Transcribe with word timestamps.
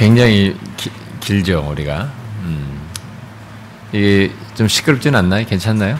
굉장히 0.00 0.56
기, 0.78 0.90
길죠 1.20 1.68
우리가. 1.70 2.10
음. 2.44 2.88
이게 3.92 4.32
좀 4.54 4.66
시끄럽진 4.66 5.14
않나요? 5.14 5.44
괜찮나요? 5.44 5.98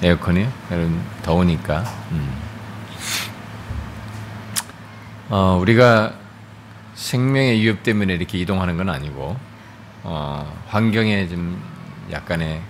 에어컨이 0.00 0.46
여름 0.70 1.02
더우니까. 1.24 1.80
음. 2.12 2.32
어, 5.28 5.58
우리가 5.60 6.14
생명의 6.94 7.60
위협 7.60 7.82
때문에 7.82 8.14
이렇게 8.14 8.38
이동하는 8.38 8.76
건 8.76 8.90
아니고 8.90 9.36
어, 10.04 10.62
환경에 10.68 11.26
좀 11.26 11.60
약간의 12.12 12.62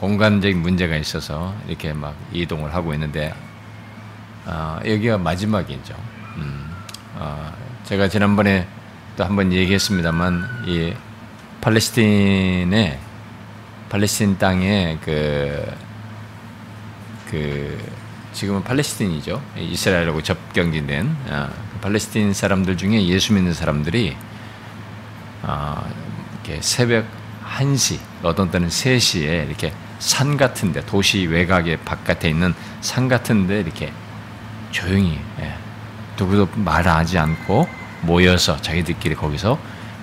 공간적인 0.00 0.60
문제가 0.60 0.96
있어서 0.96 1.54
이렇게 1.68 1.92
막 1.92 2.16
이동을 2.32 2.74
하고 2.74 2.92
있는데 2.92 3.32
어, 4.46 4.80
여기가 4.84 5.18
마지막이죠. 5.18 5.94
음, 6.38 6.72
어, 7.14 7.52
제가 7.84 8.08
지난번에 8.08 8.66
또 9.18 9.24
한번 9.24 9.52
얘기했습니다만 9.52 10.64
이 10.68 10.94
팔레스틴의 11.60 13.00
팔레스틴 13.88 14.38
땅에 14.38 14.96
그, 15.04 15.66
그 17.28 17.76
지금은 18.32 18.62
팔레스틴이죠. 18.62 19.42
이스라엘하고 19.56 20.22
접경된 20.22 21.16
어, 21.30 21.48
팔레스틴 21.80 22.32
사람들 22.32 22.76
중에 22.76 23.04
예수 23.08 23.32
믿는 23.32 23.54
사람들이 23.54 24.16
어, 25.42 25.90
이렇게 26.34 26.62
새벽 26.62 27.04
1시, 27.44 27.98
어떤 28.22 28.52
때는 28.52 28.68
3시에 28.68 29.48
이렇게 29.48 29.72
산 29.98 30.36
같은데 30.36 30.86
도시 30.86 31.26
외곽의 31.26 31.78
바깥에 31.78 32.28
있는 32.28 32.54
산 32.82 33.08
같은데 33.08 33.62
이렇게 33.62 33.92
조용히 34.70 35.18
예, 35.40 35.56
누구도 36.16 36.48
말하지 36.54 37.18
않고 37.18 37.77
모여서 38.02 38.56
자기들끼리 38.60 39.14
거기서 39.14 39.58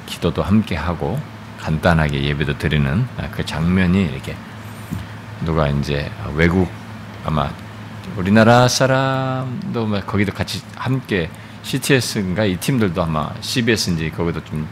기도도 0.05 0.43
함께 0.43 0.75
하고 0.75 1.19
간단하게 1.61 2.23
예배도 2.23 2.57
드리는 2.57 3.07
그 3.31 3.45
장면이 3.45 4.03
이렇게 4.05 4.35
누가 5.43 5.67
이제 5.67 6.11
외국 6.35 6.69
아마 7.25 7.49
우리나라 8.15 8.67
사람도 8.67 9.89
거기도 10.05 10.31
같이 10.31 10.61
함께 10.75 11.29
CTS인가 11.63 12.45
이 12.45 12.55
팀들도 12.57 13.01
아마 13.01 13.31
CBS인지 13.41 14.11
거기도 14.11 14.43
좀 14.43 14.69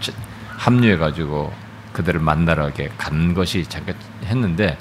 합류해가지고 0.57 1.51
그들을 1.93 2.19
만나러 2.19 2.71
간 2.97 3.33
것이 3.33 3.65
잠깐 3.67 3.95
했는데 4.25 4.77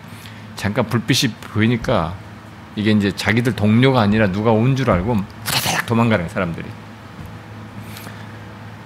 잠깐 0.56 0.86
불빛이 0.86 1.33
보이니까 1.52 2.14
이게 2.77 2.91
이제 2.91 3.11
자기들 3.14 3.55
동료가 3.56 4.00
아니라 4.00 4.30
누가 4.30 4.50
온 4.52 4.77
줄 4.77 4.91
알고 4.91 5.14
후다닥 5.45 5.86
도망가는 5.86 6.28
사람들이. 6.28 6.67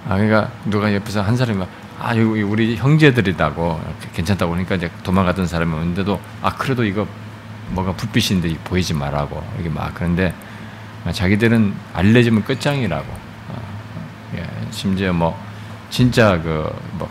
아, 0.07 0.15
그러니까 0.15 0.49
누가 0.65 0.93
옆에서 0.93 1.21
한 1.21 1.35
사람이 1.35 1.59
막, 1.59 1.67
아, 1.99 2.15
여기 2.15 2.41
우리 2.41 2.75
형제들이다고 2.75 3.79
괜찮다고 4.13 4.51
그러니까 4.51 4.75
이제 4.75 4.89
도망가던 5.03 5.47
사람이 5.47 5.73
오는데도 5.73 6.19
아, 6.41 6.55
그래도 6.55 6.83
이거 6.83 7.05
뭐가 7.71 7.91
불빛인데 7.93 8.55
보이지 8.63 8.93
말라고 8.93 9.43
이게 9.59 9.67
막 9.67 9.93
그런데 9.93 10.33
자기들은 11.11 11.73
알려지면 11.93 12.45
끝장이라고. 12.45 13.05
어, 13.49 13.61
예, 14.35 14.47
심지어 14.71 15.11
뭐 15.11 15.37
진짜 15.89 16.41
그뭐 16.41 17.09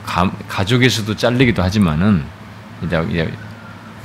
가족에서도 0.48 1.14
잘리기도 1.16 1.62
하지만은 1.62 2.24
이제 2.82 3.30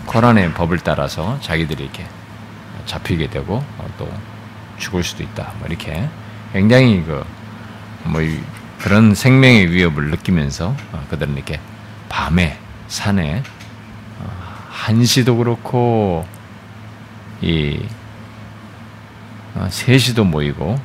코란의 0.05 0.53
법을 0.53 0.79
따라서 0.79 1.37
자기들이 1.41 1.83
이렇게 1.83 2.05
잡히게 2.85 3.29
되고 3.29 3.63
어, 3.77 3.87
또 3.97 4.11
죽을 4.77 5.03
수도 5.03 5.23
있다. 5.23 5.53
뭐 5.59 5.67
이렇게 5.67 6.09
굉장히 6.51 7.03
그 7.05 7.23
뭐 8.03 8.21
그런 8.81 9.13
생명의 9.13 9.69
위협을 9.71 10.09
느끼면서 10.09 10.75
어, 10.91 11.05
그들은 11.09 11.35
이렇게 11.35 11.59
밤에 12.09 12.57
산에 12.87 13.43
어, 14.19 14.29
한시도 14.69 15.37
그렇고 15.37 16.25
이 17.41 17.79
세시도 19.69 20.23
모이고 20.23 20.79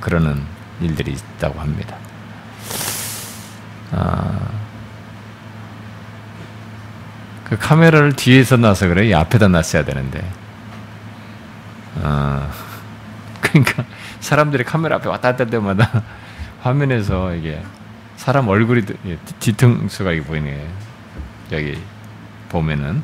그러는 0.00 0.42
일들이 0.80 1.12
있다고 1.12 1.58
합니다. 1.58 1.96
그 7.44 7.58
카메라를 7.58 8.14
뒤에서 8.14 8.56
놔서 8.56 8.88
그래. 8.88 9.12
앞에다 9.12 9.48
놨어야 9.48 9.84
되는데. 9.84 10.24
어, 11.96 12.50
그러니까 13.42 13.84
사람들이 14.20 14.64
카메라 14.64 14.96
앞에 14.96 15.08
왔다 15.08 15.30
갔다 15.32 15.44
할 15.44 15.50
때마다 15.50 16.02
화면에서 16.62 17.34
이게 17.34 17.60
사람 18.16 18.48
얼굴이 18.48 18.82
뒤통수가 19.40 20.12
이게 20.12 20.22
보이네. 20.22 20.66
여기 21.50 21.78
보면은 22.48 23.02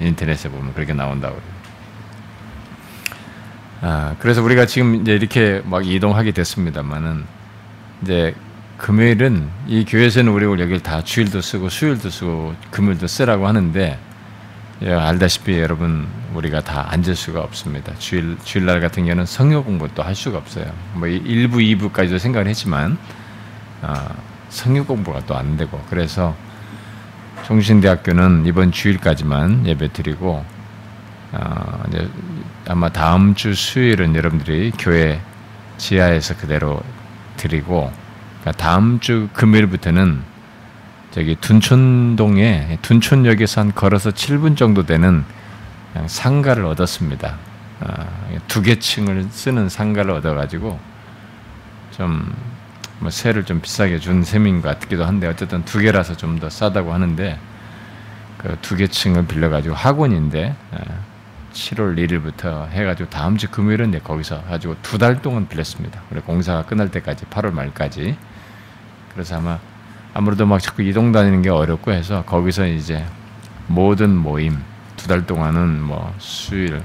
인터넷에 0.00 0.48
보면 0.48 0.72
그렇게 0.74 0.94
나온다고. 0.94 1.38
아, 3.82 4.16
그래서 4.18 4.42
우리가 4.42 4.64
지금 4.64 5.02
이제 5.02 5.14
이렇게 5.14 5.60
막 5.66 5.86
이동하게 5.86 6.32
됐습니다만은 6.32 7.24
이제 8.02 8.34
금요일은 8.78 9.48
이 9.66 9.84
교회에서는 9.84 10.32
우리 10.32 10.46
여기를 10.46 10.80
다 10.80 11.04
주일도 11.04 11.42
쓰고 11.42 11.68
수요일도 11.68 12.08
쓰고 12.08 12.54
금요일도 12.70 13.06
쓰라고 13.06 13.46
하는데 13.46 13.80
예, 13.80 13.98
알다시피 14.82 15.58
여러분 15.60 16.06
우리가 16.34 16.60
다 16.60 16.86
앉을 16.90 17.14
수가 17.14 17.40
없습니다. 17.40 17.94
주일 17.98 18.36
주일날 18.44 18.80
같은 18.80 19.04
경우는 19.04 19.24
성역 19.26 19.66
공부도 19.66 20.02
할 20.02 20.14
수가 20.14 20.38
없어요. 20.38 20.66
뭐 20.94 21.08
1부, 21.08 21.54
2부까지도 21.92 22.18
생각을 22.18 22.48
했지만 22.48 22.98
어, 23.82 23.94
성역 24.48 24.88
공부가 24.88 25.20
또 25.26 25.36
안 25.36 25.56
되고 25.56 25.80
그래서 25.88 26.34
종신대학교는 27.46 28.46
이번 28.46 28.72
주일까지만 28.72 29.66
예배 29.66 29.92
드리고 29.92 30.44
어, 31.32 31.82
이제 31.88 32.08
아마 32.66 32.88
다음 32.88 33.34
주 33.34 33.54
수요일은 33.54 34.14
여러분들이 34.16 34.72
교회 34.78 35.20
지하에서 35.76 36.36
그대로 36.36 36.82
드리고 37.36 37.92
그러니까 38.40 38.52
다음 38.62 39.00
주 39.00 39.28
금요일부터는 39.32 40.33
저기 41.14 41.36
둔촌동에 41.36 42.78
둔촌역에서 42.82 43.60
한 43.60 43.72
걸어서 43.72 44.10
7분 44.10 44.56
정도 44.56 44.84
되는 44.84 45.24
상가를 46.06 46.64
얻었습니다. 46.64 47.36
아, 47.80 48.06
두개 48.48 48.80
층을 48.80 49.28
쓰는 49.30 49.68
상가를 49.68 50.10
얻어가지고 50.12 50.78
좀 51.96 52.32
뭐 53.00 53.10
세를 53.10 53.44
좀 53.44 53.60
비싸게 53.60 53.98
준 53.98 54.22
셈인 54.22 54.62
것 54.62 54.78
같기도 54.78 55.04
한데 55.04 55.26
어쨌든 55.26 55.64
두 55.64 55.78
개라서 55.80 56.16
좀 56.16 56.38
더 56.38 56.48
싸다고 56.48 56.92
하는데 56.94 57.38
그 58.38 58.56
두 58.62 58.76
개 58.76 58.86
층을 58.86 59.26
빌려가지고 59.26 59.74
학원인데 59.74 60.54
7월 61.52 61.96
1일부터 61.98 62.68
해가지고 62.70 63.10
다음 63.10 63.36
주 63.36 63.50
금요일은 63.50 64.00
거기서 64.02 64.42
가지고 64.44 64.76
두 64.82 64.98
달 64.98 65.20
동안 65.22 65.46
빌렸습니다. 65.48 66.00
그래 66.08 66.22
공사가 66.24 66.62
끝날 66.62 66.90
때까지 66.90 67.26
8월 67.26 67.52
말까지 67.52 68.16
그래서 69.12 69.36
아마 69.36 69.58
아무래도 70.14 70.46
막 70.46 70.60
자꾸 70.60 70.82
이동 70.82 71.12
다니는 71.12 71.42
게 71.42 71.50
어렵고 71.50 71.92
해서 71.92 72.24
거기서 72.24 72.66
이제 72.68 73.04
모든 73.66 74.14
모임 74.16 74.58
두 74.96 75.08
달 75.08 75.26
동안은 75.26 75.82
뭐 75.82 76.14
수일 76.18 76.80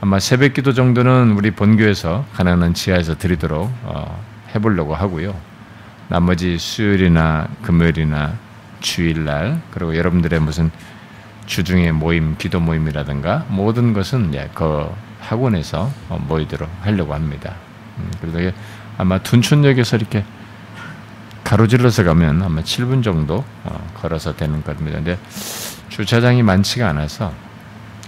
아마 0.00 0.18
새벽 0.18 0.52
기도 0.52 0.74
정도는 0.74 1.30
우리 1.32 1.50
본교에서 1.50 2.26
가난한 2.34 2.74
지하에서 2.74 3.16
드리도록 3.16 3.70
어, 3.84 4.22
해보려고 4.54 4.94
하고요. 4.94 5.34
나머지 6.08 6.58
수요일이나 6.58 7.48
금요일이나 7.62 8.34
주일날 8.80 9.62
그리고 9.70 9.96
여러분들의 9.96 10.40
무슨 10.40 10.70
주중에 11.46 11.92
모임, 11.92 12.36
기도 12.36 12.60
모임이라든가 12.60 13.46
모든 13.48 13.94
것은 13.94 14.34
예, 14.34 14.50
그 14.52 14.90
학원에서 15.20 15.90
어, 16.10 16.22
모이도록 16.28 16.68
하려고 16.82 17.14
합니다. 17.14 17.54
음, 17.98 18.10
그래서 18.20 18.54
아마 18.98 19.18
둔촌역에서 19.18 19.96
이렇게 19.96 20.22
가로질러서 21.44 22.04
가면 22.04 22.42
아마 22.42 22.62
7분 22.62 23.04
정도 23.04 23.44
어, 23.64 23.92
걸어서 23.94 24.34
되는 24.34 24.64
겁니다. 24.64 24.96
근데 24.96 25.18
주차장이 25.90 26.42
많지가 26.42 26.88
않아서 26.88 27.32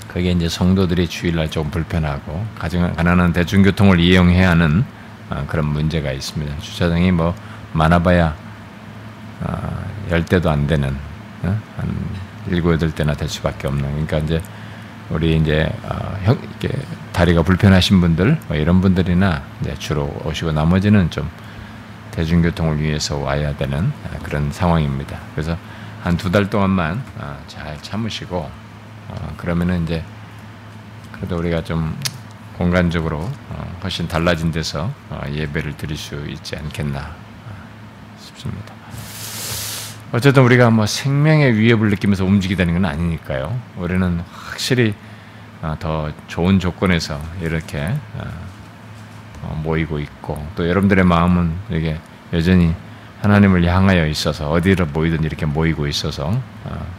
그게 0.08 0.30
이제 0.32 0.48
성도들이 0.48 1.06
주일날 1.08 1.50
조금 1.50 1.70
불편하고 1.70 2.44
가정 2.58 2.92
가난한 2.94 3.34
대중교통을 3.34 4.00
이용해야 4.00 4.50
하는 4.50 4.84
어, 5.28 5.44
그런 5.46 5.66
문제가 5.66 6.12
있습니다. 6.12 6.58
주차장이 6.60 7.12
뭐 7.12 7.34
많아봐야 7.74 8.34
어, 9.42 9.84
열 10.10 10.24
대도 10.24 10.50
안 10.50 10.66
되는 10.66 10.96
한 11.42 11.56
일곱 12.48 12.72
여덟 12.72 12.90
대나 12.92 13.12
될 13.12 13.28
수밖에 13.28 13.68
없는. 13.68 13.82
그러니까 13.82 14.18
이제 14.18 14.42
우리 15.10 15.36
이제 15.36 15.70
형 16.24 16.38
이렇게 16.38 16.76
다리가 17.12 17.42
불편하신 17.42 18.00
분들 18.00 18.38
뭐 18.48 18.56
이런 18.56 18.80
분들이나 18.80 19.42
이제 19.60 19.74
주로 19.78 20.12
오시고 20.24 20.52
나머지는 20.52 21.10
좀 21.10 21.28
대중교통을 22.16 22.80
위해서 22.80 23.16
와야 23.18 23.54
되는 23.56 23.92
아, 24.04 24.18
그런 24.22 24.50
상황입니다. 24.50 25.18
그래서 25.34 25.56
한 26.02 26.16
두 26.16 26.30
달 26.30 26.48
동안만 26.48 27.02
아, 27.18 27.36
잘 27.46 27.80
참으시고 27.82 28.50
어, 29.08 29.34
그러면은 29.36 29.84
이제 29.84 30.02
그래도 31.12 31.36
우리가 31.38 31.62
좀 31.64 31.96
공간적으로 32.58 33.18
어, 33.50 33.78
훨씬 33.82 34.08
달라진 34.08 34.50
데서 34.50 34.90
어, 35.10 35.20
예배를 35.30 35.76
드릴 35.76 35.96
수 35.96 36.24
있지 36.28 36.56
않겠나 36.56 37.14
싶습니다. 38.20 38.74
어쨌든 40.12 40.42
우리가 40.44 40.70
뭐 40.70 40.86
생명의 40.86 41.56
위협을 41.58 41.90
느끼면서 41.90 42.24
움직이다는 42.24 42.74
건 42.74 42.84
아니니까요. 42.86 43.58
우리는 43.76 44.20
확실히 44.32 44.94
어, 45.62 45.76
더 45.78 46.10
좋은 46.28 46.58
조건에서 46.60 47.20
이렇게 47.42 47.92
모이고 49.62 49.98
있고 50.00 50.46
또 50.56 50.69
여러분들의 50.69 51.04
마음은 51.04 51.52
이게 51.70 51.98
여전히 52.32 52.75
하나님을 53.22 53.64
향하여 53.64 54.06
있어서 54.06 54.50
어디로 54.50 54.87
모이든 54.87 55.25
이렇게 55.25 55.46
모이고 55.46 55.87
있어서 55.87 56.40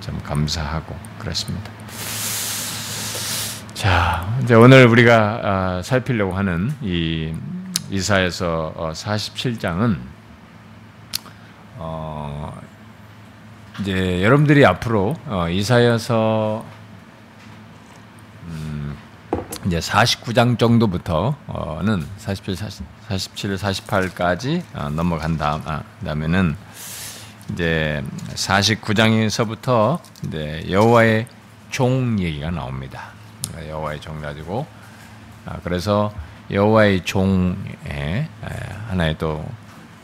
좀 0.01 0.19
감사하고 0.23 0.95
그렇습니다. 1.19 1.71
자, 3.73 4.27
이제 4.41 4.55
오늘 4.55 4.87
우리가 4.87 5.81
살피려고 5.83 6.33
하는 6.33 6.73
이 6.81 7.33
이사에서 7.91 8.91
47장은 8.93 9.97
어 11.77 12.59
이제 13.79 14.23
여러분들이 14.23 14.65
앞으로 14.65 15.15
이사여서 15.51 16.65
이제 19.65 19.79
49장 19.79 20.57
정도부터는 20.57 22.05
47, 22.17 22.55
47, 22.55 23.55
48까지 23.55 24.63
넘어간 24.91 25.37
다음, 25.37 25.61
아, 25.65 25.83
다음에는 26.05 26.55
이제 27.53 28.03
49장에서부터 28.33 29.99
이제 30.27 30.65
여호와의 30.69 31.27
종 31.69 32.19
얘기가 32.19 32.51
나옵니다. 32.51 33.11
여호와의 33.67 34.01
종 34.01 34.21
가지고 34.21 34.67
아, 35.45 35.57
그래서 35.63 36.13
여호와의 36.51 37.03
종의 37.03 38.27
하나의 38.87 39.17
또 39.17 39.45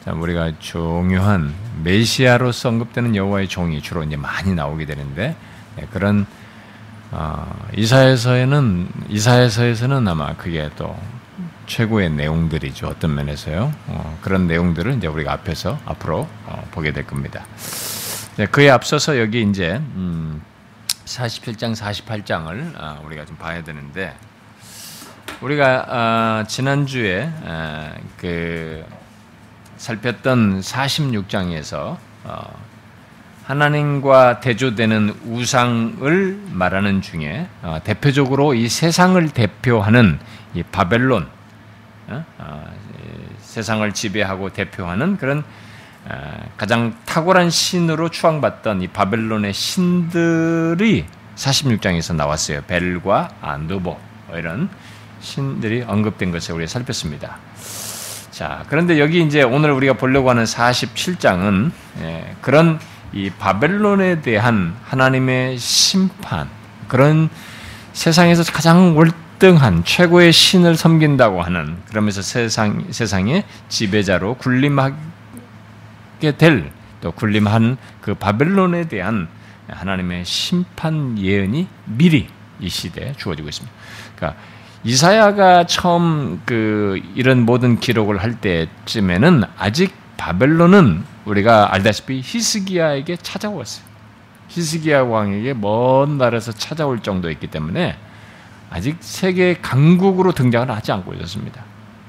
우리가 0.05 0.59
중요한 0.59 1.53
메시아로서 1.83 2.69
언급되는 2.69 3.15
여호와의 3.15 3.47
종이 3.47 3.81
주로 3.81 4.03
이제 4.03 4.17
많이 4.17 4.53
나오게 4.53 4.85
되는데 4.85 5.35
예, 5.79 5.85
그런 5.91 6.25
어, 7.15 7.67
이사에서에는 7.77 8.89
이사에서에서는 9.09 10.07
아마 10.07 10.35
그게 10.35 10.67
또 10.75 10.97
최고의 11.67 12.09
내용들이죠 12.09 12.87
어떤 12.87 13.13
면에서요 13.13 13.71
어, 13.87 14.17
그런 14.21 14.47
내용들을 14.47 14.95
이제 14.95 15.05
우리가 15.05 15.31
앞에서 15.33 15.79
앞으로 15.85 16.27
어, 16.45 16.67
보게 16.71 16.91
될 16.91 17.05
겁니다. 17.05 17.45
네, 18.35 18.47
그에 18.47 18.71
앞서서 18.71 19.19
여기 19.19 19.43
이제 19.43 19.73
음, 19.75 20.41
47장 21.05 21.75
48장을 21.75 22.73
아, 22.81 22.99
우리가 23.05 23.25
좀 23.25 23.35
봐야 23.35 23.63
되는데 23.63 24.15
우리가 25.39 25.85
아, 25.87 26.45
지난 26.47 26.87
주에 26.87 27.29
아, 27.45 27.93
그 28.17 28.83
살폈던 29.77 30.61
46장에서 30.61 31.97
하나님과 33.45 34.39
대조되는 34.39 35.15
우상을 35.25 36.39
말하는 36.51 37.01
중에 37.01 37.47
어, 37.61 37.79
대표적으로 37.83 38.53
이 38.53 38.69
세상을 38.69 39.29
대표하는 39.29 40.19
이 40.53 40.63
바벨론, 40.63 41.27
어? 42.07 42.25
어, 42.37 42.73
세상을 43.41 43.91
지배하고 43.93 44.49
대표하는 44.49 45.17
그런 45.17 45.43
가장 46.57 46.95
탁월한 47.05 47.49
신으로 47.49 48.09
추앙받던 48.09 48.81
이 48.81 48.87
바벨론의 48.87 49.53
신들이 49.53 51.05
46장에서 51.35 52.15
나왔어요. 52.15 52.61
벨과 52.63 53.29
안두보 53.41 53.97
이런 54.33 54.69
신들이 55.21 55.83
언급된 55.83 56.31
것을 56.31 56.55
우리가 56.55 56.67
살폈습니다. 56.67 57.37
자, 58.31 58.65
그런데 58.67 58.99
여기 58.99 59.23
이제 59.23 59.43
오늘 59.43 59.71
우리가 59.71 59.93
보려고 59.93 60.29
하는 60.29 60.43
47장은 60.43 61.71
예, 62.01 62.35
그런 62.41 62.79
이 63.13 63.29
바벨론에 63.29 64.21
대한 64.21 64.75
하나님의 64.83 65.57
심판, 65.57 66.49
그런 66.87 67.29
세상에서 67.93 68.43
가장 68.51 68.97
월등한 68.97 69.83
최고의 69.83 70.31
신을 70.31 70.75
섬긴다고 70.75 71.41
하는 71.41 71.77
그러면서 71.89 72.21
세상 72.21 72.85
세상의 72.91 73.43
지배자로 73.69 74.35
군림하게 74.35 74.97
될 76.37 76.83
또 77.03 77.11
군림한 77.11 77.77
그 77.99 78.13
바벨론에 78.15 78.87
대한 78.87 79.27
하나님의 79.67 80.23
심판 80.23 81.19
예언이 81.19 81.67
미리 81.83 82.29
이 82.61 82.69
시대에 82.69 83.11
주어지고 83.17 83.49
있습니다. 83.49 83.75
그러니까 84.15 84.41
이사야가 84.85 85.65
처음 85.65 86.41
그 86.45 87.01
이런 87.13 87.41
모든 87.41 87.77
기록을 87.77 88.23
할 88.23 88.39
때쯤에는 88.39 89.43
아직 89.57 89.93
바벨론은 90.23 91.03
우리가 91.25 91.73
알다시피 91.73 92.21
히스기야에게 92.23 93.17
찾아왔어요. 93.17 93.85
히스기야 94.47 95.01
왕에게 95.01 95.53
먼 95.53 96.17
나라에서 96.17 96.53
찾아올 96.53 97.01
정도였기 97.01 97.47
때문에 97.47 97.97
아직 98.69 98.95
세계 99.01 99.55
강국으로 99.55 100.31
등장을 100.31 100.71
하지 100.71 100.93
않고 100.93 101.13
있었습니다. 101.15 101.61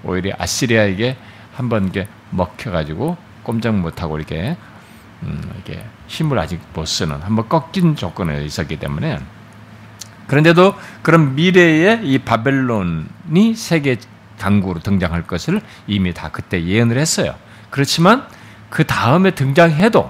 오히려 0.05 0.33
아시리아에게 0.39 1.17
한번 1.57 1.89
이게 1.89 2.07
먹혀가지고 2.31 3.17
꼼짝 3.43 3.75
못하고 3.75 4.17
이렇게 4.17 4.57
음, 5.25 5.53
이렇게 5.53 5.85
힘을 6.07 6.39
아직 6.39 6.61
못 6.73 6.87
쓰는 6.87 7.21
한번 7.21 7.49
꺾인 7.49 7.97
조건에 7.97 8.45
있었기 8.45 8.77
때문에 8.79 9.19
그런데도 10.29 10.77
그런 11.03 11.35
미래에 11.35 12.03
이 12.05 12.19
바벨론이 12.19 13.57
세계 13.57 13.97
강국으로 14.39 14.79
등장할 14.79 15.27
것을 15.27 15.61
이미 15.89 16.15
다 16.15 16.29
그때 16.31 16.63
예언을 16.63 16.97
했어요. 16.97 17.35
그렇지만 17.75 18.25
그 18.71 18.85
다음에 18.85 19.33
등장해도 19.33 20.09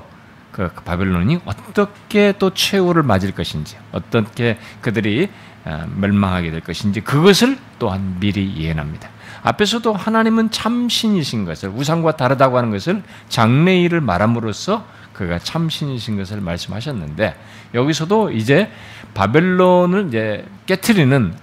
그 0.52 0.68
바벨론이 0.84 1.40
어떻게 1.46 2.34
또 2.38 2.52
최후를 2.52 3.02
맞을 3.02 3.32
것인지, 3.32 3.78
어떻게 3.90 4.58
그들이 4.82 5.30
어, 5.64 5.86
멸망하게 5.96 6.50
될 6.50 6.60
것인지 6.60 7.00
그것을 7.00 7.56
또한 7.78 8.20
미리 8.20 8.54
예언합니다. 8.58 9.08
앞에서도 9.44 9.94
하나님은 9.94 10.50
참신이신 10.50 11.46
것을 11.46 11.70
우상과 11.70 12.18
다르다고 12.18 12.58
하는 12.58 12.70
것을 12.70 13.02
장래일을 13.30 14.02
말함으로써 14.02 14.84
그가 15.14 15.38
참신이신 15.38 16.18
것을 16.18 16.42
말씀하셨는데 16.42 17.34
여기서도 17.72 18.30
이제 18.32 18.70
바벨론을 19.14 20.08
이제 20.08 20.44
깨트리는 20.66 21.34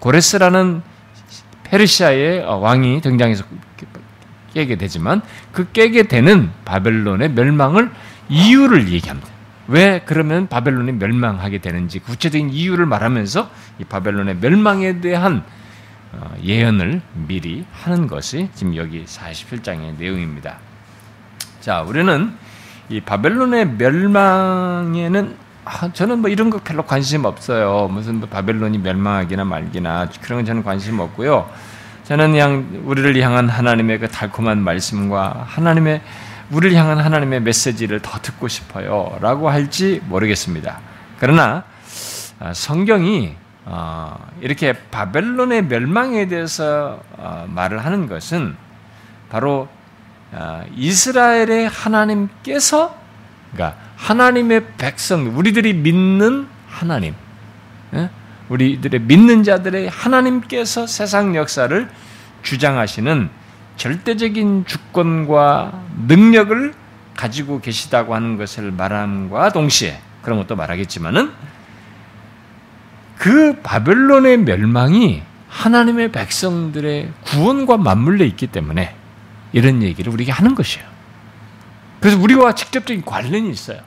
고레스라는 0.00 0.82
페르시아의 1.64 2.44
왕이 2.44 3.00
등장해서 3.00 3.44
깨게 4.54 4.76
되지만 4.76 5.22
그 5.52 5.70
깨게 5.72 6.04
되는 6.04 6.50
바벨론의 6.64 7.30
멸망을 7.30 7.90
이유를 8.28 8.88
얘기합니다. 8.92 9.30
왜 9.68 10.02
그러면 10.04 10.48
바벨론이 10.48 10.92
멸망하게 10.92 11.58
되는지 11.58 12.00
구체적인 12.00 12.50
이유를 12.50 12.86
말하면서 12.86 13.50
이 13.78 13.84
바벨론의 13.84 14.36
멸망에 14.36 15.00
대한 15.00 15.44
어, 16.12 16.34
예언을 16.42 17.00
미리 17.14 17.64
하는 17.72 18.06
것이 18.06 18.50
지금 18.54 18.76
여기 18.76 19.04
47장의 19.04 19.96
내용입니다. 19.98 20.58
자, 21.60 21.80
우리는 21.82 22.34
이 22.90 23.00
바벨론의 23.00 23.76
멸망에는 23.78 25.36
아, 25.64 25.92
저는 25.92 26.18
뭐 26.18 26.28
이런 26.28 26.50
거 26.50 26.58
별로 26.58 26.82
관심 26.82 27.24
없어요. 27.24 27.88
무슨 27.88 28.16
뭐 28.16 28.28
바벨론이 28.28 28.78
멸망하기나 28.78 29.44
말기나 29.44 30.08
그런 30.20 30.38
건 30.38 30.44
저는 30.44 30.64
관심 30.64 30.98
없고요. 30.98 31.48
저는 32.04 32.32
그냥 32.32 32.82
우리를 32.84 33.16
향한 33.22 33.48
하나님의 33.48 34.00
그 34.00 34.08
달콤한 34.08 34.58
말씀과 34.58 35.44
하나님의 35.48 36.00
우리를 36.50 36.76
향한 36.76 36.98
하나님의 36.98 37.40
메시지를 37.40 38.00
더 38.00 38.18
듣고 38.20 38.48
싶어요라고 38.48 39.48
할지 39.48 40.00
모르겠습니다. 40.04 40.80
그러나 41.18 41.64
아, 42.40 42.52
성경이 42.52 43.36
어, 43.64 44.18
이렇게 44.40 44.72
바벨론의 44.90 45.66
멸망에 45.66 46.26
대해서 46.26 47.00
어, 47.16 47.46
말을 47.48 47.84
하는 47.84 48.08
것은 48.08 48.56
바로 49.30 49.68
어, 50.32 50.64
이스라엘의 50.74 51.68
하나님께서 51.68 52.96
그러니까 53.52 53.78
하나님의 53.96 54.66
백성 54.78 55.36
우리들이 55.36 55.74
믿는 55.74 56.48
하나님 56.68 57.14
예? 57.94 58.10
우리들의 58.52 59.00
믿는 59.00 59.42
자들의 59.44 59.88
하나님께서 59.88 60.86
세상 60.86 61.34
역사를 61.34 61.88
주장하시는 62.42 63.30
절대적인 63.76 64.66
주권과 64.66 65.84
능력을 66.06 66.74
가지고 67.16 67.60
계시다고 67.60 68.14
하는 68.14 68.36
것을 68.36 68.70
말함과 68.70 69.52
동시에 69.52 69.98
그런 70.22 70.38
것도 70.38 70.56
말하겠지만은 70.56 71.30
그 73.16 73.60
바벨론의 73.62 74.38
멸망이 74.38 75.22
하나님의 75.48 76.12
백성들의 76.12 77.12
구원과 77.24 77.78
맞물려 77.78 78.24
있기 78.26 78.48
때문에 78.48 78.94
이런 79.52 79.82
얘기를 79.82 80.12
우리에게 80.12 80.32
하는 80.32 80.54
것이에요. 80.54 80.86
그래서 82.00 82.18
우리와 82.18 82.54
직접적인 82.54 83.04
관련이 83.04 83.50
있어요. 83.50 83.80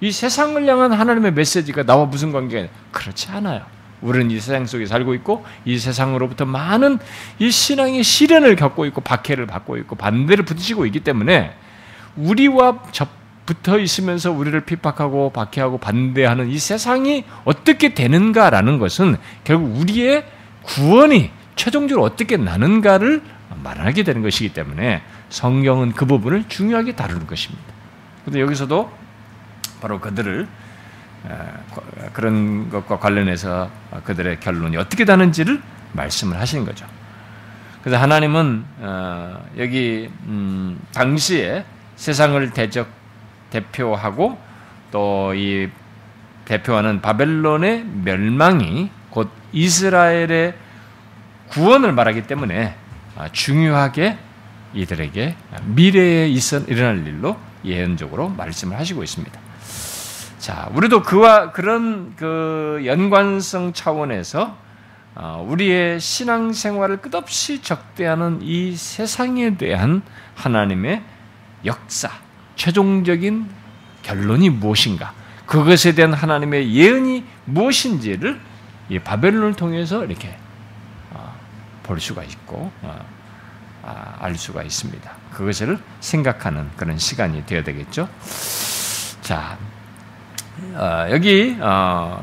이 0.00 0.12
세상을 0.12 0.66
향한 0.66 0.92
하나님의 0.92 1.32
메시지가 1.32 1.84
나와 1.84 2.04
무슨 2.06 2.32
관계가 2.32 2.68
그렇지 2.92 3.30
않아요. 3.30 3.62
우리는 4.00 4.30
이 4.30 4.38
세상 4.38 4.64
속에 4.64 4.86
살고 4.86 5.14
있고 5.14 5.44
이 5.64 5.78
세상으로부터 5.78 6.44
많은 6.44 6.98
이 7.38 7.50
신앙의 7.50 8.04
시련을 8.04 8.56
겪고 8.56 8.86
있고 8.86 9.00
박해를 9.00 9.46
받고 9.46 9.76
있고 9.78 9.96
반대를 9.96 10.44
부딪히고 10.44 10.86
있기 10.86 11.00
때문에 11.00 11.52
우리와 12.16 12.82
접, 12.92 13.08
붙어 13.44 13.78
있으면서 13.78 14.30
우리를 14.30 14.60
핍박하고 14.60 15.30
박해하고 15.30 15.78
반대하는 15.78 16.48
이 16.50 16.58
세상이 16.58 17.24
어떻게 17.44 17.94
되는가라는 17.94 18.78
것은 18.78 19.16
결국 19.42 19.74
우리의 19.80 20.24
구원이 20.64 21.30
최종적으로 21.56 22.04
어떻게 22.04 22.36
나는가를 22.36 23.22
말하게 23.62 24.02
되는 24.02 24.22
것이기 24.22 24.52
때문에 24.52 25.02
성경은 25.30 25.92
그 25.92 26.04
부분을 26.04 26.44
중요하게 26.48 26.94
다루는 26.94 27.26
것입니다. 27.26 27.64
근데 28.24 28.40
여기서도 28.40 28.90
바로 29.80 30.00
그들을 30.00 30.46
그런 32.12 32.70
것과 32.70 32.98
관련해서 32.98 33.70
그들의 34.04 34.40
결론이 34.40 34.76
어떻게 34.76 35.04
다는지를 35.04 35.60
말씀을 35.92 36.38
하시는 36.38 36.64
거죠. 36.64 36.86
그래서 37.82 38.00
하나님은 38.00 38.64
어, 38.78 39.44
여기 39.56 40.10
음, 40.26 40.78
당시에 40.92 41.64
세상을 41.96 42.50
대적 42.50 42.88
대표하고 43.50 44.38
또 44.90 45.32
이 45.34 45.68
대표하는 46.48 47.02
바벨론의 47.02 47.84
멸망이 48.04 48.90
곧 49.10 49.30
이스라엘의 49.52 50.54
구원을 51.48 51.92
말하기 51.92 52.22
때문에 52.22 52.74
아, 53.16 53.28
중요하게 53.30 54.18
이들에게 54.74 55.36
미래에 55.66 56.28
일어날 56.68 57.06
일로 57.06 57.38
예언적으로 57.64 58.30
말씀을 58.30 58.78
하시고 58.78 59.02
있습니다. 59.02 59.38
자, 60.38 60.70
우리도 60.72 61.02
그와 61.02 61.50
그런 61.50 62.14
그 62.16 62.82
연관성 62.84 63.72
차원에서 63.72 64.56
어, 65.16 65.44
우리의 65.48 65.98
신앙 65.98 66.52
생활을 66.52 66.98
끝없이 66.98 67.60
적대하는 67.60 68.38
이 68.42 68.76
세상에 68.76 69.56
대한 69.56 70.02
하나님의 70.36 71.02
역사, 71.64 72.08
최종적인 72.54 73.48
결론이 74.02 74.50
무엇인가, 74.50 75.12
그것에 75.44 75.96
대한 75.96 76.12
하나님의 76.12 76.72
예언이 76.72 77.24
무엇인지를 77.46 78.40
이 78.90 78.98
바벨론을 79.00 79.54
통해서 79.54 80.04
이렇게 80.04 80.36
어, 81.10 81.34
볼 81.82 81.98
수가 81.98 82.22
있고 82.22 82.70
어, 82.82 83.06
아, 83.82 84.14
알 84.20 84.36
수가 84.36 84.62
있습니다. 84.62 85.10
그것을 85.32 85.80
생각하는 85.98 86.70
그런 86.76 86.96
시간이 86.96 87.44
되어야 87.44 87.64
되겠죠. 87.64 88.08
자, 89.20 89.58
여기 91.10 91.56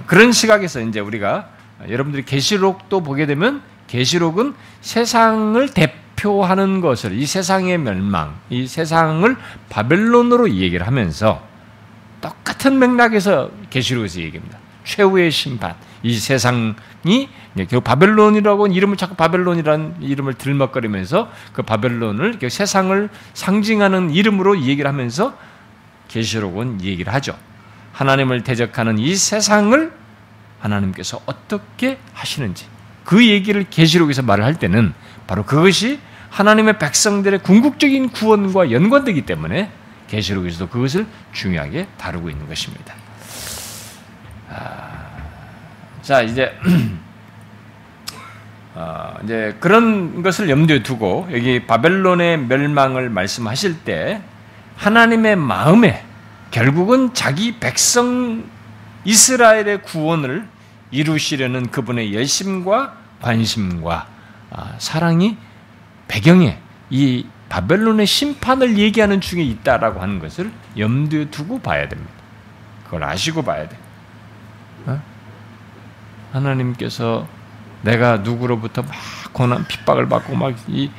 그런 0.05 0.31
시각에서 0.31 0.81
이제 0.81 0.99
우리가 0.99 1.49
여러분들이 1.89 2.23
계시록도 2.25 3.01
보게 3.01 3.25
되면 3.25 3.61
계시록은 3.87 4.53
세상을 4.81 5.67
대표하는 5.73 6.81
것을 6.81 7.13
이 7.13 7.25
세상의 7.25 7.77
멸망, 7.77 8.35
이 8.49 8.65
세상을 8.65 9.35
바벨론으로 9.69 10.49
얘기를 10.51 10.87
하면서 10.87 11.41
똑같은 12.21 12.79
맥락에서 12.79 13.51
계시록에서 13.69 14.21
얘기합니다. 14.21 14.57
최후의 14.83 15.31
심판, 15.31 15.75
이 16.03 16.17
세상이 16.17 17.29
결국 17.55 17.83
바벨론이라고 17.83 18.67
이름을 18.67 18.97
자꾸 18.97 19.15
바벨론이라는 19.15 19.97
이름을 20.01 20.35
들먹거리면서 20.35 21.31
그 21.53 21.63
바벨론을 21.63 22.39
세상을 22.49 23.09
상징하는 23.33 24.11
이름으로 24.11 24.61
얘기를 24.61 24.87
하면서 24.87 25.37
계시록은 26.07 26.81
얘기를 26.83 27.13
하죠. 27.13 27.35
하나님을 27.95 28.43
대적하는 28.43 28.99
이 28.99 29.15
세상을 29.15 29.91
하나님께서 30.59 31.21
어떻게 31.25 31.97
하시는지 32.13 32.65
그 33.05 33.25
얘기를 33.25 33.65
계시록에서 33.69 34.21
말을 34.21 34.43
할 34.43 34.55
때는 34.55 34.93
바로 35.27 35.45
그것이 35.45 35.99
하나님의 36.29 36.77
백성들의 36.77 37.39
궁극적인 37.39 38.09
구원과 38.09 38.71
연관되기 38.71 39.21
때문에 39.21 39.71
계시록에서도 40.09 40.67
그것을 40.67 41.07
중요하게 41.31 41.87
다루고 41.97 42.29
있는 42.29 42.47
것입니다. 42.49 42.93
아, 44.49 45.05
자 46.01 46.21
이제 46.21 46.53
어, 48.73 49.15
이제 49.23 49.55
그런 49.61 50.21
것을 50.21 50.49
염두에 50.49 50.83
두고 50.83 51.29
여기 51.31 51.65
바벨론의 51.65 52.39
멸망을 52.39 53.09
말씀하실 53.09 53.83
때 53.83 54.21
하나님의 54.75 55.37
마음에 55.37 56.03
결국은 56.51 57.13
자기 57.13 57.59
백성 57.59 58.43
이스라엘의 59.03 59.83
구원을 59.83 60.47
이루시려는 60.91 61.71
그분의 61.71 62.13
열심과 62.13 62.95
관심과 63.21 64.07
아, 64.51 64.75
사랑이 64.77 65.37
배경에 66.07 66.59
이 66.89 67.25
바벨론의 67.49 68.05
심판을 68.05 68.77
얘기하는 68.77 69.21
중에 69.21 69.43
있다라고 69.43 69.99
하는 70.01 70.19
것을 70.19 70.51
염두에 70.77 71.29
두고 71.29 71.59
봐야 71.59 71.87
됩니다. 71.87 72.11
그걸 72.85 73.03
아시고 73.03 73.43
봐야 73.43 73.67
돼. 73.67 73.77
어? 74.85 75.01
하나님께서 76.31 77.27
내가 77.81 78.17
누구로부터 78.17 78.81
막 78.81 78.91
고난 79.33 79.67
핍박을 79.67 80.09
받고 80.09 80.35
막이 80.35 80.91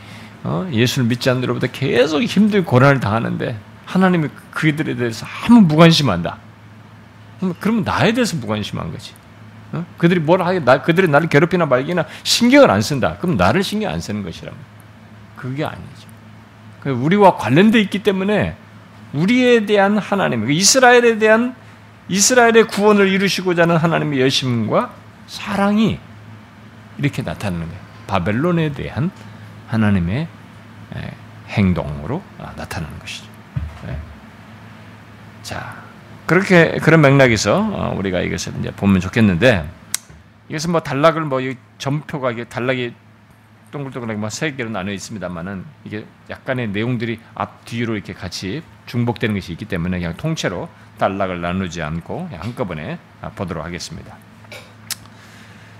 어? 0.45 0.69
예수를 0.73 1.09
믿지 1.09 1.29
않는 1.31 1.41
데로부터 1.41 1.67
계속 1.69 2.23
힘든 2.23 2.65
고난을 2.65 3.01
당하는데 3.01 3.59
하나님이 3.87 4.29
그들에 4.51 4.97
대해서 4.97 5.27
아무 5.27 5.63
무관심한다. 5.63 6.37
그러면 7.61 7.85
나에 7.85 8.13
대해서 8.13 8.37
무관심한 8.37 8.93
거지. 8.93 9.15
어? 9.73 9.85
그들이 9.97 10.21
뭘 10.21 10.43
하게, 10.43 10.61
나, 10.61 10.83
그들이 10.83 11.09
나를 11.09 11.29
괴롭히나 11.29 11.67
말기나 11.67 12.05
신경을 12.23 12.71
안 12.71 12.83
쓴다. 12.83 13.17
그럼 13.19 13.37
나를 13.37 13.63
신경 13.63 13.93
안 13.93 14.01
쓰는 14.01 14.23
것이라고. 14.23 14.57
그게 15.37 15.65
아니죠. 15.65 16.09
그 16.81 16.91
우리와 16.91 17.37
관련돼 17.37 17.81
있기 17.83 18.03
때문에 18.03 18.57
우리에 19.13 19.67
대한 19.67 19.99
하나님, 19.99 20.47
그 20.47 20.53
이스라엘에 20.53 21.19
대한 21.19 21.55
이스라엘의 22.09 22.69
구원을 22.69 23.09
이루시고자 23.09 23.63
하는 23.63 23.77
하나님의 23.77 24.21
열심과 24.21 24.93
사랑이 25.27 25.99
이렇게 26.99 27.23
나타나는 27.23 27.67
거예요. 27.67 27.81
바벨론에 28.07 28.73
대한 28.73 29.11
하나님의 29.69 30.29
행동으로 31.49 32.23
아, 32.39 32.53
나타나는 32.57 32.99
것이죠. 33.01 33.26
네. 35.47 35.55
자, 35.55 35.77
그렇게 36.27 36.79
그런 36.83 37.01
맥락에서 37.03 37.61
어, 37.61 37.95
우리가 37.97 38.21
이것을 38.21 38.55
이제 38.59 38.73
보면 38.73 39.01
좋겠는데 39.01 39.69
이것은 40.49 40.73
뭐 40.73 40.81
단락을 40.81 41.23
뭐 41.23 41.41
점표가 41.79 42.33
이게 42.33 42.45
단락이 42.45 42.93
동글동글하게 43.71 44.19
뭐세 44.19 44.55
개로 44.55 44.71
나눠 44.71 44.93
있습니다만은 44.93 45.65
이게 45.85 46.05
약간의 46.31 46.69
내용들이 46.69 47.21
앞 47.35 47.65
뒤로 47.65 47.95
이렇게 47.95 48.13
같이 48.13 48.63
중복되는 48.87 49.35
것이 49.37 49.53
있기 49.53 49.67
때문에 49.67 49.99
그냥 49.99 50.17
통째로 50.17 50.69
단락을 50.99 51.41
나누지 51.41 51.83
않고 51.83 52.29
한꺼번에 52.33 52.99
아, 53.21 53.31
보도록 53.31 53.65
하겠습니다. 53.65 54.17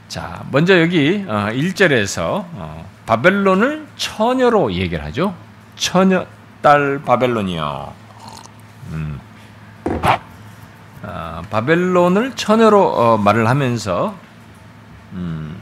자, 0.09 0.45
먼저 0.53 0.81
여기 0.81 1.25
1절에서 1.27 2.21
어, 2.23 2.49
어, 2.55 2.89
바벨론을 3.07 3.87
처녀로 3.97 4.75
얘기를 4.75 5.05
하죠. 5.07 5.35
처녀 5.75 6.27
딸 6.63 7.01
바벨론이요. 7.05 7.93
음. 8.93 9.26
아, 11.09 11.41
바벨론을 11.51 12.35
처녀로 12.35 12.83
어, 12.83 13.17
말을 13.17 13.49
하면서 13.49 14.17
음, 15.13 15.57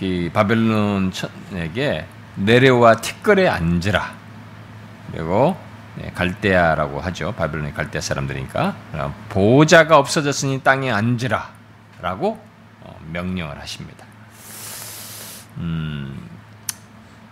이 0.00 0.30
바벨론에게 0.32 2.06
내려와 2.36 2.96
티끌에 2.96 3.48
앉으라. 3.48 4.12
그리고 5.10 5.56
네, 5.96 6.10
갈대아라고 6.14 7.00
하죠. 7.00 7.32
바벨론의 7.32 7.72
갈대아 7.72 8.02
사람들이니까 8.02 8.76
보호자가 9.30 9.96
없어졌으니 9.96 10.62
땅에 10.62 10.90
앉으라. 10.90 11.50
라고 12.02 12.38
어, 12.82 13.00
명령을 13.12 13.58
하십니다. 13.58 14.04
음, 15.56 16.28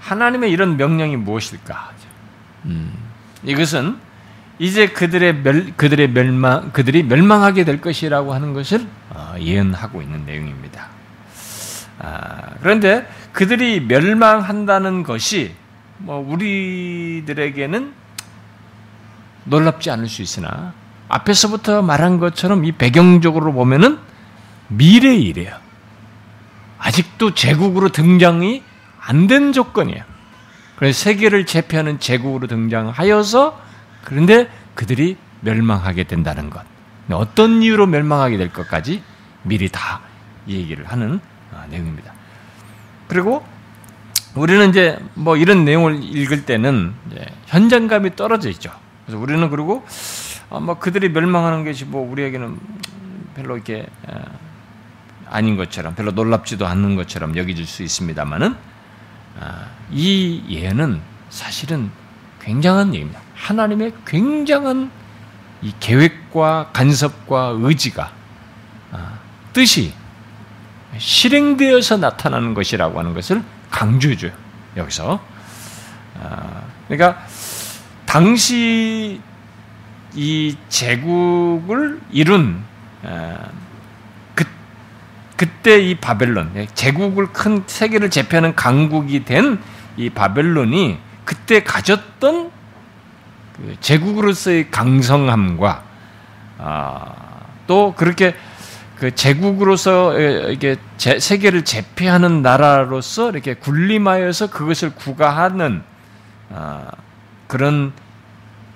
하나님의 0.00 0.50
이런 0.50 0.78
명령이 0.78 1.16
무엇일까? 1.16 1.90
음, 2.64 2.96
이것은 3.44 3.98
이제 4.58 4.88
그들의 4.88 5.42
멸, 5.42 5.72
그들의 5.76 6.08
멸망, 6.10 6.72
그들이 6.72 7.02
멸망하게 7.02 7.64
될 7.64 7.80
것이라고 7.80 8.34
하는 8.34 8.52
것을 8.52 8.86
어, 9.10 9.34
예언하고 9.38 10.02
있는 10.02 10.24
내용입니다. 10.26 10.88
아, 11.98 12.54
그런데 12.60 13.06
그들이 13.32 13.80
멸망한다는 13.80 15.02
것이 15.02 15.54
뭐 15.98 16.18
우리들에게는 16.18 17.92
놀랍지 19.44 19.90
않을 19.90 20.08
수 20.08 20.22
있으나 20.22 20.72
앞에서부터 21.08 21.82
말한 21.82 22.18
것처럼 22.18 22.64
이 22.64 22.72
배경적으로 22.72 23.52
보면은 23.52 23.98
미래의 24.68 25.22
일이에요. 25.22 25.54
아직도 26.78 27.34
제국으로 27.34 27.90
등장이 27.90 28.62
안 29.04 29.26
된 29.26 29.52
조건이에요. 29.52 30.02
그래서 30.76 30.98
세계를 31.04 31.46
제패하는 31.46 31.98
제국으로 31.98 32.46
등장하여서 32.46 33.60
그런데 34.04 34.50
그들이 34.74 35.16
멸망하게 35.40 36.04
된다는 36.04 36.50
것. 36.50 36.64
어떤 37.10 37.62
이유로 37.62 37.86
멸망하게 37.86 38.38
될 38.38 38.52
것까지 38.52 39.02
미리 39.42 39.68
다 39.68 40.00
얘기를 40.48 40.86
하는 40.86 41.20
아, 41.52 41.66
내용입니다. 41.68 42.12
그리고 43.08 43.44
우리는 44.34 44.70
이제 44.70 44.98
뭐 45.14 45.36
이런 45.36 45.64
내용을 45.64 46.02
읽을 46.02 46.46
때는 46.46 46.94
현장감이 47.46 48.16
떨어져 48.16 48.48
있죠. 48.50 48.72
그래서 49.04 49.20
우리는 49.20 49.50
그리고 49.50 49.84
아, 50.48 50.60
뭐 50.60 50.78
그들이 50.78 51.10
멸망하는 51.10 51.64
것이 51.64 51.84
뭐 51.84 52.10
우리에게는 52.10 52.58
별로 53.34 53.56
이렇게 53.56 53.86
아닌 55.28 55.56
것처럼 55.56 55.94
별로 55.94 56.12
놀랍지도 56.12 56.66
않는 56.66 56.96
것처럼 56.96 57.36
여겨질 57.36 57.66
수 57.66 57.82
있습니다만은 57.82 58.54
아, 59.40 59.66
이 59.90 60.42
예는 60.48 61.00
사실은 61.30 61.90
굉장한 62.40 62.94
예입니다. 62.94 63.20
하나님의 63.42 63.92
굉장한 64.06 64.90
이 65.62 65.72
계획과 65.78 66.70
간섭과 66.72 67.56
의지가 67.58 68.10
아, 68.92 69.18
뜻이 69.52 69.92
실행되어서 70.98 71.96
나타나는 71.98 72.54
것이라고 72.54 72.98
하는 72.98 73.14
것을 73.14 73.42
강조해줘요. 73.70 74.32
여기서 74.76 75.20
아, 76.20 76.62
그러니까 76.88 77.24
당시 78.06 79.20
이 80.14 80.56
제국을 80.68 82.00
이룬 82.10 82.62
그 84.34 84.44
그때 85.36 85.80
이 85.80 85.94
바벨론 85.94 86.52
예, 86.56 86.66
제국을 86.74 87.32
큰 87.32 87.64
세계를 87.66 88.10
제패하는 88.10 88.54
강국이 88.54 89.24
된 89.24 89.58
이 89.96 90.10
바벨론이 90.10 90.98
그때 91.24 91.62
가졌던 91.62 92.50
그 93.56 93.76
제국으로서의 93.80 94.70
강성함과 94.70 95.84
아, 96.58 97.14
또 97.66 97.94
그렇게 97.96 98.34
그 98.96 99.14
제국으로서 99.14 100.18
이게 100.50 100.76
세계를 100.96 101.64
제패하는 101.64 102.42
나라로서 102.42 103.30
이렇게 103.30 103.54
군림하여서 103.54 104.50
그것을 104.50 104.94
구가하는 104.94 105.82
아, 106.50 106.90
그런 107.48 107.92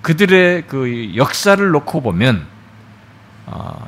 그들의 0.01 0.67
그 0.67 1.15
역사를 1.15 1.65
놓고 1.69 2.01
보면 2.01 2.45
어, 3.45 3.87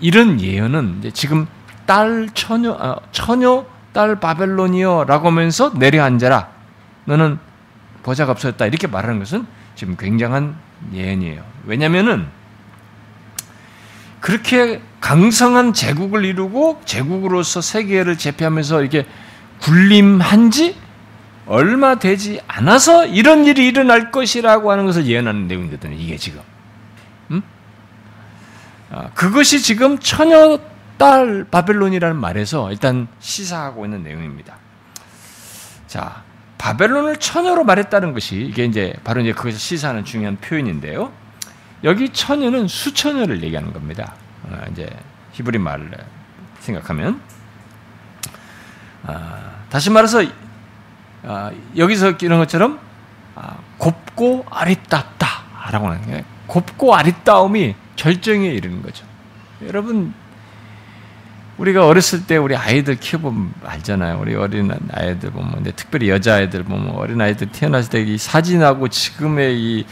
이, 0.00 0.10
런 0.10 0.40
예언은 0.40 1.10
지금 1.12 1.46
딸 1.86 2.28
처녀 2.34 2.76
아, 2.78 2.96
처녀 3.12 3.66
딸 3.92 4.20
바벨론이여라고 4.20 5.28
하면서 5.28 5.72
내려앉아라. 5.76 6.48
너는 7.06 7.38
보자가 8.02 8.32
없었다. 8.32 8.66
이렇게 8.66 8.86
말하는 8.86 9.18
것은 9.18 9.46
지금 9.80 9.96
굉장한 9.96 10.58
예언이에요. 10.92 11.42
왜냐하면은 11.64 12.26
그렇게 14.20 14.82
강성한 15.00 15.72
제국을 15.72 16.26
이루고 16.26 16.82
제국으로서 16.84 17.62
세계를 17.62 18.18
제패하면서 18.18 18.82
이렇게 18.82 19.06
군림한 19.60 20.50
지 20.50 20.76
얼마 21.46 21.94
되지 21.94 22.42
않아서 22.46 23.06
이런 23.06 23.46
일이 23.46 23.66
일어날 23.68 24.10
것이라고 24.10 24.70
하는 24.70 24.84
것을 24.84 25.06
예언하는 25.06 25.48
내용이거든요. 25.48 25.96
이게 25.96 26.18
지금. 26.18 26.42
음? 27.30 27.42
아, 28.90 29.08
그것이 29.14 29.62
지금 29.62 29.98
처녀 29.98 30.58
딸 30.98 31.46
바벨론이라는 31.50 32.16
말에서 32.16 32.70
일단 32.70 33.08
시사하고 33.18 33.86
있는 33.86 34.02
내용입니다. 34.02 34.56
자, 35.86 36.22
바벨론을 36.60 37.16
처녀로 37.16 37.64
말했다는 37.64 38.12
것이 38.12 38.36
이게 38.36 38.66
이제 38.66 38.92
바로 39.02 39.22
이제 39.22 39.32
그것을 39.32 39.58
시사하는 39.58 40.04
중요한 40.04 40.36
표현인데요. 40.36 41.10
여기 41.84 42.10
처녀는 42.10 42.68
수처녀를 42.68 43.42
얘기하는 43.42 43.72
겁니다. 43.72 44.14
아, 44.46 44.66
이제 44.70 44.86
히브리 45.32 45.58
말을 45.58 45.90
생각하면 46.58 47.22
아, 49.06 49.52
다시 49.70 49.88
말해서 49.88 50.22
아, 51.22 51.50
여기서 51.78 52.12
이런 52.20 52.38
것처럼 52.38 52.78
아, 53.34 53.56
곱고 53.78 54.44
아리따다라고 54.50 55.88
하는 55.88 56.06
게 56.06 56.24
곱고 56.46 56.94
아리따움이 56.94 57.74
절정에 57.96 58.48
이르는 58.48 58.82
거죠. 58.82 59.06
여러분 59.66 60.12
우리가 61.60 61.86
어렸을 61.86 62.26
때 62.26 62.38
우리 62.38 62.56
아이들 62.56 62.96
키워보면 62.96 63.52
알잖아요. 63.64 64.18
우리 64.18 64.34
어린 64.34 64.72
아이들 64.92 65.30
보면, 65.30 65.52
근데 65.52 65.72
특별히 65.72 66.08
여자 66.08 66.36
아이들 66.36 66.62
보면 66.62 66.92
어린 66.94 67.20
아이들 67.20 67.48
태어났을 67.52 67.90
때 67.90 68.00
이 68.00 68.16
사진하고 68.16 68.88
지금의 68.88 69.60
이 69.60 69.84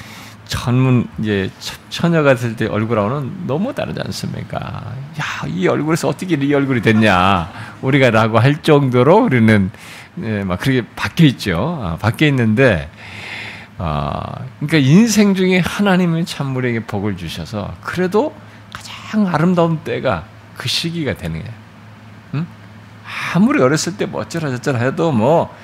전문 0.47 1.07
이제 1.19 1.51
처녀가 1.91 2.33
됐을 2.35 2.57
때 2.57 2.67
얼굴하고는 2.67 3.47
너무 3.47 3.75
다르지 3.75 4.01
않습니까? 4.03 4.59
야, 4.59 5.47
이 5.47 5.69
얼굴에서 5.69 6.09
어떻게 6.09 6.37
이 6.37 6.55
얼굴이 6.55 6.81
됐냐? 6.81 7.51
우리가라고 7.83 8.39
할 8.39 8.63
정도로 8.63 9.25
우리는 9.25 9.71
예, 10.23 10.45
막 10.45 10.59
그렇게 10.59 10.87
바뀌어 10.97 11.27
있죠. 11.27 11.81
아, 11.83 11.97
바뀌어 11.97 12.29
있는데, 12.29 12.89
아, 13.77 14.23
그러니까 14.59 14.79
인생 14.79 15.35
중에 15.35 15.59
하나님은 15.59 16.25
참 16.25 16.57
우리에게 16.57 16.81
복을 16.81 17.19
주셔서 17.19 17.75
그래도 17.83 18.35
가장 18.73 19.27
아름다운 19.29 19.79
때가 19.81 20.25
그 20.59 20.69
시기가 20.69 21.15
되는 21.15 21.41
거예요. 21.41 21.55
응? 22.35 22.47
아무리 23.35 23.63
어렸을 23.63 23.97
때 23.97 24.05
뭐 24.05 24.21
어쩌라 24.21 24.51
저쩌라 24.51 24.81
해도 24.81 25.13
뭐 25.13 25.55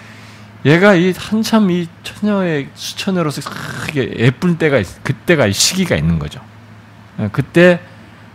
얘가 0.65 0.95
이 0.95 1.13
한참 1.19 1.71
이 1.71 1.87
처녀의 2.03 2.71
수처녀로서 2.75 3.43
크게 3.51 4.15
예쁜 4.17 4.57
때가 4.57 4.83
그때가 5.03 5.51
시기가 5.51 5.95
있는 5.97 6.19
거죠. 6.19 6.41
어, 7.19 7.29
그때 7.33 7.81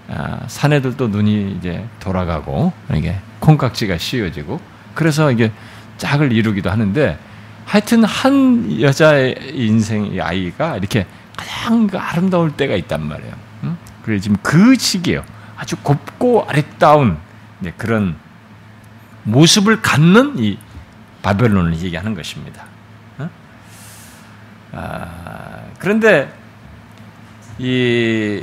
아, 0.07 0.41
사내들도 0.47 1.07
눈이 1.07 1.57
이제 1.57 1.87
돌아가고 1.99 2.71
이게 2.93 3.19
콩깍지가 3.39 3.97
씌워지고 3.97 4.59
그래서 4.93 5.31
이게 5.31 5.51
짝을 5.97 6.31
이루기도 6.31 6.69
하는데 6.69 7.17
하여튼 7.65 8.03
한 8.03 8.81
여자의 8.81 9.35
인생 9.53 10.05
의 10.05 10.21
아이가 10.21 10.77
이렇게 10.77 11.05
가장 11.37 11.87
그 11.87 11.97
아름다울 11.97 12.51
때가 12.51 12.75
있단 12.75 13.07
말이에요. 13.07 13.33
응? 13.63 13.77
그래 14.03 14.19
지금 14.19 14.37
그 14.41 14.75
시기예요. 14.75 15.23
아주 15.59 15.75
곱고 15.75 16.45
아름다운 16.47 17.17
그런 17.77 18.15
모습을 19.23 19.81
갖는 19.81 20.39
이 20.39 20.57
바벨론을 21.21 21.77
얘기하는 21.79 22.15
것입니다. 22.15 22.63
어? 23.17 23.29
아, 24.71 25.63
그런데 25.77 26.33
이, 27.57 28.41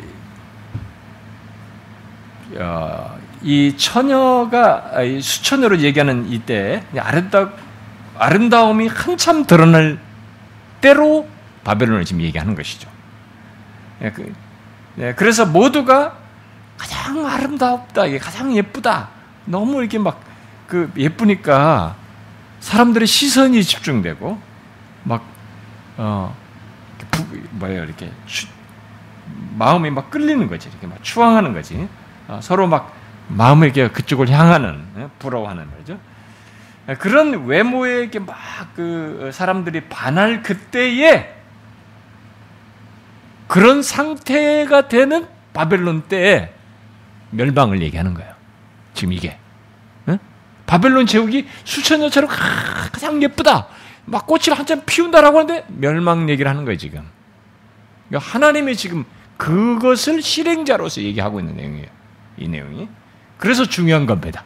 어, 2.57 3.19
이 3.43 3.75
처녀가 3.79 4.93
수처녀로 5.23 5.79
얘기하는 5.79 6.31
이때 6.31 6.85
아름다 6.99 7.51
아름다움이 8.19 8.89
한참 8.89 9.47
드러날 9.47 9.99
때로 10.83 11.27
바벨론을 11.65 12.05
지금 12.05 12.21
얘기하는 12.23 12.55
것이죠. 12.55 12.91
예, 14.03 14.11
그, 14.11 14.35
예, 14.99 15.15
그래서 15.15 15.47
모두가 15.47 16.26
가장 16.77 17.27
아름답다, 17.27 18.03
가장 18.19 18.55
예쁘다. 18.55 19.09
너무 19.47 19.81
이렇게 19.81 19.99
막 19.99 20.27
그 20.67 20.91
예쁘니까 20.97 21.97
사람들의 22.61 23.07
시선이 23.07 23.63
집중되고 23.63 24.41
막 25.05 25.25
어, 25.97 26.37
뭐예요 27.53 27.85
이렇게 27.85 28.11
추, 28.27 28.47
마음이 29.57 29.91
막 29.91 30.11
끌리는 30.11 30.47
거지 30.49 30.69
이렇게 30.69 30.87
막 30.87 31.03
추앙하는 31.03 31.53
거지 31.53 31.89
어, 32.29 32.41
서로 32.43 32.67
막 32.67 32.93
마음을 33.29 33.69
이렇게 33.69 33.89
그쪽을 33.89 34.29
향하는 34.29 34.85
예, 34.99 35.09
부러워하는 35.19 35.69
거죠. 35.79 35.99
예, 36.89 36.95
그런 36.95 37.47
외모에게 37.47 38.19
막 38.21 38.37
그 38.75 39.31
사람들이 39.33 39.85
반할 39.89 40.43
그때에 40.43 41.35
그런 43.47 43.83
상태가 43.83 44.89
되는 44.89 45.27
바벨론 45.55 46.03
때에 46.03 46.53
멸망을 47.37 47.83
얘기하는 47.83 48.15
거예요. 48.15 48.33
지금 48.95 49.13
이게 49.13 49.39
바벨론 50.67 51.07
제국이 51.07 51.47
수천 51.65 52.01
년처럼 52.01 52.29
가장 52.29 53.23
예쁘다. 53.23 53.69
막 54.05 54.27
꽃을 54.27 54.59
한참 54.59 54.83
피운다라고 54.85 55.39
하는데 55.39 55.65
멸망 55.69 56.29
얘기를 56.29 56.51
하는 56.51 56.65
거예요, 56.65 56.77
지금. 56.77 57.03
그러니까 58.09 58.31
하나님이 58.31 58.77
지금 58.77 59.05
그것을 59.37 60.23
실행자로서 60.23 61.03
얘기하고 61.03 61.41
있는 61.41 61.57
내용이에요. 61.57 61.87
이 62.39 62.49
내용이. 62.49 62.89
그래서 63.39 63.65
중요한 63.65 64.07
겁니다. 64.07 64.45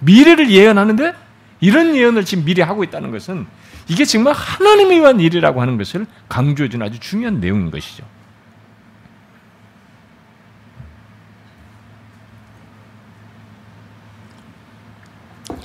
미래를 0.00 0.50
예언하는데 0.50 1.14
이런 1.60 1.96
예언을 1.96 2.24
지금 2.24 2.44
미리 2.44 2.62
하고 2.62 2.84
있다는 2.84 3.10
것은 3.10 3.46
이게 3.88 4.04
정말 4.04 4.34
하나님이 4.34 5.00
위한 5.00 5.20
일이라고 5.20 5.60
하는 5.60 5.78
것을 5.78 6.06
강조해주는 6.28 6.84
아주 6.86 6.98
중요한 7.00 7.40
내용인 7.40 7.70
것이죠. 7.70 8.04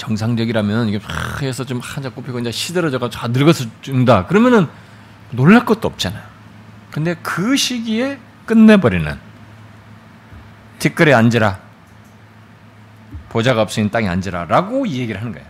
정상적이라면 0.01 0.89
이게 0.89 0.99
막 0.99 1.43
해서 1.43 1.63
좀 1.63 1.79
한자 1.79 2.09
꼽히고 2.09 2.39
이제 2.39 2.51
시들어져가지고 2.51 3.27
늙어서 3.27 3.65
죽는다. 3.81 4.25
그러면은 4.25 4.67
놀랄 5.29 5.63
것도 5.63 5.87
없잖아요. 5.87 6.23
근데 6.89 7.15
그 7.21 7.55
시기에 7.55 8.17
끝내버리는 8.47 9.15
뒷글에 10.79 11.13
앉으라. 11.13 11.59
보자가 13.29 13.61
없으니 13.61 13.91
땅에 13.91 14.09
앉으라. 14.09 14.45
라고 14.45 14.87
이 14.87 14.97
얘기를 14.97 15.21
하는 15.21 15.33
거예요. 15.33 15.47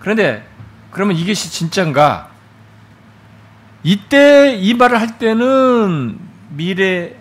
그런데 0.00 0.46
그러면 0.90 1.16
이것이 1.16 1.50
진짠가? 1.50 2.30
이때 3.82 4.54
이 4.54 4.74
말을 4.74 5.00
할 5.00 5.18
때는 5.18 6.18
미래 6.50 7.14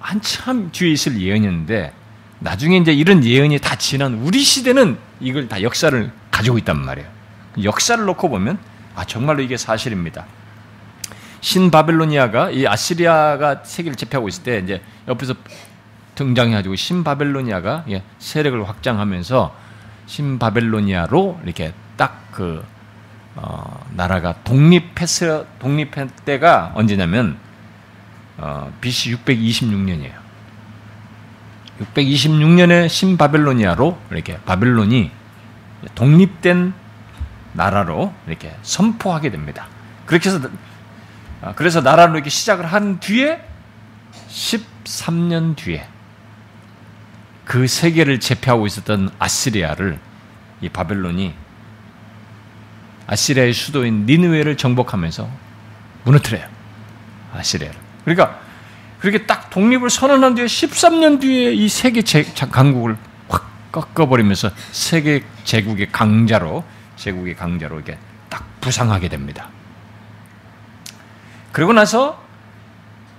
한참 0.00 0.70
뒤에 0.72 0.90
있을 0.90 1.20
예언인데 1.20 1.92
나중에 2.40 2.76
이제 2.78 2.92
이런 2.92 3.24
예언이 3.24 3.60
다 3.60 3.76
지난 3.76 4.14
우리 4.14 4.42
시대는 4.42 5.05
이걸 5.20 5.48
다 5.48 5.62
역사를 5.62 6.10
가지고 6.30 6.58
있단 6.58 6.78
말이에요. 6.84 7.08
역사를 7.64 8.02
놓고 8.04 8.28
보면 8.28 8.58
아 8.94 9.04
정말로 9.04 9.42
이게 9.42 9.56
사실입니다. 9.56 10.26
신바벨로니아가 11.40 12.50
이 12.50 12.66
아시리아가 12.66 13.62
세계를 13.62 13.96
제패하고 13.96 14.28
있을 14.28 14.42
때 14.42 14.58
이제 14.58 14.82
옆에서 15.06 15.34
등장해가지고 16.14 16.74
신바벨로니아가 16.74 17.84
세력을 18.18 18.68
확장하면서 18.68 19.54
신바벨로니아로 20.06 21.40
이렇게 21.44 21.72
딱그 21.96 22.64
어, 23.36 23.86
나라가 23.94 24.34
독립했어 24.44 25.44
독립할 25.58 26.08
때가 26.24 26.72
언제냐면 26.74 27.38
어, 28.38 28.72
BC 28.80 29.16
626년이에요. 29.16 30.25
626년에 31.80 32.88
신바벨로니아로 32.88 33.98
이렇게 34.10 34.38
바벨론이 34.40 35.10
독립된 35.94 36.72
나라로 37.52 38.12
이렇게 38.26 38.54
선포하게 38.62 39.30
됩니다. 39.30 39.66
그렇게 40.06 40.30
해서 40.30 40.48
아, 41.42 41.54
그래서 41.54 41.80
나라로 41.80 42.14
이렇게 42.14 42.30
시작을 42.30 42.66
한 42.66 42.98
뒤에 43.00 43.40
13년 44.28 45.56
뒤에 45.56 45.86
그 47.44 47.66
세계를 47.66 48.20
제패하고 48.20 48.66
있었던 48.66 49.10
아시리아를 49.18 49.98
이 50.60 50.68
바벨론이 50.68 51.34
아시리아의 53.06 53.52
수도인 53.52 54.06
니느웨를 54.06 54.56
정복하면서 54.56 55.28
무너뜨려요. 56.04 56.46
아시리아를. 57.34 57.78
그러니까 58.04 58.40
그렇게 59.00 59.26
딱 59.26 59.50
독립을 59.50 59.90
선언한 59.90 60.34
뒤에 60.34 60.46
13년 60.46 61.20
뒤에 61.20 61.52
이 61.52 61.68
세계 61.68 62.02
강국을 62.50 62.96
확 63.28 63.72
꺾어버리면서 63.72 64.50
세계 64.72 65.22
제국의 65.44 65.92
강자로 65.92 66.64
제국의 66.96 67.36
강자로 67.36 67.80
이게 67.80 67.98
딱 68.28 68.44
부상하게 68.60 69.08
됩니다. 69.08 69.48
그러고 71.52 71.72
나서 71.72 72.22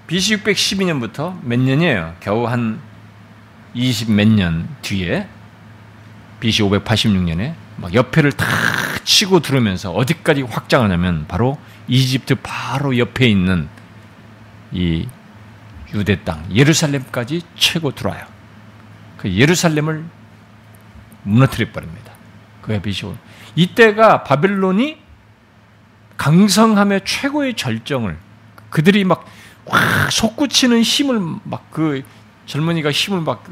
BC 0.07 0.37
612년부터 0.43 1.37
몇 1.43 1.59
년이에요? 1.59 2.15
겨우 2.19 2.47
한 2.47 2.79
20 3.73 4.11
몇 4.11 4.27
년 4.27 4.67
뒤에 4.81 5.27
BC 6.39 6.63
586년에 6.63 7.53
막 7.77 7.93
옆에를 7.93 8.31
다 8.31 8.45
치고 9.03 9.39
들으면서 9.41 9.91
어디까지 9.91 10.43
확장하냐면 10.43 11.25
바로 11.27 11.57
이집트 11.87 12.35
바로 12.43 12.97
옆에 12.97 13.27
있는 13.27 13.69
이 14.71 15.07
유대 15.93 16.23
땅 16.23 16.45
예루살렘까지 16.51 17.41
최고 17.55 17.91
들어와요. 17.91 18.25
그 19.17 19.31
예루살렘을 19.31 20.03
무너뜨려 21.23 21.71
버립니다. 21.71 22.11
그게 22.61 22.81
비시오. 22.81 23.15
이때가 23.55 24.23
바벨론이 24.23 24.97
강성함의 26.17 27.01
최고의 27.05 27.55
절정을 27.55 28.17
그들이 28.69 29.03
막 29.03 29.25
솟구치는 30.09 30.81
힘을 30.81 31.19
막 31.43 31.71
그 31.71 32.03
젊은이가 32.47 32.91
힘을 32.91 33.21
막 33.21 33.43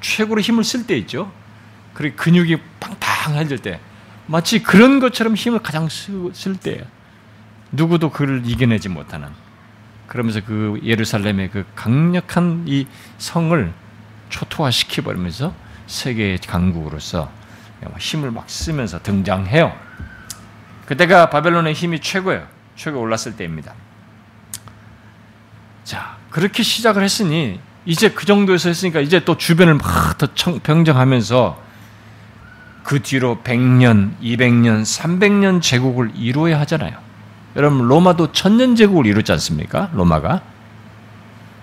최고로 0.00 0.40
힘을 0.40 0.64
쓸 0.64 0.86
때 0.86 0.96
있죠. 0.98 1.30
그리고 1.92 2.16
근육이 2.16 2.56
팡팡해질 2.80 3.58
때 3.58 3.80
마치 4.26 4.62
그런 4.62 5.00
것처럼 5.00 5.34
힘을 5.34 5.58
가장 5.58 5.88
쓸 5.90 6.56
때예요. 6.56 6.82
누구도 7.72 8.10
그를 8.10 8.42
이겨내지 8.44 8.88
못하는 8.88 9.28
그러면서 10.14 10.40
그 10.46 10.78
예루살렘의 10.84 11.50
그 11.50 11.64
강력한 11.74 12.62
이 12.68 12.86
성을 13.18 13.72
초토화시켜 14.28 15.02
버리면서 15.02 15.52
세계의 15.88 16.38
강국으로서 16.38 17.28
힘을 17.98 18.30
막 18.30 18.48
쓰면서 18.48 19.02
등장해요. 19.02 19.76
그때가 20.86 21.30
바벨론의 21.30 21.74
힘이 21.74 21.98
최고예요. 21.98 22.46
최고 22.76 23.00
올랐을 23.00 23.34
때입니다. 23.36 23.74
자, 25.82 26.16
그렇게 26.30 26.62
시작을 26.62 27.02
했으니 27.02 27.58
이제 27.84 28.08
그 28.10 28.24
정도에서 28.24 28.68
했으니까 28.68 29.00
이제 29.00 29.24
또 29.24 29.36
주변을 29.36 29.74
막 29.74 30.16
더 30.16 30.28
평정하면서 30.62 31.60
그 32.84 33.02
뒤로 33.02 33.40
100년, 33.42 34.16
200년, 34.20 34.82
300년 34.82 35.60
제국을 35.60 36.12
이루어야 36.14 36.60
하잖아요. 36.60 37.03
여러분 37.56 37.86
로마도 37.86 38.32
천년 38.32 38.74
제국을 38.76 39.06
이뤘지 39.06 39.32
않습니까? 39.32 39.90
로마가 39.94 40.42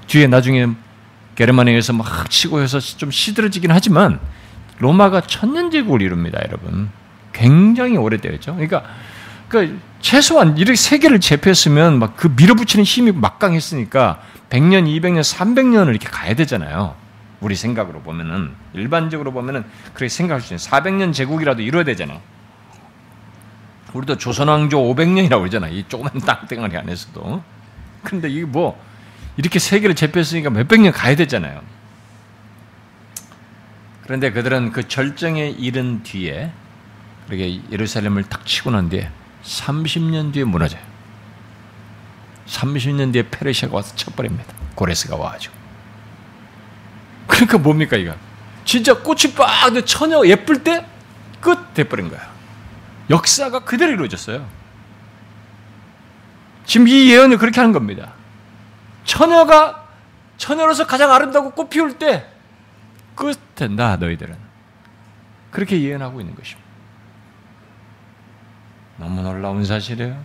뒤에 0.07 0.27
나중에 0.27 0.67
게르만에서 1.35 1.93
막 1.93 2.29
치고 2.29 2.61
해서 2.61 2.79
좀 2.79 3.11
시들어지긴 3.11 3.71
하지만 3.71 4.19
로마가 4.79 5.21
천년 5.21 5.69
제국을 5.71 6.01
이룹니다, 6.01 6.39
여러분. 6.47 6.89
굉장히 7.33 7.97
오래되었죠. 7.97 8.53
그러니까 8.55 8.83
그 9.47 9.79
최소한 10.01 10.57
이렇게 10.57 10.75
세계를 10.75 11.19
제패했으면 11.19 11.99
막 11.99 12.15
그 12.15 12.33
밀어붙이는 12.35 12.83
힘이 12.83 13.11
막강했으니까 13.11 14.21
100년, 14.49 14.85
200년, 14.85 15.21
300년을 15.23 15.89
이렇게 15.89 16.07
가야 16.09 16.33
되잖아요. 16.35 16.95
우리 17.39 17.55
생각으로 17.55 18.01
보면은 18.01 18.51
일반적으로 18.73 19.31
보면은 19.31 19.63
그렇게 19.93 20.09
생각할 20.09 20.41
수 20.41 20.53
있는 20.53 20.63
400년 20.63 21.13
제국이라도 21.13 21.61
이뤄야 21.61 21.83
되잖아요. 21.83 22.19
우리도 23.93 24.17
조선왕조 24.17 24.77
500년이라고 24.77 25.39
그러잖아. 25.39 25.67
이 25.67 25.83
조그만 25.87 26.13
땅덩어리 26.19 26.77
안에서도. 26.77 27.43
근데 28.03 28.29
이게 28.29 28.45
뭐, 28.45 28.81
이렇게 29.37 29.59
세계를 29.59 29.95
제패했으니까 29.95 30.49
몇백 30.49 30.81
년 30.81 30.91
가야 30.91 31.15
되잖아요. 31.15 31.61
그런데 34.03 34.31
그들은 34.31 34.71
그 34.71 34.87
절정에 34.87 35.49
이른 35.49 36.03
뒤에, 36.03 36.51
그렇게 37.27 37.61
예루살렘을 37.71 38.23
탁 38.23 38.45
치고 38.45 38.71
난 38.71 38.89
뒤에, 38.89 39.09
30년 39.43 40.33
뒤에 40.33 40.43
무너져요. 40.43 40.81
30년 42.47 43.13
뒤에 43.13 43.29
페르시아가 43.29 43.75
와서 43.75 43.95
쳐버립니다. 43.95 44.53
고레스가 44.75 45.15
와가지고. 45.15 45.53
그러니까 47.27 47.57
뭡니까, 47.57 47.97
이거? 47.97 48.15
진짜 48.65 48.93
꽃이 48.93 49.33
빡, 49.35 49.73
처녀 49.85 50.25
예쁠 50.25 50.63
때 50.63 50.85
끝 51.41 51.73
돼버린 51.73 52.09
거야. 52.09 52.30
역사가 53.11 53.59
그대로 53.59 53.91
이루어졌어요. 53.91 54.47
지금 56.65 56.87
이 56.87 57.11
예언을 57.11 57.37
그렇게 57.37 57.59
하는 57.59 57.73
겁니다. 57.73 58.13
처녀가 59.03 59.87
처녀로서 60.37 60.87
가장 60.87 61.11
아름다고 61.11 61.51
꽃 61.51 61.69
피울 61.69 61.93
때나 63.55 63.97
너희들은 63.97 64.35
그렇게 65.51 65.79
예언하고 65.81 66.21
있는 66.21 66.33
것입니다. 66.33 66.67
너무 68.97 69.21
놀라운 69.21 69.63
사실이에요. 69.65 70.17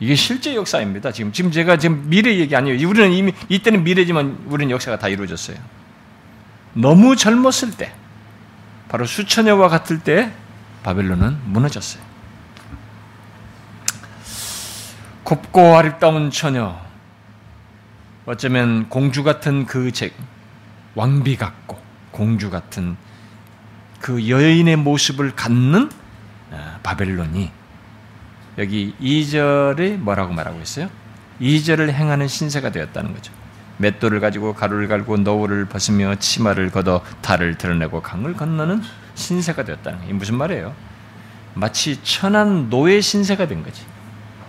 이게 0.00 0.14
실제 0.14 0.56
역사입니다. 0.56 1.12
지금 1.12 1.32
지금 1.32 1.52
제가 1.52 1.76
지금 1.76 2.08
미래 2.08 2.34
얘기 2.36 2.56
아니에요. 2.56 2.88
우리는 2.88 3.12
이미 3.12 3.32
이때는 3.48 3.84
미래지만 3.84 4.44
우리는 4.46 4.70
역사가 4.70 4.98
다 4.98 5.08
이루어졌어요. 5.08 5.56
너무 6.72 7.14
젊었을 7.14 7.76
때, 7.76 7.92
바로 8.88 9.04
수천여와 9.04 9.68
같을 9.68 10.00
때 10.00 10.32
바벨론은 10.82 11.38
무너졌어요. 11.44 12.02
곱고 15.24 15.76
아름다운 15.76 16.30
처녀, 16.30 16.78
어쩌면 18.26 18.88
공주 18.88 19.22
같은 19.22 19.66
그 19.66 19.92
책, 19.92 20.14
왕비 20.94 21.36
같고 21.36 21.78
공주 22.10 22.50
같은 22.50 22.96
그 24.00 24.28
여인의 24.28 24.76
모습을 24.76 25.34
갖는 25.34 25.90
아, 26.50 26.78
바벨론이 26.82 27.50
여기 28.58 28.94
2절에 29.00 29.96
뭐라고 29.96 30.34
말하고 30.34 30.60
있어요? 30.60 30.90
2절을 31.40 31.90
행하는 31.90 32.28
신세가 32.28 32.70
되었다는 32.70 33.14
거죠. 33.14 33.32
맷돌을 33.78 34.20
가지고 34.20 34.54
가루를 34.54 34.86
갈고 34.86 35.16
너울을 35.16 35.64
벗으며 35.64 36.16
치마를 36.16 36.70
걷어 36.70 37.02
달을 37.22 37.56
드러내고 37.56 38.02
강을 38.02 38.34
건너는 38.34 38.82
신세가 39.14 39.64
되었다는 39.64 40.06
게 40.06 40.12
무슨 40.12 40.36
말이에요? 40.36 40.74
마치 41.54 42.02
천한 42.02 42.70
노예 42.70 43.00
신세가 43.00 43.46
된 43.46 43.62
거지. 43.62 43.84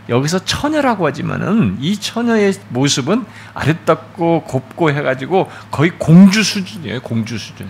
여기서 0.10 0.40
처녀라고 0.40 1.08
하지만은 1.08 1.78
이 1.80 1.98
처녀의 1.98 2.54
모습은 2.70 3.26
아름답고 3.54 4.44
곱고 4.44 4.92
해가지고 4.92 5.50
거의 5.72 5.92
공주 5.98 6.44
수준이에요. 6.44 7.02
공주 7.02 7.38
수준. 7.38 7.68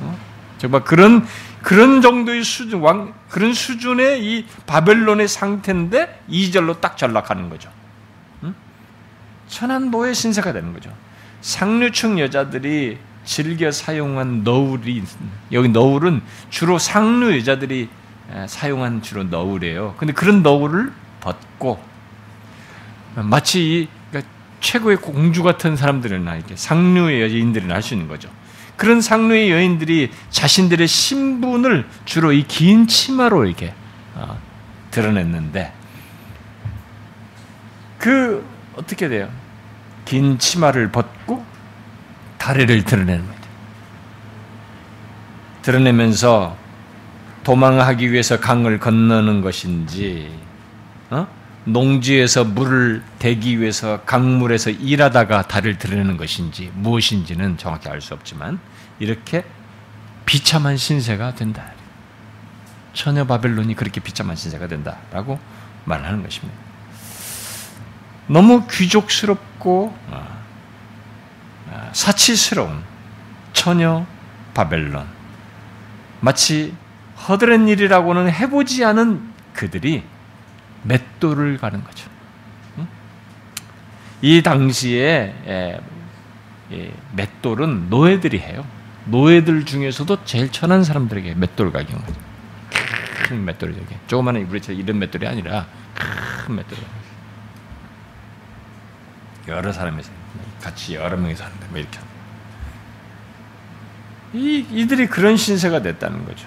어? 0.00 0.18
정말 0.58 0.82
그런 0.84 1.26
그런 1.62 2.00
정도의 2.00 2.44
수준, 2.44 2.80
왕 2.80 3.12
그런 3.28 3.52
수준의 3.52 4.24
이 4.24 4.46
바벨론의 4.66 5.28
상태인데 5.28 6.22
이절로 6.28 6.80
딱 6.80 6.96
전락하는 6.96 7.50
거죠. 7.50 7.70
응? 8.44 8.54
노예 9.90 10.12
신세가 10.12 10.52
되는 10.52 10.72
거죠. 10.72 10.92
상류층 11.40 12.18
여자들이 12.18 12.98
즐겨 13.26 13.70
사용한 13.70 14.44
너울이 14.44 15.02
여기 15.52 15.68
너울은 15.68 16.22
주로 16.48 16.78
상류 16.78 17.36
여자들이 17.36 17.90
사용한 18.46 19.02
주로 19.02 19.24
너울이에요. 19.24 19.94
근데 19.98 20.14
그런 20.14 20.42
너울을 20.42 20.92
벗고 21.20 21.78
마치 23.16 23.60
이 23.82 23.88
그러니까 24.10 24.32
최고의 24.60 24.96
공주 24.98 25.42
같은 25.42 25.76
사람들이나 25.76 26.36
이렇게 26.36 26.56
상류의 26.56 27.20
여인들이나 27.20 27.74
할수 27.74 27.94
있는 27.94 28.08
거죠. 28.08 28.30
그런 28.76 29.00
상류의 29.00 29.50
여인들이 29.50 30.10
자신들의 30.30 30.86
신분을 30.86 31.86
주로 32.04 32.32
이 32.32 32.44
긴 32.46 32.86
치마로 32.86 33.46
이렇게 33.46 33.74
어, 34.14 34.38
드러냈는데 34.90 35.72
그 37.98 38.44
어떻게 38.76 39.08
돼요? 39.08 39.28
긴 40.04 40.38
치마를 40.38 40.92
벗고 40.92 41.44
다리를 42.38 42.84
드러내는 42.84 43.26
거죠. 43.26 43.40
드러내면서 45.62 46.56
도망하기 47.44 48.12
위해서 48.12 48.40
강을 48.40 48.78
건너는 48.78 49.40
것인지, 49.40 50.30
어? 51.10 51.26
농지에서 51.64 52.44
물을 52.44 53.02
대기 53.18 53.60
위해서 53.60 54.00
강물에서 54.02 54.70
일하다가 54.70 55.42
다리를 55.42 55.78
드러내는 55.78 56.16
것인지 56.16 56.70
무엇인지는 56.74 57.58
정확히 57.58 57.88
알 57.88 58.00
수 58.00 58.14
없지만 58.14 58.60
이렇게 59.00 59.44
비참한 60.24 60.76
신세가 60.76 61.34
된다. 61.34 61.64
처녀 62.92 63.24
바벨론이 63.26 63.74
그렇게 63.74 64.00
비참한 64.00 64.36
신세가 64.36 64.68
된다라고 64.68 65.38
말하는 65.84 66.22
것입니다. 66.22 66.56
너무 68.28 68.66
귀족스럽고 68.68 69.94
어, 70.08 70.12
어, 70.12 70.35
사치스러운 71.92 72.82
처녀 73.52 74.06
바벨론. 74.54 75.06
마치 76.20 76.74
허드렛 77.28 77.68
일이라고는 77.68 78.30
해보지 78.30 78.84
않은 78.84 79.32
그들이 79.52 80.04
맷돌을 80.82 81.58
가는 81.58 81.82
거죠. 81.82 82.08
이 84.22 84.42
당시에 84.42 85.80
맷돌은 87.12 87.90
노예들이 87.90 88.38
해요. 88.40 88.66
노예들 89.06 89.64
중에서도 89.64 90.24
제일 90.24 90.50
천한 90.50 90.82
사람들에게 90.84 91.34
맷돌 91.34 91.72
가격 91.72 92.04
거죠. 92.04 92.20
큰 93.24 93.44
맷돌이 93.44 93.74
저게 93.74 93.98
조그마한 94.06 94.42
우리처럼 94.42 94.80
이런 94.80 94.98
맷돌이 94.98 95.26
아니라 95.26 95.66
큰 95.94 96.56
맷돌. 96.56 96.78
여러 99.48 99.72
사람이 99.72 100.02
같이 100.60 100.94
여러 100.94 101.16
명이 101.16 101.34
사는데 101.34 101.66
뭐 101.68 101.78
이렇게. 101.78 101.98
이 104.32 104.66
이들이 104.70 105.06
그런 105.06 105.36
신세가 105.36 105.82
됐다는 105.82 106.24
거죠. 106.26 106.46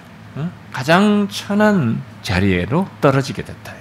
가장 0.72 1.28
천한 1.28 2.02
자리로 2.22 2.88
떨어지게 3.00 3.42
됐다. 3.42 3.74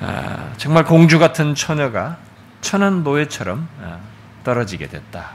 아, 0.00 0.52
정말 0.56 0.84
공주 0.84 1.18
같은 1.18 1.54
처녀가 1.54 2.18
천한 2.60 3.02
노예처럼 3.02 3.68
아, 3.82 3.98
떨어지게 4.44 4.88
됐다. 4.88 5.32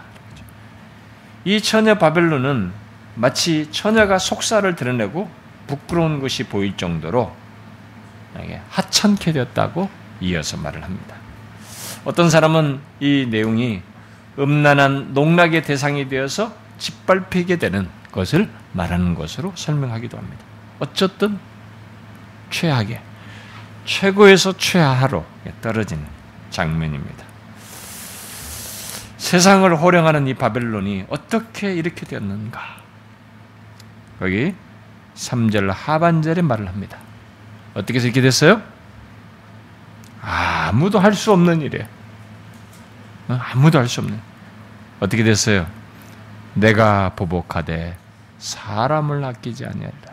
이 1.45 1.61
처녀 1.61 1.95
바벨론은 1.95 2.71
마치 3.15 3.71
처녀가 3.71 4.17
속살을 4.17 4.75
드러내고 4.75 5.29
부끄러운 5.67 6.19
것이 6.19 6.43
보일 6.43 6.77
정도로 6.77 7.35
하찮게 8.69 9.33
되었다고 9.33 9.89
이어서 10.21 10.57
말을 10.57 10.83
합니다. 10.83 11.15
어떤 12.03 12.29
사람은 12.29 12.79
이 12.99 13.27
내용이 13.29 13.81
음란한 14.39 15.13
농락의 15.13 15.63
대상이 15.63 16.07
되어서 16.07 16.53
짓밟히게 16.77 17.57
되는 17.57 17.87
것을 18.11 18.49
말하는 18.73 19.15
것으로 19.15 19.53
설명하기도 19.55 20.17
합니다. 20.17 20.43
어쨌든 20.79 21.37
최악의 22.49 23.01
최고에서 23.85 24.57
최하로 24.57 25.25
떨어지는 25.61 26.03
장면입니다. 26.49 27.25
세상을 29.17 29.75
호령하는 29.75 30.27
이 30.27 30.33
바벨론이 30.33 31.05
어떻게 31.09 31.73
이렇게 31.73 32.05
되었는가? 32.05 32.59
거기 34.19 34.53
3절 35.15 35.71
하반절에 35.71 36.41
말을 36.41 36.67
합니다. 36.67 36.97
어떻게 37.73 37.99
이렇게 37.99 38.21
됐어요? 38.21 38.61
아무도 40.21 40.99
할 40.99 41.13
수 41.13 41.31
없는 41.31 41.61
일이에요. 41.61 41.85
어? 43.29 43.39
아무도 43.53 43.79
할 43.79 43.87
수 43.87 44.01
없는. 44.01 44.19
어떻게 44.99 45.23
됐어요? 45.23 45.67
내가 46.53 47.09
보복하되 47.15 47.97
사람을 48.37 49.23
아끼지 49.23 49.65
아니하리라. 49.65 50.11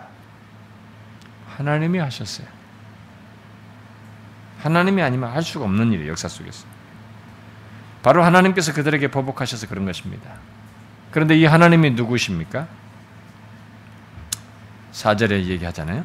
하나님이 1.57 1.99
하셨어요. 1.99 2.47
하나님이 4.63 5.03
아니면 5.03 5.31
할 5.33 5.43
수가 5.43 5.65
없는 5.65 5.93
일이에요, 5.93 6.11
역사 6.11 6.29
속에서. 6.29 6.67
바로 8.03 8.23
하나님께서 8.25 8.73
그들에게 8.73 9.09
보복하셔서 9.09 9.67
그런 9.67 9.85
것입니다. 9.85 10.31
그런데 11.11 11.37
이 11.37 11.45
하나님이 11.45 11.91
누구십니까? 11.91 12.67
4절에 14.93 15.45
얘기하잖아요. 15.47 16.05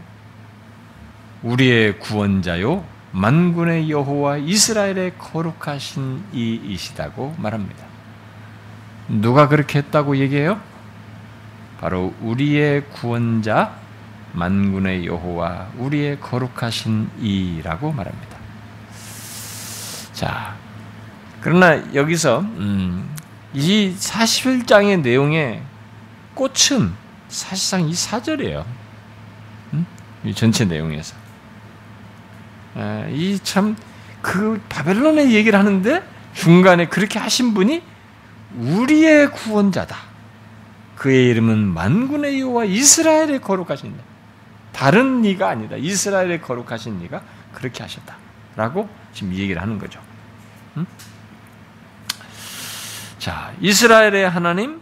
우리의 1.44 2.00
구원자요, 2.00 2.86
만군의 3.14 3.92
여호와 3.92 4.38
이스라엘의 4.38 5.18
거룩하신 5.20 6.24
이이시다고 6.34 7.36
말합니다. 7.38 7.86
누가 9.08 9.48
그렇게 9.48 9.80
했다고 9.80 10.18
얘기해요? 10.18 10.60
바로 11.80 12.14
우리의 12.22 12.90
구원자, 12.90 13.76
만군의 14.34 15.06
여호와, 15.06 15.68
우리의 15.78 16.20
거룩하신 16.20 17.10
이라고 17.20 17.92
말합니다. 17.92 18.38
자, 20.14 20.56
그러나 21.40 21.94
여기서 21.94 22.40
음, 22.40 23.16
이 23.54 23.94
41장의 23.96 25.02
내용의 25.02 25.62
꽃은 26.34 26.94
사실상 27.28 27.88
이 27.88 27.94
사절이에요. 27.94 28.66
음? 29.74 29.86
이 30.24 30.34
전체 30.34 30.66
내용에서. 30.66 31.23
아, 32.76 33.08
이참 33.10 33.76
그 34.22 34.62
바벨론의 34.70 35.34
얘기를 35.34 35.58
하는데 35.58 36.04
중간에 36.34 36.88
그렇게 36.88 37.20
하신 37.20 37.54
분이 37.54 37.84
우리의 38.56 39.32
구원자다. 39.32 39.96
그의 40.96 41.30
이름은 41.30 41.58
만군의 41.74 42.40
여호와 42.40 42.66
이스라엘의 42.66 43.42
거룩하신 43.42 43.94
다른 44.72 45.26
이가 45.26 45.50
아니다. 45.50 45.76
이스라엘의 45.76 46.42
거룩하신 46.42 47.02
이가 47.02 47.22
그렇게 47.54 47.84
하셨다 47.84 48.16
라고 48.56 48.90
지금 49.14 49.34
얘기를 49.34 49.62
하는 49.62 49.78
거죠. 49.78 50.00
음? 50.78 50.86
자, 53.20 53.54
이스라엘의 53.62 54.30
하나님 54.30 54.82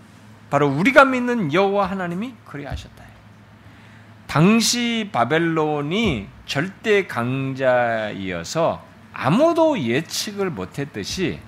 바로 0.49 0.67
우리가 0.67 1.05
믿는 1.05 1.53
여호와 1.53 1.89
하나님이 1.89 2.33
그리 2.45 2.65
하셨다. 2.65 3.03
당시 4.27 5.09
바벨론이 5.11 6.27
절대 6.51 7.07
강자이어서 7.07 8.83
아무도 9.13 9.79
예측을 9.79 10.49
못했듯이 10.49 11.39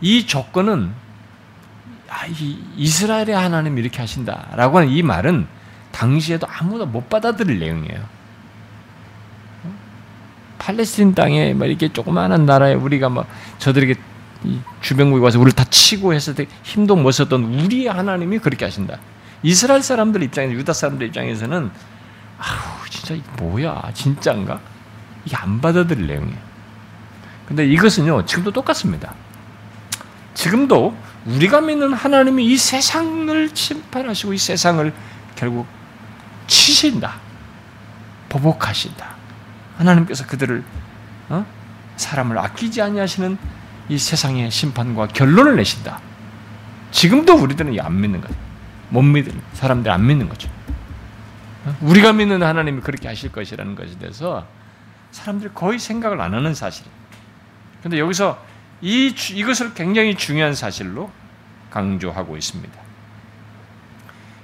이 0.00 0.28
조건은 0.28 0.92
아, 2.08 2.26
이 2.26 2.56
이스라엘의 2.76 3.32
하나님 3.32 3.78
이렇게 3.78 3.98
하신다라고 3.98 4.78
하는 4.78 4.90
이 4.90 5.02
말은 5.02 5.48
당시에도 5.90 6.46
아무도 6.48 6.86
못 6.86 7.08
받아들일 7.08 7.58
내용이에요. 7.58 8.00
팔레스틴 10.60 11.16
땅에 11.16 11.52
막 11.52 11.66
이렇게 11.66 11.92
조그마한 11.92 12.46
나라에 12.46 12.74
우리가 12.74 13.08
막 13.08 13.26
저들에게 13.58 13.96
주변국에 14.82 15.20
와서 15.20 15.40
우리를 15.40 15.56
다 15.56 15.64
치고 15.64 16.14
했을 16.14 16.36
때 16.36 16.46
힘도 16.62 16.94
못 16.94 17.10
썼던 17.10 17.42
우리의 17.42 17.88
하나님이 17.88 18.38
그렇게 18.38 18.64
하신다. 18.64 19.00
이스라엘 19.42 19.82
사람들 19.82 20.22
입장에서 20.22 20.54
유다 20.54 20.72
사람들 20.72 21.08
입장에서는 21.08 21.72
아우 22.40 22.88
진짜 22.88 23.14
뭐야 23.36 23.90
진짜인가 23.94 24.58
이게 25.24 25.36
안 25.36 25.60
받아들일 25.60 26.06
내용이에요. 26.06 26.38
근데 27.46 27.66
이것은요 27.66 28.24
지금도 28.26 28.50
똑같습니다. 28.52 29.14
지금도 30.34 30.96
우리가 31.26 31.60
믿는 31.60 31.92
하나님이 31.92 32.46
이 32.46 32.56
세상을 32.56 33.50
심판하시고 33.52 34.32
이 34.32 34.38
세상을 34.38 34.92
결국 35.36 35.66
치신다. 36.46 37.16
보복하신다. 38.28 39.06
하나님께서 39.76 40.26
그들을 40.26 40.64
어? 41.28 41.46
사람을 41.96 42.38
아끼지 42.38 42.80
아니하시는 42.80 43.36
이 43.88 43.98
세상의 43.98 44.50
심판과 44.50 45.08
결론을 45.08 45.56
내신다. 45.56 46.00
지금도 46.90 47.34
우리들은 47.34 47.78
안 47.80 48.00
믿는 48.00 48.20
거예요. 48.20 48.36
못 48.88 49.02
믿는 49.02 49.40
사람들 49.52 49.90
안 49.90 50.06
믿는 50.06 50.28
거죠. 50.28 50.48
어? 51.70 51.76
우리가 51.80 52.12
믿는 52.12 52.42
하나님이 52.42 52.80
그렇게 52.80 53.08
하실 53.08 53.30
것이라는 53.32 53.74
것에 53.74 53.98
대해서 53.98 54.46
사람들이 55.10 55.50
거의 55.54 55.78
생각을 55.78 56.20
안 56.20 56.34
하는 56.34 56.54
사실이에요. 56.54 56.94
근데 57.82 57.98
여기서 57.98 58.42
이, 58.80 59.14
이것을 59.32 59.74
굉장히 59.74 60.14
중요한 60.14 60.54
사실로 60.54 61.10
강조하고 61.70 62.36
있습니다. 62.36 62.80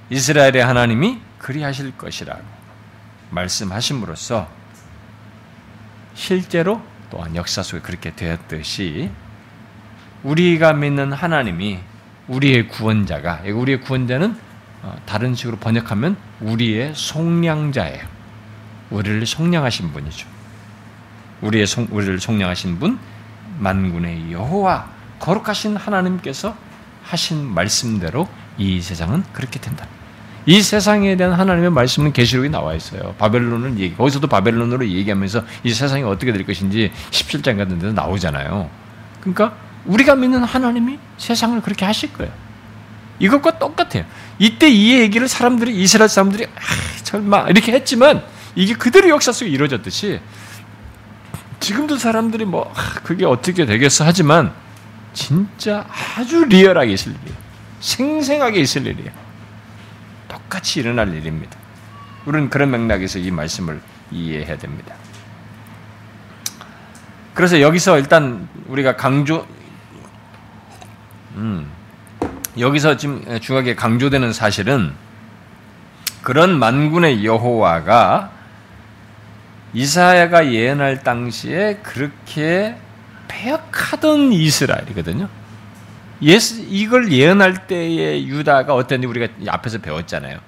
이스라엘의 0.09 0.63
하나님이 0.63 1.19
그리하실 1.39 1.97
것이라고 1.97 2.41
말씀하심으로써 3.29 4.47
실제로 6.13 6.81
또한 7.09 7.35
역사 7.35 7.61
속에 7.61 7.81
그렇게 7.81 8.15
되었듯이 8.15 9.11
우리가 10.23 10.73
믿는 10.73 11.13
하나님이 11.13 11.79
우리의 12.27 12.67
구원자가 12.67 13.41
우리의 13.45 13.81
구원자는 13.81 14.31
어, 14.31 14.46
다른 15.05 15.35
식으로 15.35 15.57
번역하면 15.57 16.17
우리의 16.41 16.93
속량자예요. 16.95 18.03
우리를 18.89 19.25
속량하신 19.25 19.91
분이죠. 19.91 20.27
우리의 21.41 21.67
송, 21.67 21.87
우리를 21.91 22.19
속량하신 22.19 22.79
분 22.79 22.99
만군의 23.59 24.31
여호와 24.31 24.87
거룩하신 25.19 25.75
하나님께서 25.75 26.55
하신 27.03 27.53
말씀대로 27.53 28.27
이 28.57 28.81
세상은 28.81 29.23
그렇게 29.33 29.59
된다. 29.59 29.87
이 30.45 30.61
세상에 30.61 31.17
대한 31.17 31.33
하나님의 31.33 31.71
말씀은 31.71 32.13
계시록에 32.13 32.47
나와 32.47 32.73
있어요. 32.73 33.13
바벨론을 33.17 33.77
얘기, 33.79 33.95
거기서도 33.95 34.27
바벨론으로 34.27 34.87
얘기하면서 34.87 35.43
이 35.63 35.73
세상이 35.73 36.03
어떻게 36.03 36.31
될 36.31 36.45
것인지 36.45 36.91
17장 37.11 37.57
같은 37.57 37.79
데서 37.79 37.91
나오잖아요. 37.91 38.69
그러니까 39.19 39.57
우리가 39.85 40.15
믿는 40.15 40.43
하나님이 40.43 40.99
세상을 41.17 41.61
그렇게 41.61 41.83
하실 41.83 42.13
거예요. 42.13 42.31
이것과 43.19 43.59
똑같아요. 43.59 44.05
이때 44.39 44.69
이 44.69 44.93
얘기를 44.99 45.27
사람들이 45.27 45.75
이스라엘 45.81 46.09
사람들이 46.09 46.45
아, 46.45 46.59
설마 47.03 47.47
이렇게 47.49 47.71
했지만 47.71 48.23
이게 48.55 48.73
그대로 48.73 49.09
역사 49.09 49.31
속에 49.31 49.49
이루어졌듯이 49.49 50.19
지금도 51.59 51.97
사람들이 51.97 52.45
뭐 52.45 52.71
아, 52.75 52.93
그게 53.03 53.25
어떻게 53.25 53.65
되겠어 53.65 54.05
하지만 54.05 54.53
진짜 55.13 55.87
아주 56.15 56.45
리얼하게 56.45 56.91
있을 56.93 57.13
일이에요. 57.13 57.37
생생하게 57.79 58.59
있을 58.59 58.85
일이에요. 58.85 59.11
똑같이 60.27 60.79
일어날 60.79 61.13
일입니다. 61.13 61.57
우리는 62.25 62.49
그런 62.49 62.69
맥락에서 62.71 63.19
이 63.19 63.31
말씀을 63.31 63.81
이해해야 64.11 64.57
됩니다. 64.57 64.95
그래서 67.33 67.61
여기서 67.61 67.99
일단 67.99 68.47
우리가 68.67 68.95
강조, 68.95 69.45
음, 71.35 71.71
여기서 72.59 72.97
지금 72.97 73.39
중요하게 73.39 73.75
강조되는 73.75 74.33
사실은 74.33 74.93
그런 76.21 76.57
만군의 76.57 77.25
여호와가 77.25 78.31
이사야가 79.73 80.51
예언할 80.51 81.03
당시에 81.03 81.79
그렇게 81.83 82.75
패역하던 83.27 84.31
이스라엘이거든요. 84.31 85.29
yes, 86.21 86.65
이걸 86.67 87.11
예언할 87.11 87.67
때의 87.67 88.27
유다가 88.27 88.73
어땠는지 88.73 89.07
우리가 89.07 89.33
앞에서 89.47 89.77
배웠잖아요. 89.79 90.39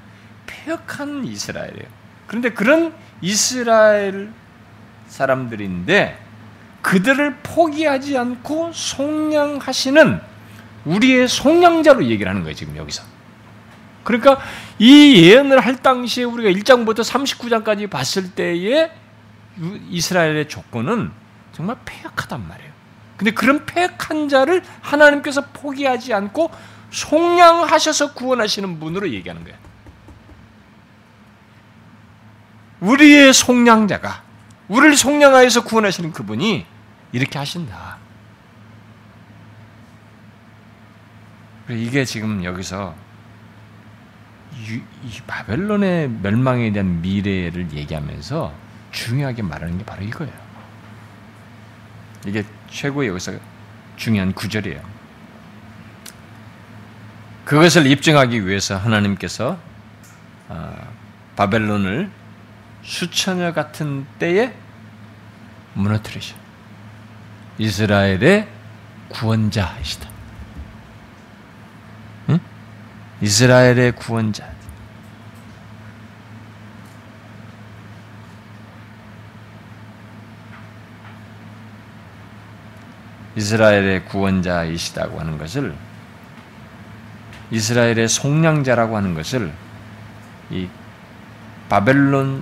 패역한 0.47 1.25
이스라엘이에요. 1.25 1.85
그런데 2.25 2.49
그런 2.51 2.93
이스라엘 3.21 4.31
사람들인데 5.07 6.17
그들을 6.81 7.35
포기하지 7.43 8.17
않고 8.17 8.71
속량하시는 8.73 10.28
우리의 10.85 11.27
속량자로 11.27 12.05
얘기를 12.05 12.29
하는 12.29 12.43
거예요, 12.43 12.55
지금 12.55 12.75
여기서. 12.77 13.03
그러니까 14.03 14.39
이 14.79 15.23
예언을 15.23 15.59
할 15.59 15.77
당시에 15.77 16.23
우리가 16.23 16.49
1장부터 16.49 16.99
39장까지 17.03 17.89
봤을 17.89 18.31
때의 18.31 18.91
이스라엘의 19.89 20.47
조건은 20.47 21.11
정말 21.51 21.77
폐역하단 21.85 22.47
말이에요. 22.47 22.71
근데 23.17 23.31
그런 23.31 23.65
폐역한 23.65 24.29
자를 24.29 24.63
하나님께서 24.81 25.41
포기하지 25.47 26.13
않고 26.13 26.49
속량하셔서 26.91 28.13
구원하시는 28.13 28.79
분으로 28.79 29.09
얘기하는 29.11 29.43
거예요. 29.43 29.57
우리의 32.79 33.33
속량자가 33.33 34.23
우리를 34.69 34.95
속량하여서 34.95 35.65
구원하시는 35.65 36.13
그분이 36.13 36.65
이렇게 37.11 37.37
하신다. 37.37 37.97
이게 41.69 42.05
지금 42.05 42.43
여기서 42.43 42.95
이 44.57 45.21
바벨론의 45.27 46.09
멸망에 46.21 46.71
대한 46.71 47.01
미래를 47.01 47.71
얘기하면서 47.71 48.53
중요하게 48.91 49.43
말하는 49.43 49.77
게 49.77 49.85
바로 49.85 50.03
이거예요. 50.03 50.33
이게 52.25 52.43
최고의 52.69 53.09
여기서 53.09 53.33
중요한 53.95 54.33
구절이에요. 54.33 54.81
그것을 57.45 57.87
입증하기 57.87 58.45
위해서 58.47 58.77
하나님께서 58.77 59.57
아, 60.49 60.73
바벨론을 61.35 62.11
수천여 62.83 63.53
같은 63.53 64.05
때에 64.19 64.53
무너뜨리셔. 65.73 66.35
이스라엘의 67.57 68.47
구원자이시다. 69.09 70.09
응? 72.29 72.39
이스라엘의 73.21 73.93
구원자. 73.93 74.49
이스라엘의 83.35 84.05
구원자이시다고 84.05 85.19
하는 85.19 85.37
것을 85.37 85.75
이스라엘의 87.51 88.07
속량자라고 88.07 88.97
하는 88.97 89.13
것을 89.13 89.51
이 90.49 90.67
바벨론을 91.69 92.41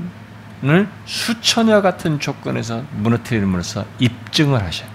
수천여 1.06 1.82
같은 1.82 2.20
조건에서 2.20 2.84
무너뜨림으로써 2.92 3.86
입증을 4.00 4.64
하셔요. 4.64 4.90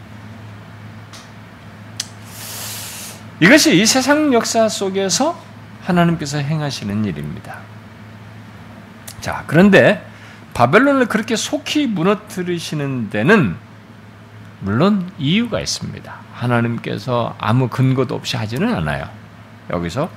이것이 3.41 3.81
이 3.81 3.87
세상 3.87 4.33
역사 4.33 4.69
속에서 4.69 5.52
하나님께서 5.83 6.39
행하시는 6.39 7.05
일입니다. 7.05 7.59
자, 9.21 9.45
그런데 9.47 10.05
바벨론을 10.55 11.07
그렇게 11.07 11.37
속히 11.37 11.87
무너뜨리시는 11.87 13.11
데는 13.11 13.57
물론 14.61 15.11
이유가 15.19 15.61
있습니다. 15.61 16.15
하나님께서 16.35 17.35
아무 17.39 17.69
근거도 17.69 18.15
없이 18.15 18.37
하지는 18.37 18.75
않아요. 18.75 19.09
여기서 19.71 20.09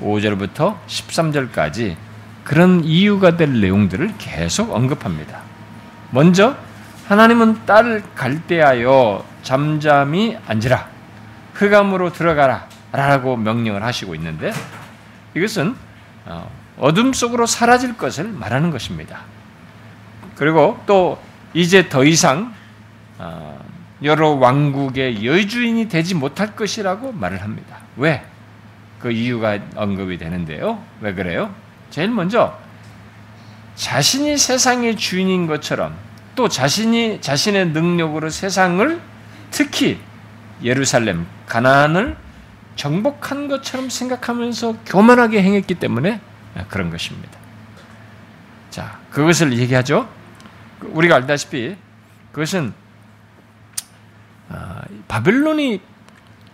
5절부터 0.00 0.76
13절까지 0.86 1.96
그런 2.44 2.84
이유가 2.84 3.36
될 3.36 3.60
내용들을 3.60 4.14
계속 4.18 4.72
언급합니다. 4.72 5.40
먼저 6.10 6.56
하나님은 7.08 7.66
딸을 7.66 8.02
갈대하여 8.14 9.24
잠잠히 9.42 10.36
앉으라 10.46 10.88
흑암으로 11.54 12.12
들어가라 12.12 12.66
라고 12.92 13.36
명령을 13.36 13.82
하시고 13.82 14.14
있는데 14.16 14.52
이것은 15.34 15.74
어, 16.26 16.50
어둠 16.78 17.12
속으로 17.12 17.46
사라질 17.46 17.96
것을 17.96 18.24
말하는 18.24 18.70
것입니다. 18.70 19.20
그리고 20.36 20.80
또 20.86 21.20
이제 21.54 21.88
더 21.88 22.04
이상 22.04 22.54
어, 23.18 23.64
여러 24.02 24.30
왕국의 24.30 25.24
여주인이 25.24 25.88
되지 25.88 26.14
못할 26.14 26.56
것이라고 26.56 27.12
말을 27.12 27.42
합니다. 27.42 27.78
왜? 27.96 28.24
그 28.98 29.10
이유가 29.10 29.58
언급이 29.74 30.18
되는데요. 30.18 30.82
왜 31.00 31.14
그래요? 31.14 31.54
제일 31.90 32.10
먼저 32.10 32.58
자신이 33.74 34.38
세상의 34.38 34.96
주인인 34.96 35.46
것처럼 35.46 35.94
또 36.34 36.48
자신이 36.48 37.20
자신의 37.20 37.68
능력으로 37.68 38.30
세상을 38.30 39.00
특히 39.50 39.98
예루살렘, 40.62 41.26
가나안을 41.46 42.16
정복한 42.76 43.48
것처럼 43.48 43.90
생각하면서 43.90 44.78
교만하게 44.86 45.42
행했기 45.42 45.74
때문에 45.74 46.20
그런 46.68 46.90
것입니다. 46.90 47.38
자, 48.70 48.98
그것을 49.10 49.58
얘기하죠. 49.58 50.08
우리가 50.80 51.16
알다시피 51.16 51.76
그것은 52.32 52.72
아, 54.48 54.82
바벨론이 55.08 55.80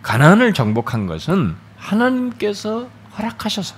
가나안을 0.01 0.53
정복한 0.53 1.07
것은 1.07 1.55
하나님께서 1.77 2.89
허락하셔서 3.17 3.75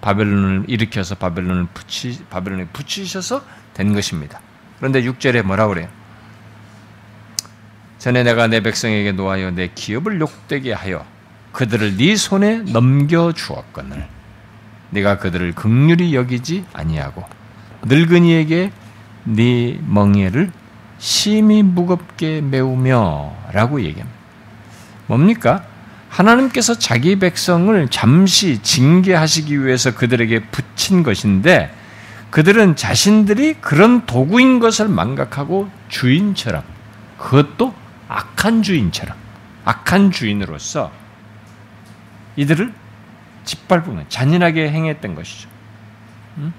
바벨론을 0.00 0.64
일으켜서 0.68 1.14
바벨론을 1.14 1.66
붙이 1.74 2.24
바벨론에 2.30 2.66
붙이셔서 2.68 3.44
된 3.74 3.92
것입니다. 3.92 4.40
그런데 4.78 5.02
6절에 5.02 5.42
뭐라 5.42 5.68
그래요? 5.68 5.88
전에 7.98 8.22
내가 8.22 8.46
내 8.46 8.60
백성에게 8.60 9.12
놓아여 9.12 9.50
내 9.50 9.68
기업을 9.74 10.20
욕되게 10.20 10.72
하여 10.72 11.04
그들을 11.52 11.96
네 11.96 12.16
손에 12.16 12.58
넘겨 12.72 13.32
주었거늘 13.32 14.06
네가 14.90 15.18
그들을 15.18 15.54
극률히 15.54 16.14
여기지 16.14 16.64
아니하고 16.72 17.24
늙은이에게 17.82 18.72
네 19.24 19.78
멍에를 19.86 20.52
심히 20.98 21.62
무겁게 21.62 22.40
메우며 22.40 23.34
라고 23.52 23.80
얘기합니다. 23.80 24.18
뭡니까? 25.06 25.64
하나님께서 26.08 26.74
자기 26.74 27.18
백성을 27.18 27.88
잠시 27.88 28.62
징계하시기 28.62 29.64
위해서 29.64 29.94
그들에게 29.94 30.40
붙인 30.50 31.02
것인데 31.02 31.72
그들은 32.30 32.76
자신들이 32.76 33.54
그런 33.60 34.06
도구인 34.06 34.60
것을 34.60 34.88
망각하고 34.88 35.70
주인처럼 35.88 36.62
그것도 37.18 37.74
악한 38.08 38.62
주인처럼 38.62 39.16
악한 39.64 40.10
주인으로서 40.10 40.90
이들을 42.36 42.72
짓밟으면 43.44 44.06
잔인하게 44.08 44.70
행했던 44.70 45.14
것이죠. 45.14 45.48
음? 46.38 46.52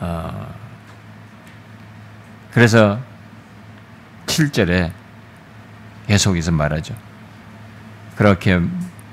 어, 0.00 0.54
그래서 2.52 3.00
7절에 4.26 4.92
계속해서 6.06 6.52
말하죠. 6.52 6.94
그렇게 8.16 8.60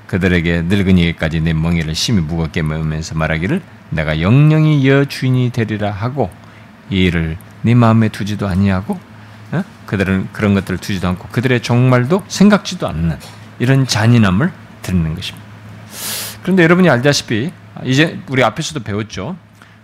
그들에게 0.06 0.62
늙은이까지 0.62 1.40
내 1.40 1.52
멍에를 1.52 1.94
심히 1.94 2.20
무겁게 2.20 2.62
메으면서 2.62 3.14
말하기를 3.14 3.62
내가 3.90 4.20
영영이 4.20 4.86
여 4.88 5.04
주인이 5.04 5.50
되리라 5.50 5.90
하고 5.90 6.30
이 6.90 7.04
일을 7.04 7.36
네 7.62 7.74
마음에 7.74 8.08
두지도 8.08 8.46
아니하고 8.46 8.98
어? 9.52 9.64
그들은 9.86 10.28
그런 10.32 10.54
것들을 10.54 10.78
두지도 10.78 11.08
않고 11.08 11.28
그들의 11.28 11.62
종말도 11.62 12.24
생각지도 12.28 12.88
않는 12.88 13.18
이런 13.58 13.86
잔인함을 13.86 14.52
드리는 14.82 15.14
것입니다. 15.14 15.44
그런데 16.42 16.62
여러분이 16.62 16.90
알다시피 16.90 17.52
이제 17.84 18.20
우리 18.28 18.44
앞에서도 18.44 18.82
배웠죠. 18.82 19.36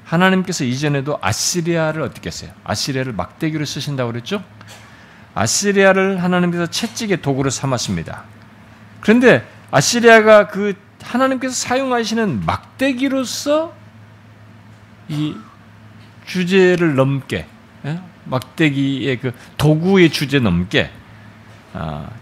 하나님께서 0.04 0.64
이전에도 0.64 1.18
아시리아를 1.20 2.02
어떻게 2.02 2.26
했어요? 2.28 2.50
아시리아를 2.64 3.12
막대기로 3.12 3.64
쓰신다고 3.64 4.10
그랬죠? 4.12 4.42
아시리아를 5.34 6.22
하나님께서 6.22 6.66
채찍의 6.66 7.22
도구로 7.22 7.50
삼았습니다. 7.50 8.24
그런데 9.00 9.46
아시리아가 9.70 10.48
그 10.48 10.74
하나님께서 11.02 11.54
사용하시는 11.54 12.44
막대기로서 12.44 13.74
이 15.08 15.34
주제를 16.26 16.94
넘게 16.94 17.46
예? 17.86 18.00
막대기의 18.24 19.20
그 19.20 19.32
도구의 19.56 20.10
주제 20.10 20.38
넘게 20.38 20.84
아, 20.84 20.99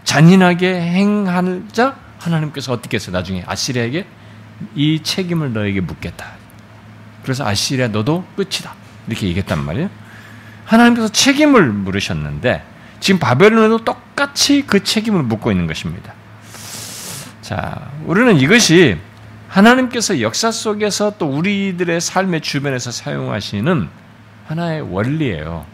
잔인하게 0.03 0.81
행하자 0.81 1.95
하나님께서 2.19 2.73
어떻게 2.73 2.95
해서 2.95 3.11
나중에 3.11 3.43
아시리아에게 3.45 4.05
이 4.75 5.01
책임을 5.03 5.53
너에게 5.53 5.81
묻겠다. 5.81 6.33
그래서 7.23 7.45
아시리아 7.45 7.87
너도 7.87 8.25
끝이다. 8.35 8.73
이렇게 9.07 9.27
얘기했단 9.27 9.63
말이에요. 9.63 9.89
하나님께서 10.65 11.07
책임을 11.09 11.71
물으셨는데 11.71 12.63
지금 12.99 13.19
바벨론에도 13.19 13.83
똑같이 13.83 14.63
그 14.67 14.83
책임을 14.83 15.23
묻고 15.23 15.51
있는 15.51 15.67
것입니다. 15.67 16.13
자, 17.41 17.89
우리는 18.05 18.37
이것이 18.37 18.97
하나님께서 19.47 20.21
역사 20.21 20.51
속에서 20.51 21.13
또 21.17 21.27
우리들의 21.27 21.99
삶의 21.99 22.41
주변에서 22.41 22.91
사용하시는 22.91 23.89
하나의 24.47 24.81
원리예요. 24.81 25.65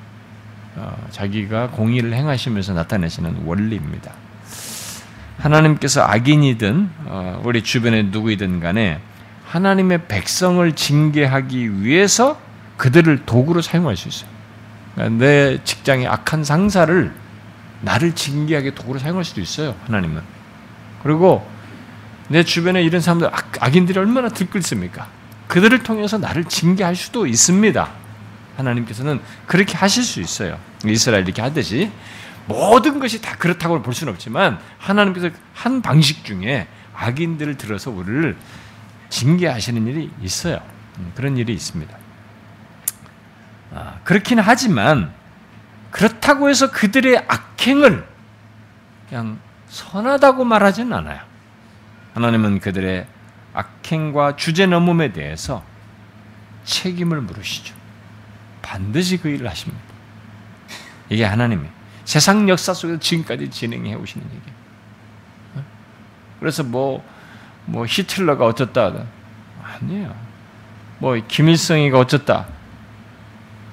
어, 0.76 1.08
자기가 1.12 1.70
공의를 1.72 2.14
행하시면서 2.14 2.74
나타내시는 2.74 3.44
원리입니다. 3.46 4.12
하나님께서 5.38 6.02
악인이든 6.02 6.90
어, 7.06 7.42
우리 7.44 7.62
주변에 7.62 8.04
누구이든 8.04 8.60
간에 8.60 9.00
하나님의 9.46 10.08
백성을 10.08 10.70
징계하기 10.74 11.82
위해서 11.82 12.40
그들을 12.78 13.26
도구로 13.26 13.62
사용할 13.62 13.96
수 13.96 14.10
있어요. 14.10 14.30
그러니까 14.96 15.26
내 15.26 15.64
직장의 15.64 16.08
악한 16.08 16.44
상사를 16.44 17.14
나를 17.82 18.16
징계하게 18.16 18.76
도구로 18.76 19.00
사용할 19.00 19.24
수도 19.24 19.42
있어요. 19.42 19.76
하나님은. 19.86 20.22
그리고 21.04 21.48
내 22.28 22.44
주변에 22.44 22.82
이런 22.82 23.02
사람들 23.02 23.28
악, 23.28 23.76
인들이 23.76 24.00
얼마나 24.00 24.30
들끓습니까? 24.30 25.08
그들을 25.48 25.84
통해서 25.84 26.18
나를 26.18 26.46
징계할 26.46 26.96
수도 26.96 27.28
있습니다. 27.28 28.05
하나님께서는 28.58 29.22
그렇게 29.46 29.76
하실 29.78 30.04
수 30.04 30.22
있어요. 30.22 30.60
이스라엘 30.86 31.24
이렇게 31.24 31.42
하듯이 31.42 31.92
모든 32.48 33.00
것이 33.00 33.22
다 33.22 33.36
그렇다고 33.38 33.82
볼 33.82 33.94
수는 33.94 34.14
없지만 34.14 34.60
하나님께서 34.78 35.30
한 35.54 35.82
방식 35.82 36.24
중에 36.26 36.68
악인들을 36.96 37.58
들어서 37.58 37.92
우리를 37.92 38.36
징계하시는 39.10 39.88
일이 39.88 40.12
있어요. 40.22 40.62
음, 41.00 41.12
그런 41.16 41.38
일이 41.38 41.54
있습니다. 41.54 41.98
아, 43.74 44.00
그렇긴 44.04 44.40
하지만 44.40 45.14
그렇다고 45.92 46.50
해서 46.50 46.72
그들의 46.72 47.26
악행을 47.28 48.08
그냥 49.10 49.40
선하다고 49.68 50.46
말하지는 50.46 50.94
않아요. 50.94 51.22
하나님은 52.14 52.60
그들의 52.60 53.06
악행과 53.54 54.36
주제 54.36 54.66
넘음에 54.66 55.12
대해서 55.14 55.64
책임을 56.64 57.22
물으시죠. 57.22 57.75
반드시 58.66 59.18
그 59.18 59.30
일을 59.30 59.48
하십니다. 59.48 59.82
이게 61.10 61.24
하나님의 61.24 61.70
세상 62.04 62.50
역사 62.50 62.74
속에서 62.74 63.00
지금까지 63.00 63.50
진행해 63.50 63.94
오시는 63.94 64.26
얘기예요. 64.26 64.56
어? 65.56 65.64
그래서 66.40 66.64
뭐, 66.64 67.04
뭐 67.66 67.86
히틀러가 67.88 68.46
어쩌다. 68.46 69.06
아니에요. 69.64 70.16
뭐 70.98 71.16
김일성이가 71.28 72.00
어쩌다. 72.00 72.48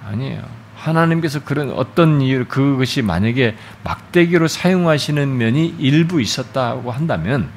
아니에요. 0.07 0.43
하나님께서 0.77 1.43
그런 1.45 1.71
어떤 1.71 2.21
이유, 2.21 2.45
그것이 2.47 3.03
만약에 3.03 3.57
막대기로 3.85 4.49
사용하시는 4.49 5.37
면이 5.37 5.77
일부 5.79 6.21
있었다고 6.21 6.91
한다면 6.91 7.49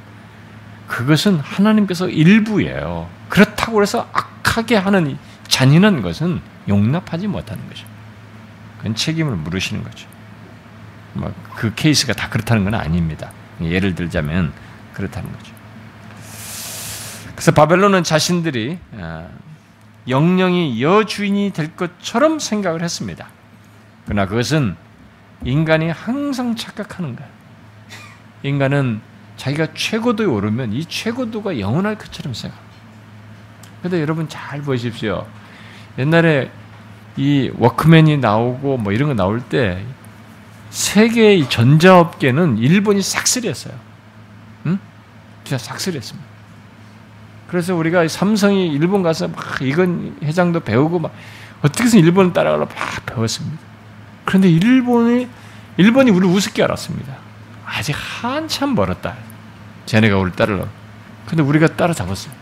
그것은 0.88 1.39
하나님께서 1.39 2.07
일부예요. 2.07 3.09
그렇다고 3.27 3.81
해서 3.81 4.07
악하게 4.13 4.75
하는 4.75 5.17
잔인한 5.47 6.01
것은 6.01 6.39
용납하지 6.68 7.28
못하는 7.28 7.68
거죠. 7.70 7.86
그건 8.78 8.95
책임을 8.95 9.36
물으시는 9.36 9.84
거죠. 9.84 10.07
뭐 11.13 11.34
그 11.55 11.74
케이스가 11.74 12.13
다 12.13 12.30
그렇다는 12.30 12.63
건 12.63 12.76
아닙니다. 12.76 13.32
예를 13.61 13.95
들자면 13.95 14.53
그렇다는 14.93 15.32
거죠. 15.32 15.53
그래서 17.34 17.51
바벨론은 17.51 18.03
자신들이 18.03 18.78
아, 18.97 19.28
영영이 20.07 20.82
여주인이 20.82 21.51
될 21.53 21.76
것처럼 21.76 22.39
생각을 22.39 22.84
했습니다. 22.84 23.28
그러나 24.05 24.26
그것은 24.28 24.76
인간이 25.43 25.89
항상 25.89 26.55
착각하는 26.55 27.16
거예요. 27.16 27.32
인간은 28.43 29.01
자기가 29.38 29.68
최고도에 29.74 30.28
오르면 30.28 30.74
이 30.74 30.86
최고도가 30.86 31.59
영원할 31.59 31.97
것처럼 31.97 32.34
생각. 32.34 32.57
근데 33.82 34.01
여러분 34.01 34.30
잘 34.30 34.61
보십시오. 34.61 35.26
옛날에 35.98 36.52
이 37.18 37.52
워크맨이 37.58 38.18
나오고 38.18 38.78
뭐 38.78 38.91
이런 38.91 39.10
거 39.10 39.16
나올 39.16 39.41
때 39.41 39.84
세계의 40.70 41.50
전자업계는 41.50 42.58
일본이 42.58 43.02
싹쓸이했어요. 43.02 43.74
응? 44.66 44.80
진짜 45.43 45.58
싹쓸이했습니다. 45.58 46.28
그래서 47.48 47.76
우리가 47.76 48.08
삼성이 48.08 48.68
일본 48.68 49.04
가서 49.04 49.28
막 49.28 49.62
이건 49.62 50.18
회장도 50.22 50.62
배우고 50.62 51.00
막 51.00 51.14
어떻게 51.62 51.86
해서 51.86 51.98
일본을 51.98 52.34
따라가려 52.34 52.66
막 52.66 53.06
배웠습니다. 53.06 53.58
그런데 54.26 54.50
일본이 54.50 55.28
일본이 55.78 56.12
우리 56.12 56.28
우습게 56.28 56.64
알았습니다. 56.64 57.16
아직 57.66 57.96
한참 57.96 58.76
멀었다. 58.76 59.16
쟤네가 59.86 60.18
우리 60.18 60.32
따르려. 60.32 60.68
근데 61.26 61.43
우리가 61.43 61.76
따라잡았어요. 61.76 62.34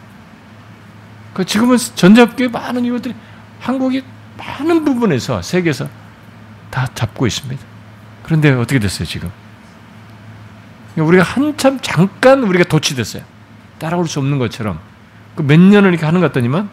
그 1.33 1.45
지금은 1.45 1.77
전자업계 1.77 2.49
많은 2.49 2.85
이것들이 2.85 3.15
한국이 3.63 4.03
많은 4.37 4.83
부분에서 4.83 5.41
세계에서 5.41 5.87
다 6.69 6.85
잡고 6.93 7.25
있습니다. 7.25 7.63
그런데 8.23 8.51
어떻게 8.51 8.77
됐어요, 8.77 9.07
지금? 9.07 9.31
우리가 10.97 11.23
한참 11.23 11.79
잠깐 11.81 12.43
우리가 12.43 12.65
도취됐어요. 12.65 13.23
따라올 13.79 14.07
수 14.07 14.19
없는 14.19 14.37
것처럼. 14.37 14.79
그 15.35 15.43
몇 15.43 15.59
년을 15.59 15.91
이렇게 15.91 16.05
하는 16.05 16.19
것 16.19 16.27
같더니만 16.27 16.69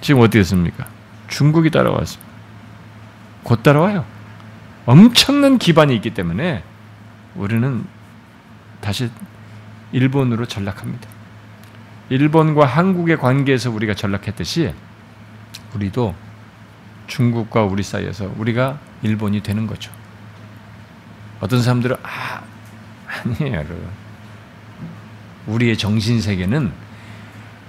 지금 0.00 0.22
어떻게 0.22 0.38
됐습니까? 0.38 0.86
중국이 1.28 1.70
따라왔습니다. 1.70 2.30
곧 3.42 3.62
따라와요. 3.62 4.06
엄청난 4.86 5.58
기반이 5.58 5.94
있기 5.96 6.14
때문에 6.14 6.64
우리는 7.36 7.84
다시 8.80 9.10
일본으로 9.92 10.46
전락합니다. 10.46 11.06
일본과 12.08 12.64
한국의 12.64 13.18
관계에서 13.18 13.70
우리가 13.70 13.94
전락했듯이 13.94 14.72
우리도 15.74 16.14
중국과 17.10 17.64
우리 17.64 17.82
사이에서 17.82 18.32
우리가 18.38 18.78
일본이 19.02 19.42
되는 19.42 19.66
거죠. 19.66 19.90
어떤 21.40 21.60
사람들은 21.60 21.96
아 22.02 22.42
아니에요. 23.06 23.64
우리의 25.46 25.76
정신 25.76 26.20
세계는 26.20 26.70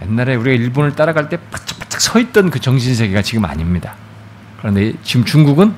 옛날에 0.04 0.36
우리가 0.36 0.64
일본을 0.64 0.96
따라갈 0.96 1.30
때 1.30 1.38
바짝바짝 1.50 2.00
서 2.00 2.20
있던 2.20 2.50
그 2.50 2.60
정신 2.60 2.96
세계가 2.96 3.22
지금 3.24 3.46
아닙니다. 3.46 3.96
그런데 4.60 4.94
지금 5.04 5.26
중국은 5.26 5.74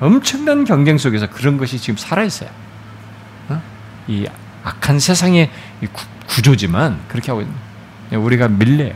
엄청난 0.00 0.64
경쟁 0.64 0.98
속에서 0.98 1.28
그런 1.28 1.58
것이 1.58 1.78
지금 1.78 1.96
살아 1.96 2.24
있어요. 2.24 2.48
어? 3.48 3.62
이 4.08 4.26
악한 4.64 4.98
세상의 4.98 5.50
구조지만 6.26 7.00
그렇게 7.08 7.30
하고 7.30 7.42
있는 7.42 7.54
우리가 8.24 8.48
밀려요. 8.48 8.94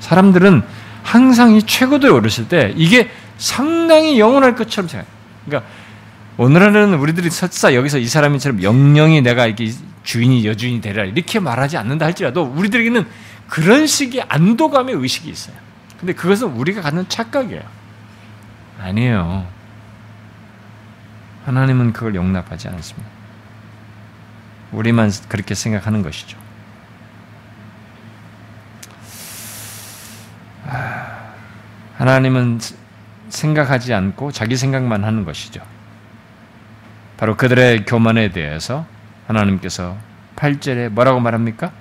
사람들은 0.00 0.62
항상 1.06 1.54
이 1.54 1.62
최고도에 1.62 2.10
오르실 2.10 2.48
때 2.48 2.74
이게 2.76 3.08
상당히 3.38 4.18
영원할 4.18 4.56
것처럼 4.56 4.88
생각. 4.88 5.06
그러니까 5.44 5.70
오늘은 6.36 6.94
우리들이 6.94 7.30
설사 7.30 7.74
여기서 7.74 7.98
이 7.98 8.08
사람이처럼 8.08 8.64
영영이 8.64 9.22
내가 9.22 9.46
이게 9.46 9.72
주인이 10.02 10.44
여주인이 10.44 10.80
되라 10.80 11.04
이렇게 11.04 11.38
말하지 11.38 11.76
않는다 11.76 12.06
할지라도 12.06 12.42
우리들에게는 12.42 13.06
그런 13.48 13.86
식의 13.86 14.24
안도감의 14.28 14.96
의식이 14.96 15.30
있어요. 15.30 15.54
근데 16.00 16.12
그것은 16.12 16.48
우리가 16.48 16.82
갖는 16.82 17.08
착각이에요. 17.08 17.62
아니에요. 18.82 19.46
하나님은 21.44 21.92
그걸 21.92 22.16
용납하지 22.16 22.66
않습니다. 22.66 23.08
우리만 24.72 25.12
그렇게 25.28 25.54
생각하는 25.54 26.02
것이죠. 26.02 26.36
하나님은 31.96 32.60
생각하지 33.28 33.94
않고 33.94 34.32
자기 34.32 34.56
생각만 34.56 35.04
하는 35.04 35.24
것이죠. 35.24 35.60
바로 37.16 37.36
그들의 37.36 37.84
교만에 37.86 38.30
대해서 38.30 38.86
하나님께서 39.26 39.96
8절에 40.36 40.90
뭐라고 40.90 41.20
말합니까? 41.20 41.72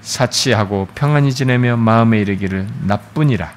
사치하고 0.00 0.88
평안히 0.94 1.32
지내며 1.32 1.76
마음에 1.76 2.20
이르기를 2.20 2.66
나뿐이라 2.84 3.52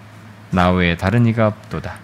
나 0.51 0.71
외에 0.71 0.97
다른 0.97 1.25
이가 1.25 1.47
없도다. 1.47 1.97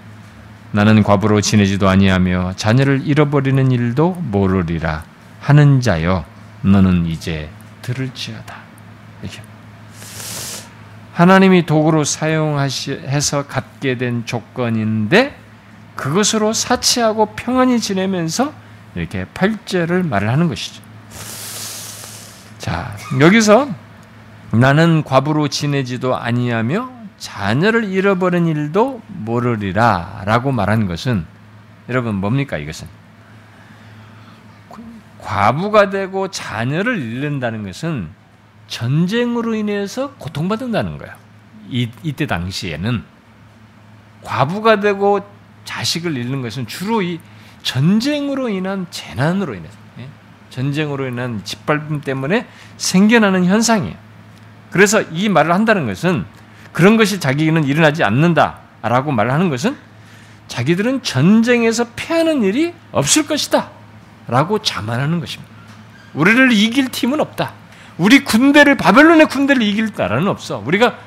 나는 0.72 1.04
과부로 1.04 1.42
지내지도 1.42 1.90
아니하며 1.90 2.54
자녀를 2.56 3.02
잃어버리는 3.06 3.72
일도 3.72 4.14
모르리라 4.22 5.04
하는 5.40 5.82
자여 5.82 6.26
너는 6.62 7.06
이제 7.06 7.50
들을지어다. 7.82 8.65
하나님이 11.16 11.66
도구로 11.66 12.04
사용해서 12.04 13.48
갖게 13.48 13.98
된 13.98 14.26
조건인데 14.26 15.34
그것으로 15.96 16.52
사치하고 16.52 17.28
평안히 17.38 17.80
지내면서 17.80 18.54
이렇게 18.96 19.24
팔절을 19.34 20.04
말을 20.04 20.28
하는 20.30 20.50
것이죠. 20.50 20.84
자, 22.58 22.98
여기서 23.22 23.70
나는 24.52 25.04
과부로 25.06 25.48
지내지도 25.48 26.18
아니하며 26.18 26.92
자녀를 27.18 27.86
잃어버린 27.86 28.48
일도 28.48 29.02
모르리라 29.08 30.24
라고 30.26 30.52
말한 30.52 30.86
것은 30.86 31.26
여러분 31.88 32.16
뭡니까 32.16 32.58
이것은? 32.58 32.88
과부가 35.22 35.90
되고 35.92 36.28
자녀를 36.28 37.02
잃는다는 37.02 37.64
것은 37.64 38.10
전쟁으로 38.68 39.56
인해서 39.56 40.14
고통받는다는 40.18 40.98
거예요. 40.98 41.14
이, 41.70 41.90
이때 42.04 42.28
당시에는 42.28 43.04
과부가 44.24 44.80
되고 44.80 45.22
자식을 45.66 46.16
잃는 46.18 46.42
것은 46.42 46.68
주로 46.68 47.02
이 47.02 47.20
전쟁으로 47.64 48.50
인한 48.50 48.86
재난으로 48.92 49.56
인해서 49.56 49.76
예? 50.00 50.08
전쟁으로 50.50 51.08
인한 51.08 51.42
짓밟음 51.44 52.02
때문에 52.02 52.48
생겨나는 52.78 53.46
현상이에요. 53.46 53.96
그래서 54.70 55.02
이 55.02 55.30
말을 55.30 55.54
한다는 55.54 55.88
것은 55.88 56.26
그런 56.72 56.98
것이 56.98 57.20
자기는 57.20 57.64
일어나지 57.64 58.04
않는다라고 58.04 59.12
말을 59.12 59.32
하는 59.32 59.50
것은 59.50 59.76
자기들은 60.48 61.02
전쟁에서 61.02 61.88
패하는 61.96 62.44
일이 62.44 62.74
없을 62.92 63.26
것이다 63.26 63.72
라고 64.28 64.60
자만하는 64.60 65.20
것입니다. 65.20 65.54
우리를 66.14 66.52
이길 66.52 66.90
팀은 66.90 67.20
없다. 67.20 67.54
우리 67.98 68.24
군대를 68.24 68.78
바벨론의 68.78 69.28
군대를 69.28 69.62
이길 69.62 69.90
나라는 69.96 70.28
없어. 70.28 70.62
우리가 70.66 70.98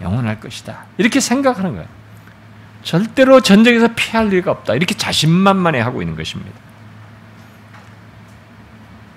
영원할 0.00 0.40
것이다. 0.40 0.84
이렇게 0.98 1.20
생각하는 1.20 1.72
거예요. 1.72 1.88
절대로 2.82 3.40
전쟁에서 3.40 3.88
피할 3.96 4.28
리가 4.28 4.50
없다. 4.50 4.74
이렇게 4.74 4.94
자신만만해 4.94 5.80
하고 5.80 6.02
있는 6.02 6.16
것입니다. 6.16 6.52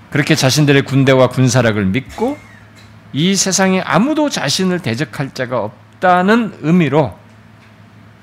그렇게 0.10 0.34
자신들의 0.34 0.84
군대와 0.84 1.30
군사력을 1.30 1.86
믿고 1.86 2.38
이 3.14 3.36
세상에 3.36 3.82
아무도 3.82 4.30
자신을 4.30 4.80
대적할 4.80 5.32
자가 5.36 5.64
없다는 5.64 6.58
의미로 6.62 7.18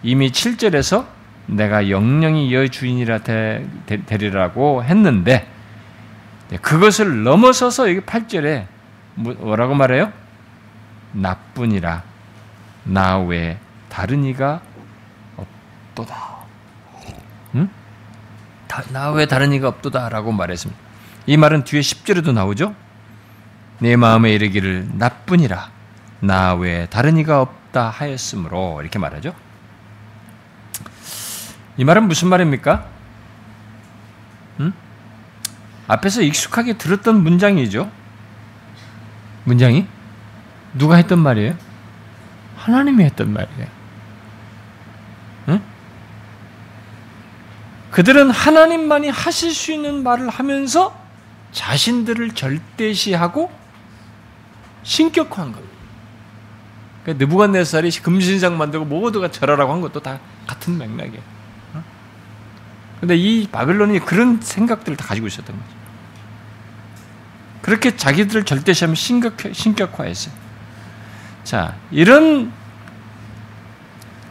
이미 0.02 0.30
7절에서 0.30 1.06
내가 1.46 1.88
영영이 1.90 2.52
여 2.52 2.66
주인이라 2.66 3.20
되리라고 4.06 4.82
했는데 4.82 5.46
그것을 6.62 7.24
넘어서서 7.24 7.90
여기 7.90 8.00
8절에 8.00 8.66
뭐라고 9.16 9.74
말해요? 9.74 10.12
나뿐이라 11.12 12.02
나 12.84 13.18
외에 13.18 13.58
다른 13.88 14.24
이가 14.24 14.60
없도다. 15.36 16.36
응? 17.56 17.68
나 18.92 19.10
외에 19.10 19.26
다른 19.26 19.52
이가 19.52 19.68
없도다라고 19.68 20.32
말했습니다. 20.32 20.80
이 21.26 21.36
말은 21.36 21.64
뒤에 21.64 21.80
10절에도 21.80 22.32
나오죠? 22.32 22.74
내 23.78 23.96
마음에 23.96 24.32
이르기를 24.32 24.88
나뿐이라 24.94 25.70
나 26.20 26.54
외에 26.54 26.86
다른 26.86 27.16
이가 27.18 27.40
없다 27.40 27.90
하였으므로 27.90 28.80
이렇게 28.80 28.98
말하죠. 28.98 29.34
이 31.76 31.84
말은 31.84 32.08
무슨 32.08 32.28
말입니까? 32.28 32.95
응? 35.86 35.92
앞에서 35.92 36.22
익숙하게 36.22 36.78
들었던 36.78 37.22
문장이죠. 37.22 37.90
문장이 39.44 39.86
누가 40.74 40.96
했던 40.96 41.18
말이에요? 41.20 41.56
하나님이 42.56 43.04
했던 43.04 43.32
말이에요. 43.32 43.66
응? 45.48 45.62
그들은 47.90 48.30
하나님만이 48.30 49.08
하실 49.08 49.54
수 49.54 49.72
있는 49.72 50.02
말을 50.02 50.28
하면서 50.28 50.98
자신들을 51.52 52.32
절대시하고 52.32 53.50
신격화한 54.82 55.52
겁니다. 55.52 55.76
그러니까 57.02 57.24
느부갓네살이 57.24 57.90
금신상 58.02 58.58
만들고 58.58 58.84
모두가 58.84 59.30
절하라고 59.30 59.72
한 59.72 59.80
것도 59.80 60.00
다 60.00 60.18
같은 60.46 60.76
맥락이에요. 60.76 61.36
근데 63.00 63.16
이 63.16 63.46
바벨론이 63.46 64.00
그런 64.00 64.40
생각들을 64.40 64.96
다 64.96 65.06
가지고 65.06 65.26
있었던 65.26 65.54
거죠. 65.54 65.75
그렇게 67.66 67.96
자기들을 67.96 68.44
절대시하면 68.44 68.94
신격화, 68.94 69.52
신격화했어요. 69.52 70.32
자, 71.42 71.74
이런, 71.90 72.52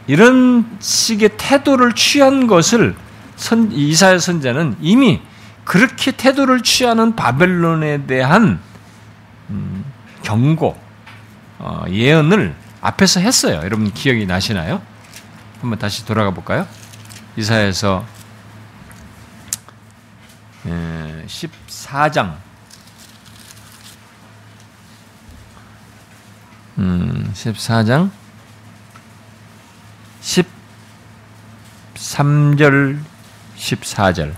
이런 0.06 0.66
식의 0.80 1.32
태도를 1.36 1.92
취한 1.92 2.46
것을 2.46 2.96
선, 3.36 3.70
이사야 3.72 4.20
선자는 4.20 4.78
이미 4.80 5.20
그렇게 5.64 6.12
태도를 6.12 6.62
취하는 6.62 7.14
바벨론에 7.14 8.06
대한 8.06 8.58
음, 9.50 9.84
경고, 10.22 10.80
어, 11.58 11.84
예언을 11.90 12.54
앞에서 12.80 13.20
했어요. 13.20 13.60
여러분 13.62 13.92
기억이 13.92 14.24
나시나요? 14.24 14.80
한번 15.60 15.78
다시 15.78 16.06
돌아가 16.06 16.30
볼까요? 16.30 16.66
이사에서 17.36 18.02
14장 21.26 22.45
음, 26.78 27.30
14장 27.34 28.10
13절 31.94 32.98
14절 33.56 34.34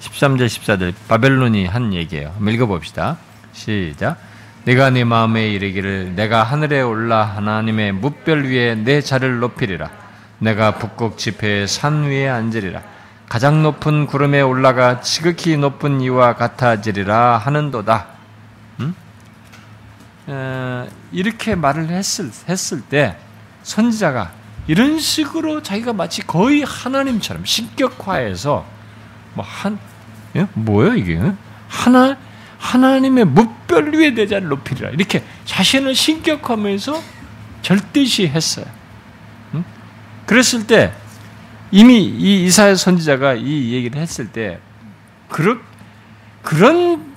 13절 0.00 0.46
14절 0.46 0.94
바벨론이 1.08 1.66
한 1.66 1.92
얘기예요. 1.92 2.32
한번 2.34 2.54
읽어봅시다. 2.54 3.18
시작. 3.52 4.16
내가 4.64 4.90
네 4.90 5.04
마음에 5.04 5.48
이르기를 5.48 6.14
내가 6.14 6.42
하늘에 6.42 6.80
올라 6.80 7.24
하나님의 7.24 7.92
무별 7.92 8.44
위에 8.44 8.74
내 8.74 9.00
자를 9.00 9.38
높이리라. 9.40 9.90
내가 10.38 10.78
북극 10.78 11.18
지폐의 11.18 11.68
산 11.68 12.04
위에 12.04 12.28
앉으리라. 12.28 12.82
가장 13.28 13.62
높은 13.62 14.06
구름에 14.06 14.40
올라가 14.40 15.00
지극히 15.00 15.56
높은 15.56 16.00
이와 16.00 16.34
같아지리라 16.34 17.38
하는도다. 17.38 18.19
이렇게 21.12 21.54
말을 21.54 21.88
했을, 21.88 22.30
했을 22.48 22.80
때 22.82 23.16
선지자가 23.62 24.32
이런 24.66 24.98
식으로 24.98 25.62
자기가 25.62 25.92
마치 25.92 26.22
거의 26.22 26.62
하나님처럼 26.62 27.44
신격화해서 27.44 28.66
뭐 29.34 29.44
한, 29.44 29.78
예? 30.36 30.46
뭐예요 30.54 30.94
이게? 30.94 31.20
하나, 31.68 32.16
하나님의 32.58 33.24
무별 33.24 33.94
위에 33.94 34.14
대자를 34.14 34.48
높이리라. 34.48 34.90
이렇게 34.90 35.24
자신을 35.44 35.94
신격화하면서 35.94 37.02
절대시 37.62 38.28
했어요. 38.28 38.66
음? 39.54 39.64
그랬을 40.26 40.66
때 40.66 40.92
이미 41.70 42.04
이 42.04 42.44
이사야 42.44 42.74
선지자가 42.74 43.34
이 43.34 43.72
얘기를 43.72 44.00
했을 44.00 44.30
때 44.30 44.58
그런 45.28 45.60
그런 46.42 47.09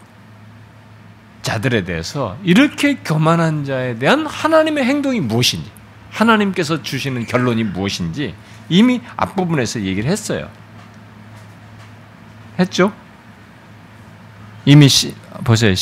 자들에 1.43 1.83
대해서 1.83 2.37
이렇게 2.43 2.95
교만한 2.95 3.65
자에 3.65 3.99
대한 3.99 4.25
하나님의 4.25 4.83
행동이 4.85 5.19
무엇인지, 5.19 5.69
하나님께서 6.09 6.81
주시는 6.81 7.27
결론이 7.27 7.65
무엇인지 7.65 8.33
이미 8.69 9.01
앞부분에서 9.15 9.81
얘기를 9.81 10.09
했어요. 10.09 10.49
했죠? 12.57 12.91
이미 14.65 14.87
시, 14.87 15.13
보세요. 15.43 15.73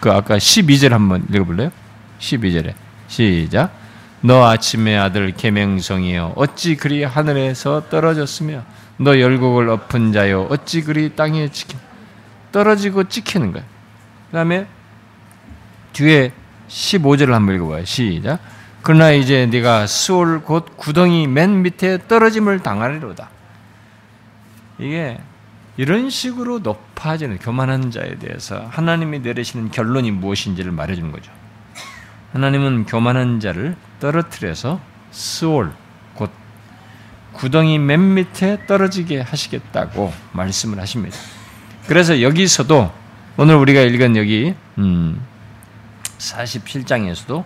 그 0.00 0.12
아까 0.12 0.36
12절 0.36 0.90
한번 0.90 1.26
읽어볼래요? 1.32 1.72
12절에 2.18 2.74
시작. 3.08 3.72
너 4.20 4.46
아침의 4.46 4.98
아들 4.98 5.32
계명성이여 5.32 6.34
어찌 6.36 6.76
그리 6.76 7.04
하늘에서 7.04 7.88
떨어졌으며 7.88 8.64
너 8.98 9.18
열국을 9.18 9.68
엎은 9.68 10.12
자여 10.12 10.48
어찌 10.50 10.82
그리 10.82 11.14
땅에 11.14 11.48
찍혀 11.48 11.78
떨어지고 12.52 13.04
찍히는 13.04 13.52
거야. 13.52 13.62
그다음에 14.26 14.66
뒤에 15.96 16.32
15절을 16.68 17.30
한번 17.30 17.54
읽어봐요. 17.54 17.84
시작. 17.86 18.38
그러나 18.82 19.12
이제 19.12 19.46
네가 19.46 19.86
수올 19.86 20.42
곧 20.42 20.76
구덩이 20.76 21.26
맨 21.26 21.62
밑에 21.62 22.06
떨어짐을 22.06 22.60
당하리로다. 22.60 23.30
이게 24.78 25.18
이런 25.78 26.10
식으로 26.10 26.58
높아지는 26.58 27.38
교만한 27.38 27.90
자에 27.90 28.16
대해서 28.18 28.66
하나님이 28.70 29.20
내리시는 29.20 29.70
결론이 29.70 30.10
무엇인지를 30.10 30.70
말해주는 30.70 31.10
거죠. 31.12 31.32
하나님은 32.32 32.84
교만한 32.84 33.40
자를 33.40 33.74
떨어뜨려서 33.98 34.80
스올, 35.10 35.72
곧 36.14 36.30
구덩이 37.32 37.78
맨 37.78 38.14
밑에 38.14 38.66
떨어지게 38.66 39.22
하시겠다고 39.22 40.12
말씀을 40.32 40.78
하십니다. 40.78 41.16
그래서 41.86 42.20
여기서도 42.20 42.92
오늘 43.38 43.54
우리가 43.56 43.80
읽은 43.80 44.16
여기 44.16 44.54
음 44.76 45.20
47장에서도 46.18 47.44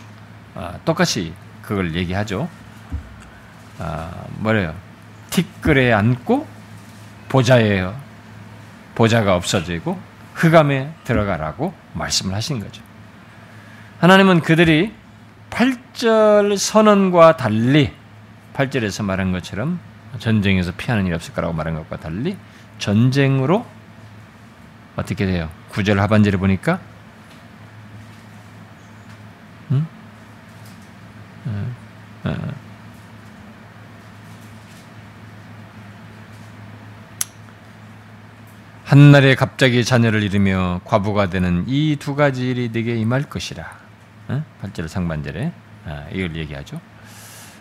아, 0.54 0.78
똑같이 0.84 1.32
그걸 1.62 1.94
얘기하죠. 1.94 2.48
아, 3.78 4.10
뭐래요? 4.38 4.74
티끌에 5.30 5.92
앉고 5.92 6.46
보좌에 7.28 7.88
보좌가 8.94 9.36
없어지고 9.36 9.98
흑암에 10.34 10.92
들어가라고 11.04 11.72
말씀을 11.94 12.34
하신 12.34 12.60
거죠. 12.60 12.82
하나님은 14.00 14.40
그들이 14.40 14.92
8절 15.50 16.56
선언과 16.56 17.36
달리 17.36 17.92
8절에서 18.54 19.04
말한 19.04 19.32
것처럼 19.32 19.78
전쟁에서 20.18 20.72
피하는 20.76 21.06
일 21.06 21.14
없을 21.14 21.34
거라고 21.34 21.52
말한 21.54 21.74
것과 21.74 21.98
달리 21.98 22.36
전쟁으로 22.78 23.64
어떻게 24.96 25.26
돼요? 25.26 25.48
9절 25.70 25.96
하반절에 25.96 26.36
보니까 26.36 26.80
어, 31.50 32.30
어. 32.30 32.36
한날에 38.84 39.34
갑자기 39.36 39.84
자녀를 39.84 40.22
잃으며 40.22 40.80
과부가 40.84 41.30
되는 41.30 41.64
이 41.68 41.96
두 42.00 42.14
가지 42.16 42.50
일이 42.50 42.70
네게 42.72 42.96
임할 42.96 43.22
것이라. 43.24 43.64
8절 44.62 44.88
상반절에 44.88 45.52
아, 45.86 46.04
이걸 46.12 46.36
얘기하죠. 46.36 46.80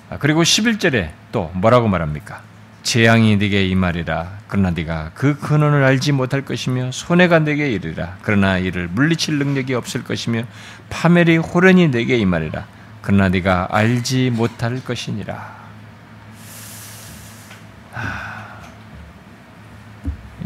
아, 0.10 0.18
그리고 0.18 0.44
11절에 0.44 1.10
또 1.32 1.52
뭐라고 1.54 1.88
말합니까? 1.88 2.42
재앙이 2.84 3.38
네게 3.38 3.68
임하리라. 3.68 4.40
그러나 4.48 4.72
네가 4.72 5.12
그 5.14 5.38
근원을 5.38 5.84
알지 5.84 6.12
못할 6.14 6.44
것이며 6.46 6.92
손해가 6.92 7.40
네게 7.40 7.72
이르리라. 7.72 8.18
그러나 8.22 8.58
이를 8.58 8.88
물리칠 8.88 9.38
능력이 9.38 9.74
없을 9.76 10.04
것이며 10.04 10.44
파멸이 10.90 11.38
호련히 11.38 11.90
네게 11.90 12.18
임하리라. 12.18 12.66
그러나 13.02 13.30
네가 13.30 13.68
알지 13.72 14.32
못할 14.32 14.84
것이니라. 14.84 15.60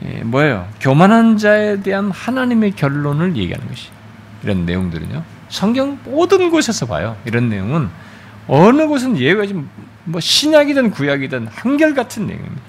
예, 0.05 0.23
뭐예요? 0.23 0.67
교만한 0.79 1.37
자에 1.37 1.81
대한 1.81 2.11
하나님의 2.11 2.71
결론을 2.71 3.37
얘기하는 3.37 3.67
것이 3.67 3.89
이런 4.43 4.65
내용들은요. 4.65 5.23
성경 5.49 5.99
모든 6.03 6.49
곳에서 6.49 6.85
봐요. 6.85 7.15
이런 7.25 7.49
내용은 7.49 7.89
어느 8.47 8.87
곳은 8.87 9.17
예외가 9.17 9.53
뭐 10.03 10.19
신약이든 10.19 10.91
구약이든 10.91 11.47
한결같은 11.47 12.27
내용입니다. 12.27 12.61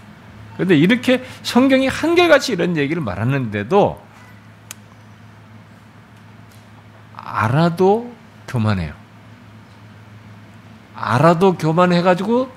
그런데 0.55 0.77
이렇게 0.77 1.25
성경이 1.43 1.89
한결같이 1.89 2.53
이런 2.53 2.77
얘기를 2.77 3.03
말하는데도 3.03 4.01
알아도 7.17 8.15
교만해요. 8.47 9.04
알아도 10.95 11.57
교만해가지고 11.57 12.51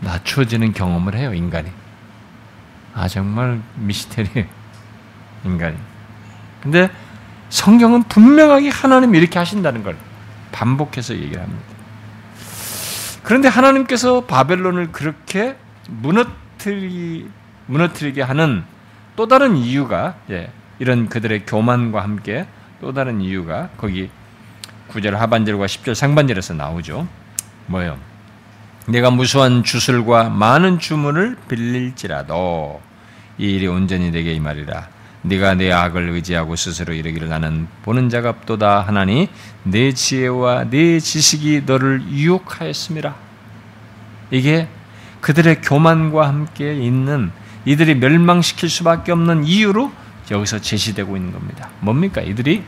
낮춰지는 0.00 0.72
경험을 0.72 1.14
해요, 1.14 1.32
인간이. 1.32 1.70
아, 2.94 3.08
정말 3.08 3.60
미스테리 3.76 4.28
인간이. 5.44 5.76
근데 6.62 6.90
성경은 7.48 8.04
분명하게 8.04 8.68
하나님 8.68 9.14
이렇게 9.14 9.38
하신다는 9.38 9.82
걸 9.82 9.96
반복해서 10.52 11.14
얘기를 11.14 11.42
합니다. 11.42 11.64
그런데 13.22 13.48
하나님께서 13.48 14.22
바벨론을 14.26 14.92
그렇게 14.92 15.56
무너뜨리, 15.88 17.28
무너뜨리게 17.66 18.22
하는 18.22 18.64
또 19.16 19.26
다른 19.26 19.56
이유가, 19.56 20.16
예, 20.30 20.50
이런 20.78 21.08
그들의 21.08 21.46
교만과 21.46 22.02
함께 22.02 22.46
또 22.80 22.92
다른 22.92 23.20
이유가 23.20 23.70
거기 23.76 24.10
9절 24.94 25.10
하반절과 25.10 25.66
10절 25.66 25.94
상반절에서 25.94 26.54
나오죠. 26.54 27.08
뭐예요? 27.66 27.98
내가 28.86 29.10
무수한 29.10 29.64
주술과 29.64 30.28
많은 30.28 30.78
주문을 30.78 31.36
빌릴지라도 31.48 32.80
이 33.38 33.50
일이 33.56 33.66
온전히 33.66 34.10
내게 34.10 34.32
이 34.32 34.40
말이라. 34.40 34.88
네가 35.22 35.54
내 35.54 35.72
악을 35.72 36.10
의지하고 36.10 36.54
스스로 36.54 36.92
이르기를 36.92 37.28
나는 37.28 37.66
보는 37.82 38.10
자가 38.10 38.28
없도다 38.28 38.82
하나니 38.82 39.30
내 39.62 39.92
지혜와 39.92 40.64
내 40.70 41.00
지식이 41.00 41.62
너를 41.66 42.02
유혹하였음이라. 42.02 43.14
이게 44.30 44.68
그들의 45.22 45.62
교만과 45.62 46.28
함께 46.28 46.74
있는 46.74 47.32
이들이 47.64 47.94
멸망시킬 47.94 48.68
수밖에 48.68 49.12
없는 49.12 49.44
이유로 49.44 49.90
여기서 50.30 50.60
제시되고 50.60 51.16
있는 51.16 51.32
겁니다. 51.32 51.70
뭡니까? 51.80 52.20
이들이 52.20 52.62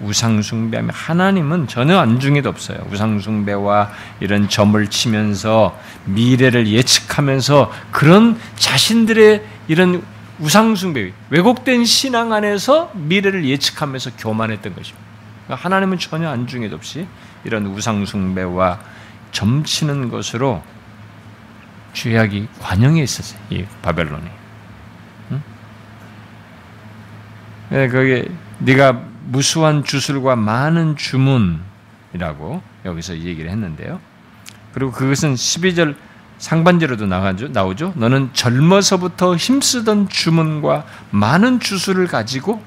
우상숭배하며 0.00 0.92
하나님은 0.92 1.68
전혀 1.68 1.98
안중에도 1.98 2.48
없어요. 2.48 2.78
우상숭배와 2.90 3.90
이런 4.20 4.48
점을 4.48 4.86
치면서 4.88 5.78
미래를 6.04 6.68
예측하면서 6.68 7.72
그런 7.90 8.38
자신들의 8.56 9.42
이런 9.68 10.02
우상숭배, 10.38 11.12
왜곡된 11.30 11.84
신앙 11.84 12.32
안에서 12.32 12.90
미래를 12.94 13.46
예측하면서 13.46 14.12
교만했던 14.18 14.74
것입니다. 14.74 15.06
그러니까 15.46 15.64
하나님은 15.64 15.98
전혀 15.98 16.28
안중에도 16.28 16.76
없이 16.76 17.06
이런 17.44 17.66
우상숭배와 17.66 18.78
점치는 19.32 20.10
것으로 20.10 20.62
죄악이 21.94 22.48
관영해 22.60 23.02
있었어요. 23.02 23.40
이 23.48 23.64
바벨론이. 23.80 24.24
응? 25.32 25.42
네, 27.70 27.88
그게 27.88 28.28
네가 28.58 29.15
무수한 29.26 29.84
주술과 29.84 30.36
많은 30.36 30.96
주문이라고 30.96 32.62
여기서 32.84 33.18
얘기를 33.18 33.50
했는데요. 33.50 34.00
그리고 34.72 34.92
그것은 34.92 35.34
12절 35.34 35.96
상반절에도 36.38 37.06
나오죠. 37.06 37.92
너는 37.96 38.30
젊어서부터 38.34 39.36
힘쓰던 39.36 40.08
주문과 40.08 40.84
많은 41.10 41.60
주술을 41.60 42.06
가지고 42.06 42.62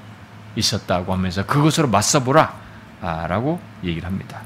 있었다고 0.56 1.14
하면서 1.14 1.46
그것으로 1.46 1.88
맞서보라 1.88 2.54
라고 3.02 3.60
얘기를 3.84 4.08
합니다. 4.08 4.42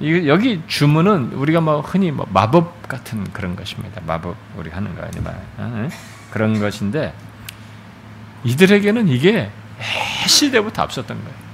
여기 0.00 0.62
주문은 0.68 1.32
우리가 1.32 1.60
뭐 1.60 1.80
흔히 1.80 2.12
뭐 2.12 2.26
마법 2.32 2.86
같은 2.86 3.24
그런 3.32 3.56
것입니다. 3.56 4.00
마법 4.06 4.36
우리 4.56 4.70
하는 4.70 4.94
거 4.94 5.02
아니면 5.02 5.36
어? 5.56 5.88
그런 6.30 6.60
것인데 6.60 7.12
이들에게는 8.44 9.08
이게 9.08 9.50
시대부터 10.26 10.82
앞섰던 10.82 11.16
거예요. 11.16 11.48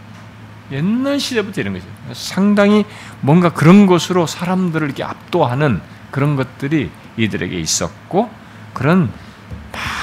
옛날 0.73 1.21
시대부터 1.21 1.61
이런 1.61 1.75
거죠. 1.75 1.87
상당히 2.13 2.85
뭔가 3.21 3.53
그런 3.53 3.87
것으로 3.87 4.27
사람들을 4.27 4.87
이렇게 4.87 5.05
압도하는 5.05 5.81
그런 6.11 6.37
것들이 6.37 6.91
이들에게 7.17 7.59
있었고 7.59 8.31
그런 8.73 9.11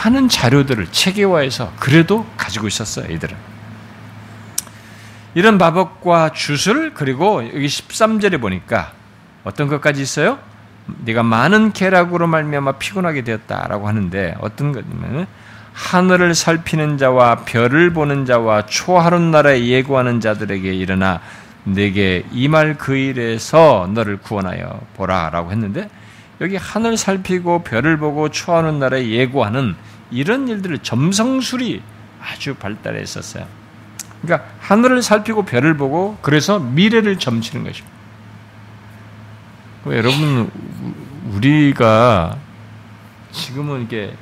많은 0.03 0.29
자료들을 0.29 0.87
체계화해서 0.91 1.73
그래도 1.79 2.25
가지고 2.37 2.67
있었어요. 2.67 3.11
이들은. 3.11 3.35
이런 5.33 5.57
마법과 5.57 6.33
주술 6.33 6.93
그리고 6.93 7.43
여기 7.45 7.65
13절에 7.65 8.39
보니까 8.41 8.91
어떤 9.43 9.67
것까지 9.67 10.01
있어요? 10.01 10.39
네가 11.05 11.23
많은 11.23 11.71
계락으로 11.71 12.27
말미암아 12.27 12.73
피곤하게 12.73 13.23
되었다라고 13.23 13.87
하는데 13.87 14.35
어떤 14.41 14.73
것이냐면 14.73 15.27
하늘을 15.73 16.35
살피는 16.35 16.97
자와 16.97 17.37
별을 17.45 17.93
보는 17.93 18.25
자와 18.25 18.65
초하룻 18.65 19.21
나라에 19.21 19.65
예고하는 19.67 20.19
자들에게 20.19 20.73
일어나 20.73 21.21
내게 21.63 22.25
이 22.31 22.47
말 22.47 22.75
그 22.77 22.95
일에서 22.95 23.89
너를 23.93 24.17
구원하여 24.17 24.81
보라라고 24.95 25.51
했는데 25.51 25.89
여기 26.41 26.55
하늘 26.55 26.97
살피고 26.97 27.63
별을 27.63 27.97
보고 27.97 28.29
초하는 28.29 28.79
나라에 28.79 29.09
예고하는 29.09 29.75
이런 30.09 30.47
일들을 30.47 30.79
점성술이 30.79 31.81
아주 32.21 32.55
발달했었어요. 32.55 33.45
그러니까 34.21 34.49
하늘을 34.59 35.01
살피고 35.01 35.45
별을 35.45 35.77
보고 35.77 36.17
그래서 36.21 36.59
미래를 36.59 37.17
점치는 37.19 37.63
것입니다. 37.63 37.91
여러분 39.87 40.49
우리가 41.31 42.37
지금은 43.31 43.83
이게 43.83 44.13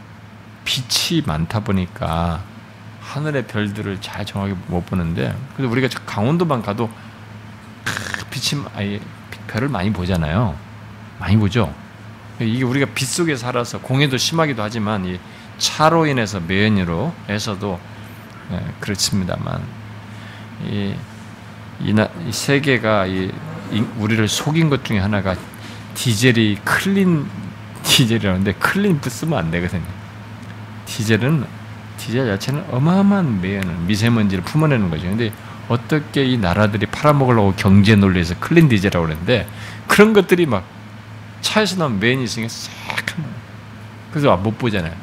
빛이 0.69 1.23
많다 1.25 1.61
보니까 1.61 2.43
하늘의 3.01 3.47
별들을 3.47 4.01
잘 4.01 4.23
정확히 4.23 4.53
못 4.67 4.85
보는데 4.85 5.35
그래서 5.55 5.71
우리가 5.71 5.87
강원도만 6.05 6.61
가도 6.61 6.91
빛이 8.29 8.63
아예 8.75 8.99
별을 9.47 9.67
많이 9.67 9.91
보잖아요. 9.91 10.55
많이 11.17 11.37
보죠. 11.37 11.73
이게 12.39 12.63
우리가 12.63 12.85
빛 12.93 13.05
속에 13.05 13.35
살아서 13.35 13.79
공해도 13.79 14.17
심하기도 14.17 14.61
하지만 14.61 15.05
이 15.05 15.19
차로 15.57 16.05
인해서 16.05 16.39
매연으로 16.39 17.15
해서도 17.27 17.79
예, 18.51 18.63
그렇습니다만 18.79 19.63
이, 20.65 20.93
이, 21.81 21.95
이 22.27 22.31
세계가 22.31 23.07
이, 23.07 23.31
이, 23.71 23.79
우리를 23.97 24.27
속인 24.27 24.69
것 24.69 24.85
중에 24.85 24.99
하나가 24.99 25.35
디젤이 25.95 26.59
clean 26.63 27.27
디젤이라는데 27.81 28.53
clean 28.53 29.01
쓰면 29.03 29.39
안 29.39 29.49
되거든요. 29.49 29.98
디젤은 30.89 31.45
디젤 31.97 32.25
자체는 32.25 32.65
어마어마한 32.71 33.41
매연을 33.41 33.75
미세먼지를 33.87 34.43
품어내는 34.43 34.89
거죠. 34.89 35.07
근데 35.07 35.31
어떻게 35.67 36.25
이 36.25 36.37
나라들이 36.37 36.87
팔아먹으려고 36.87 37.53
경제 37.55 37.95
논리에서 37.95 38.35
clean 38.39 38.69
디젤이라고 38.69 39.05
그러는데 39.05 39.47
그런 39.87 40.13
것들이 40.13 40.47
막 40.47 40.65
차에서 41.41 41.77
나온 41.77 41.99
매연이 41.99 42.23
있으니까 42.23 42.49
싹 42.49 43.05
그래서 44.11 44.35
못 44.37 44.57
보잖아요. 44.57 44.93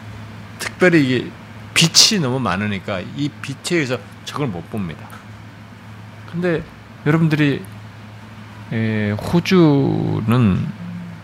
특별히 0.59 1.05
이게 1.05 1.30
빛이 1.72 2.20
너무 2.20 2.41
많으니까 2.41 3.01
이 3.16 3.28
빛에 3.41 3.76
의해서 3.76 3.99
저걸 4.24 4.49
못 4.49 4.68
봅니다. 4.70 5.07
근데 6.32 6.62
여러분들이 7.07 7.62
호주는 9.32 10.66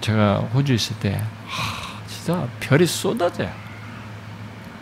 제가 0.01 0.37
호주 0.55 0.75
있을 0.75 0.97
때 1.01 1.21
하, 1.47 2.07
진짜 2.07 2.47
별이 2.61 2.87
쏟아져요. 2.87 3.62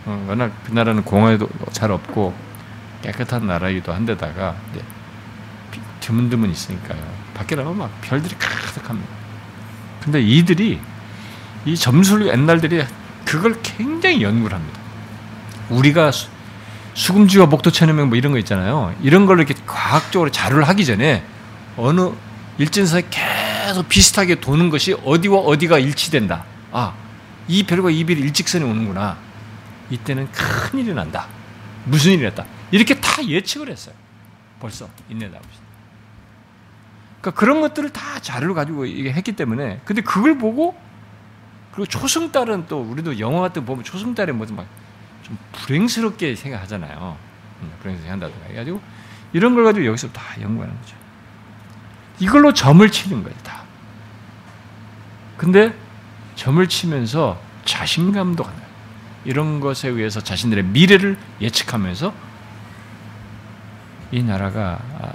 어, 0.07 0.24
워낙 0.28 0.53
그 0.64 0.72
나라는 0.72 1.05
공항에도 1.05 1.48
잘 1.72 1.90
없고 1.90 2.34
깨끗한 3.03 3.46
나라이기도 3.46 3.92
한데다가 3.92 4.57
드문드문 6.01 6.51
있으니까요. 6.51 6.98
밖에 7.34 7.55
나가면 7.57 7.78
막 7.78 8.01
별들이 8.01 8.34
가득합니다. 8.38 9.09
근데 10.03 10.20
이들이 10.20 10.80
이 11.66 11.76
점술 11.76 12.26
옛날들이 12.26 12.84
그걸 13.24 13.61
굉장히 13.62 14.22
연구를 14.22 14.57
합니다. 14.57 14.80
우리가 15.68 16.11
수, 16.11 16.28
금지와 17.12 17.46
목도 17.46 17.70
천여명 17.70 18.09
뭐 18.09 18.18
이런 18.18 18.32
거 18.32 18.38
있잖아요. 18.38 18.94
이런 19.03 19.26
걸 19.26 19.38
이렇게 19.38 19.55
과학적으로 19.66 20.30
자료를 20.30 20.64
하기 20.68 20.84
전에 20.84 21.22
어느 21.76 22.11
일진선에 22.59 23.05
계속 23.11 23.88
비슷하게 23.88 24.40
도는 24.40 24.70
것이 24.70 24.94
어디와 25.05 25.38
어디가 25.38 25.78
일치된다. 25.78 26.44
아, 26.72 26.92
이 27.46 27.62
별과 27.62 27.90
이 27.90 28.05
별이 28.05 28.20
일직선에 28.20 28.64
오는구나. 28.64 29.16
이때는 29.91 30.30
큰 30.32 30.78
일이 30.78 30.95
난다. 30.95 31.26
무슨 31.84 32.12
일이 32.12 32.22
났다. 32.24 32.47
이렇게 32.70 33.01
다 33.01 33.24
예측을 33.26 33.68
했어요. 33.68 33.95
벌써 34.61 34.88
인내다. 35.09 35.38
그러니까 37.20 37.38
그런 37.38 37.61
것들을 37.61 37.91
다 37.91 38.20
자료를 38.20 38.55
가지고 38.55 38.86
이게 38.86 39.12
했기 39.12 39.32
때문에 39.32 39.80
근데 39.84 40.03
그걸 40.03 40.38
보고 40.38 40.78
그리고 41.72 41.86
초승달은 41.86 42.66
또 42.66 42.80
우리도 42.80 43.18
영화 43.18 43.41
같은 43.41 43.62
거 43.62 43.72
보면 43.72 43.84
초승달에 43.84 44.32
막좀 44.32 44.66
불행스럽게 45.53 46.34
생각하잖아요. 46.34 47.16
음, 47.62 47.72
불행스럽게 47.80 48.11
한다든가 48.11 48.47
해가지고 48.47 48.80
이런 49.32 49.55
걸 49.55 49.64
가지고 49.64 49.86
여기서 49.86 50.11
다 50.12 50.22
연구하는 50.41 50.74
거죠. 50.80 50.97
이걸로 52.18 52.53
점을 52.53 52.88
치는 52.91 53.22
거예요, 53.22 53.38
다. 53.38 53.62
근데 55.36 55.74
점을 56.34 56.66
치면서 56.68 57.41
자신감도 57.64 58.43
가나요. 58.43 58.69
이런 59.24 59.60
것에 59.60 59.88
의해서 59.88 60.20
자신들의 60.20 60.64
미래를 60.64 61.18
예측하면서 61.40 62.12
이 64.12 64.22
나라가 64.22 64.78
아, 65.00 65.12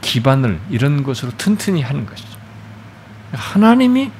기반을 0.00 0.60
이런 0.70 1.02
것으로 1.02 1.32
튼튼히 1.36 1.82
하는 1.82 2.06
것이죠. 2.06 2.38
하나님이 3.32 4.10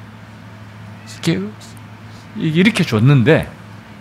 이렇게 2.37 2.83
줬는데 2.83 3.51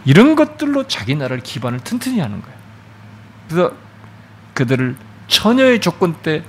이런 0.05 0.35
것들로 0.35 0.87
자기 0.87 1.15
나라를 1.15 1.43
기반을 1.43 1.81
튼튼히 1.81 2.21
하는 2.21 2.41
거예요. 2.41 2.59
그래서 3.49 3.73
그들을 4.55 4.97
처녀의 5.27 5.81
조건 5.81 6.15
때 6.23 6.45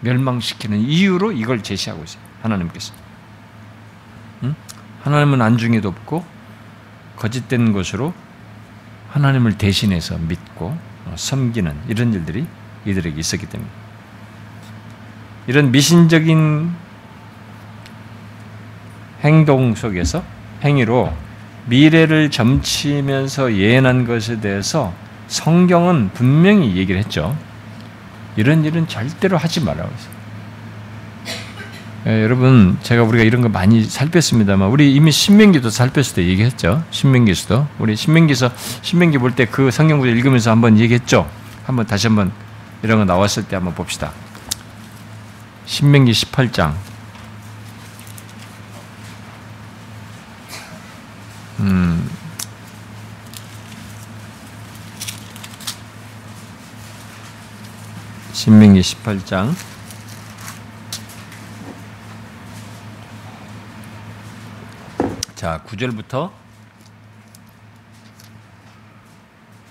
멸망시키는 0.00 0.80
이유로 0.80 1.32
이걸 1.32 1.62
제시하고 1.62 2.02
있어요. 2.02 2.22
하나님께서. 2.42 2.92
응? 4.42 4.54
하나님은 5.02 5.40
안중에도 5.40 5.88
없고 5.88 6.24
거짓된 7.20 7.72
것으로 7.72 8.12
하나님을 9.10 9.58
대신해서 9.58 10.16
믿고 10.18 10.76
섬기는 11.14 11.72
이런 11.88 12.12
일들이 12.14 12.46
이들에게 12.86 13.18
있었기 13.20 13.46
때문에 13.46 13.68
이런 15.46 15.70
미신적인 15.70 16.72
행동 19.22 19.74
속에서 19.74 20.24
행위로 20.62 21.12
미래를 21.66 22.30
점치면서 22.30 23.54
예언한 23.54 24.06
것에 24.06 24.40
대해서 24.40 24.94
성경은 25.28 26.10
분명히 26.14 26.76
얘기를 26.76 26.98
했죠. 26.98 27.36
이런 28.36 28.64
일은 28.64 28.88
절대로 28.88 29.36
하지 29.36 29.62
말라고 29.62 29.92
했어요. 29.92 30.19
예, 32.06 32.22
여러분, 32.22 32.78
제가 32.82 33.02
우리가 33.02 33.24
이런 33.24 33.42
거 33.42 33.48
많이 33.50 33.84
살폈습니다만, 33.84 34.68
우리 34.70 34.94
이미 34.94 35.12
신명기도 35.12 35.68
살폈을 35.68 36.14
때 36.14 36.26
얘기했죠. 36.26 36.82
신명기서도. 36.90 37.66
우리 37.78 37.94
신명기서, 37.94 38.50
신명기 38.82 39.18
볼 39.18 39.34
때 39.34 39.44
그 39.44 39.70
성경 39.70 39.98
구절 39.98 40.16
읽으면서 40.16 40.50
한번 40.50 40.78
얘기했죠. 40.78 41.28
한번 41.66 41.86
다시 41.86 42.06
한번 42.06 42.32
이런 42.82 42.98
거 42.98 43.04
나왔을 43.04 43.44
때 43.44 43.56
한번 43.56 43.74
봅시다. 43.74 44.12
신명기 45.66 46.12
18장. 46.12 46.72
음. 51.60 52.08
신명기 58.32 58.80
18장. 58.80 59.54
자, 65.40 65.62
9절부터 65.66 66.30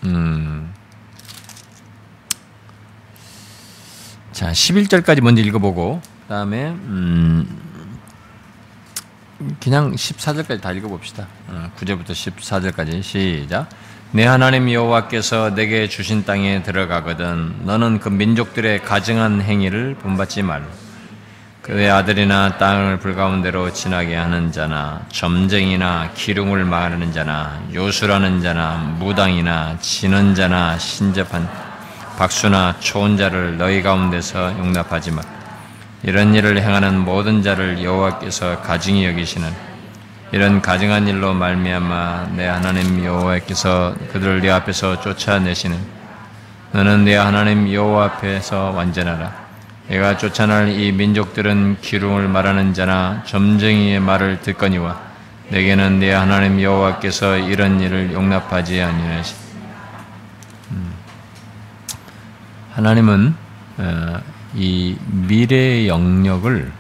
음. 0.06 0.74
자, 4.32 4.52
11절까지 4.52 5.22
먼저 5.22 5.44
읽어보고, 5.44 6.02
그 6.02 6.28
다음에, 6.28 6.70
음, 6.70 7.46
그냥 9.62 9.94
14절까지 9.94 10.60
다 10.60 10.72
읽어봅시다. 10.72 11.28
9절부터 11.78 12.10
어, 12.10 12.14
14절까지 12.14 13.04
시작. 13.04 13.70
내 14.12 14.26
하나님 14.26 14.72
여호와께서 14.72 15.54
내게 15.54 15.88
주신 15.88 16.26
땅에 16.26 16.64
들어가거든 16.64 17.64
너는 17.66 18.00
그 18.00 18.10
민족들의 18.10 18.82
가증한 18.82 19.44
행위를 19.44 19.94
본받지 19.94 20.42
말. 20.42 20.68
그의 21.70 21.88
아들이나 21.92 22.58
땅을 22.58 22.98
불가운데로 22.98 23.74
지나게 23.74 24.16
하는 24.16 24.52
자나 24.52 25.02
점쟁이나 25.10 26.10
기둥을 26.16 26.66
마르는 26.66 27.14
자나 27.14 27.62
요술하는 27.72 28.42
자나 28.42 28.96
무당이나 28.98 29.78
지는 29.80 30.34
자나 30.34 30.80
신접한 30.80 31.48
박수나 32.18 32.78
좋은 32.80 33.18
자를 33.18 33.60
너희 33.60 33.84
가운데서 33.84 34.58
용납하지 34.58 35.12
마. 35.12 35.22
이런 36.02 36.34
일을 36.34 36.60
행하는 36.60 36.98
모든 37.02 37.44
자를 37.44 37.84
여호와께서 37.84 38.62
가증히 38.62 39.06
여기시는 39.06 39.48
이런 40.32 40.64
가증한 40.64 41.08
일로 41.08 41.36
말미암아 41.36 42.30
내 42.36 42.48
하나님 42.48 43.06
여호와께서 43.06 43.94
그들을 44.12 44.42
네 44.42 44.50
앞에서 44.50 45.02
쫓아내시는 45.02 45.78
너는 46.72 47.06
네 47.06 47.16
하나님 47.16 47.72
여호와 47.72 48.06
앞에서 48.06 48.72
완전하라 48.72 49.49
내가 49.90 50.18
쫓아날 50.18 50.70
이 50.70 50.92
민족들은 50.92 51.78
기름을 51.82 52.28
말하는 52.28 52.76
자나 52.76 53.24
점쟁이의 53.26 54.00
말을 54.00 54.40
듣거니와 54.42 55.02
내게는 55.50 56.00
내 56.00 56.12
하나님 56.12 56.62
여호와께서 56.62 57.38
이런 57.38 57.82
일을 57.82 58.14
용납하지 58.14 58.80
아니하시. 58.80 59.36
음. 60.72 60.94
하나님은 62.74 63.36
어, 63.80 64.22
이 64.54 64.96
미래의 65.08 65.88
영역을 65.88 66.72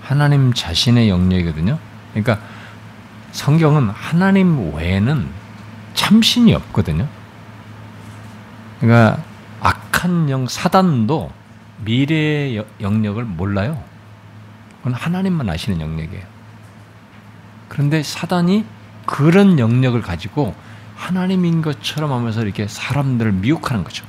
하나님 0.00 0.52
자신의 0.52 1.08
영역이거든요. 1.08 1.76
그러니까 2.12 2.38
성경은 3.32 3.90
하나님 3.90 4.72
외에는 4.76 5.26
참신이 5.94 6.54
없거든요. 6.54 7.08
그러니까 8.78 9.20
악한 9.60 10.30
영 10.30 10.46
사단도 10.46 11.32
미래의 11.82 12.64
영역을 12.80 13.24
몰라요. 13.24 13.82
그건 14.78 14.94
하나님만 14.94 15.48
아시는 15.48 15.80
영역이에요. 15.80 16.22
그런데 17.68 18.02
사단이 18.02 18.64
그런 19.06 19.58
영역을 19.58 20.02
가지고 20.02 20.54
하나님인 20.94 21.62
것처럼 21.62 22.12
하면서 22.12 22.42
이렇게 22.42 22.68
사람들을 22.68 23.32
미혹하는 23.32 23.84
거죠. 23.84 24.04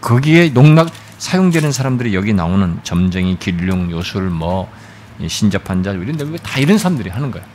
거기에 0.00 0.50
농락 0.52 0.88
사용되는 1.18 1.72
사람들이 1.72 2.14
여기 2.14 2.32
나오는 2.32 2.78
점쟁이, 2.82 3.38
길룡, 3.38 3.90
요술, 3.90 4.30
뭐 4.30 4.70
신접한 5.26 5.82
자 5.82 5.92
이런 5.92 6.16
데 6.16 6.24
다 6.38 6.60
이런 6.60 6.78
사람들이 6.78 7.10
하는 7.10 7.30
거예요. 7.30 7.46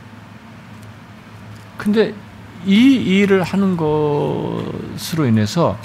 근데 1.78 2.14
이 2.66 2.94
일을 2.94 3.42
하는 3.42 3.76
것으로 3.76 5.26
인해서 5.26 5.78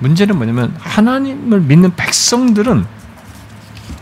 문제는 0.00 0.36
뭐냐면 0.36 0.74
하나님을 0.78 1.60
믿는 1.60 1.94
백성들은 1.96 2.86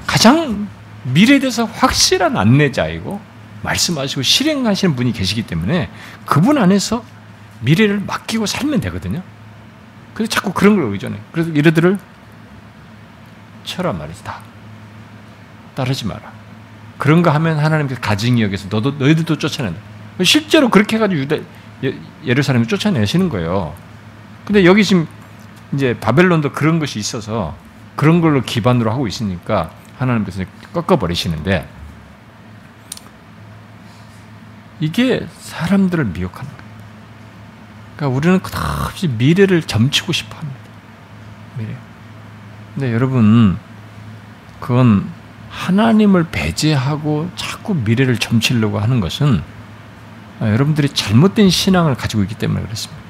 가장 0.07 0.69
미래에 1.05 1.39
대해서 1.39 1.65
확실한 1.65 2.37
안내자이고 2.37 3.21
말씀하시고 3.63 4.23
실행하시는 4.23 4.97
분이 4.97 5.13
계시기 5.13 5.43
때문에 5.43 5.91
그분 6.25 6.59
안에서 6.59 7.05
미래를 7.61 8.01
맡기고 8.01 8.47
살면 8.47 8.81
되거든요. 8.81 9.23
그래서 10.15 10.31
자꾸 10.31 10.53
그런 10.53 10.77
걸 10.77 10.93
의존해. 10.93 11.17
그래서 11.33 11.51
이래들을 11.51 11.99
쳐라 13.65 13.93
말이다. 13.93 14.39
따르지 15.75 16.07
마라. 16.07 16.33
그런 16.99 17.23
거 17.23 17.31
하면 17.31 17.59
하나님께서 17.59 18.01
가증이 18.01 18.43
여기서 18.43 18.69
너도 18.71 18.93
너희들도 18.93 19.37
쫓아낸다. 19.39 19.79
실제로 20.23 20.71
그렇게 20.71 20.97
해가지고 20.97 21.21
유대 21.21 21.43
예루살렘을 22.25 22.67
쫓아내시는 22.67 23.29
거예요. 23.29 23.75
근데 24.47 24.65
여기 24.65 24.85
지금 24.85 25.07
이제 25.73 25.99
바벨론도 25.99 26.53
그런 26.53 26.79
것이 26.79 26.99
있어서 26.99 27.57
그런 27.97 28.21
걸로 28.21 28.43
기반으로 28.43 28.91
하고 28.91 29.07
있으니까 29.07 29.71
하나님께서 29.99 30.45
꺾어버리시는데 30.73 31.69
이게 34.81 35.27
사람들을 35.41 36.05
미혹하는 36.07 36.51
거예요. 36.51 36.67
그러니까 37.97 38.17
우리는 38.17 38.41
끝없이 38.41 39.09
미래를 39.09 39.63
점치고 39.63 40.13
싶어 40.13 40.37
합니다. 40.37 40.61
미래. 41.57 41.75
근데 42.75 42.93
여러분, 42.93 43.57
그건 44.61 45.09
하나님을 45.49 46.25
배제하고 46.31 47.31
자꾸 47.37 47.75
미래를 47.75 48.19
점치려고 48.19 48.79
하는 48.79 49.01
것은 49.01 49.43
여러분들이 50.43 50.91
잘못된 50.91 51.49
신앙을 51.49 51.95
가지고 51.95 52.23
있기 52.25 52.35
때문에 52.35 52.63
그렇습니다. 52.63 53.06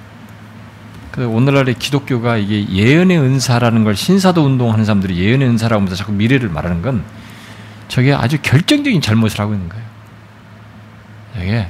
오늘날의 1.25 1.75
기독교가 1.75 2.37
이게 2.37 2.69
예언의 2.69 3.19
은사라는 3.19 3.85
걸 3.85 3.97
신사도 3.97 4.45
운동하는 4.45 4.85
사람들이 4.85 5.17
예언의 5.17 5.49
은사라고 5.49 5.81
하면서 5.81 5.97
자꾸 5.97 6.13
미래를 6.13 6.51
말하는 6.51 6.83
건 6.83 7.05
저게 7.89 8.13
아주 8.13 8.39
결정적인 8.43 9.01
잘못을 9.01 9.41
하고 9.41 9.55
있는 9.55 9.69
거예요. 9.69 9.85
이게 11.41 11.69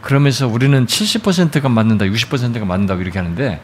그러면서 0.00 0.48
우리는 0.48 0.86
70%가 0.86 1.68
맞는다, 1.68 2.06
60%가 2.06 2.64
맞는다 2.64 2.94
이렇게 2.94 3.18
하는데 3.18 3.60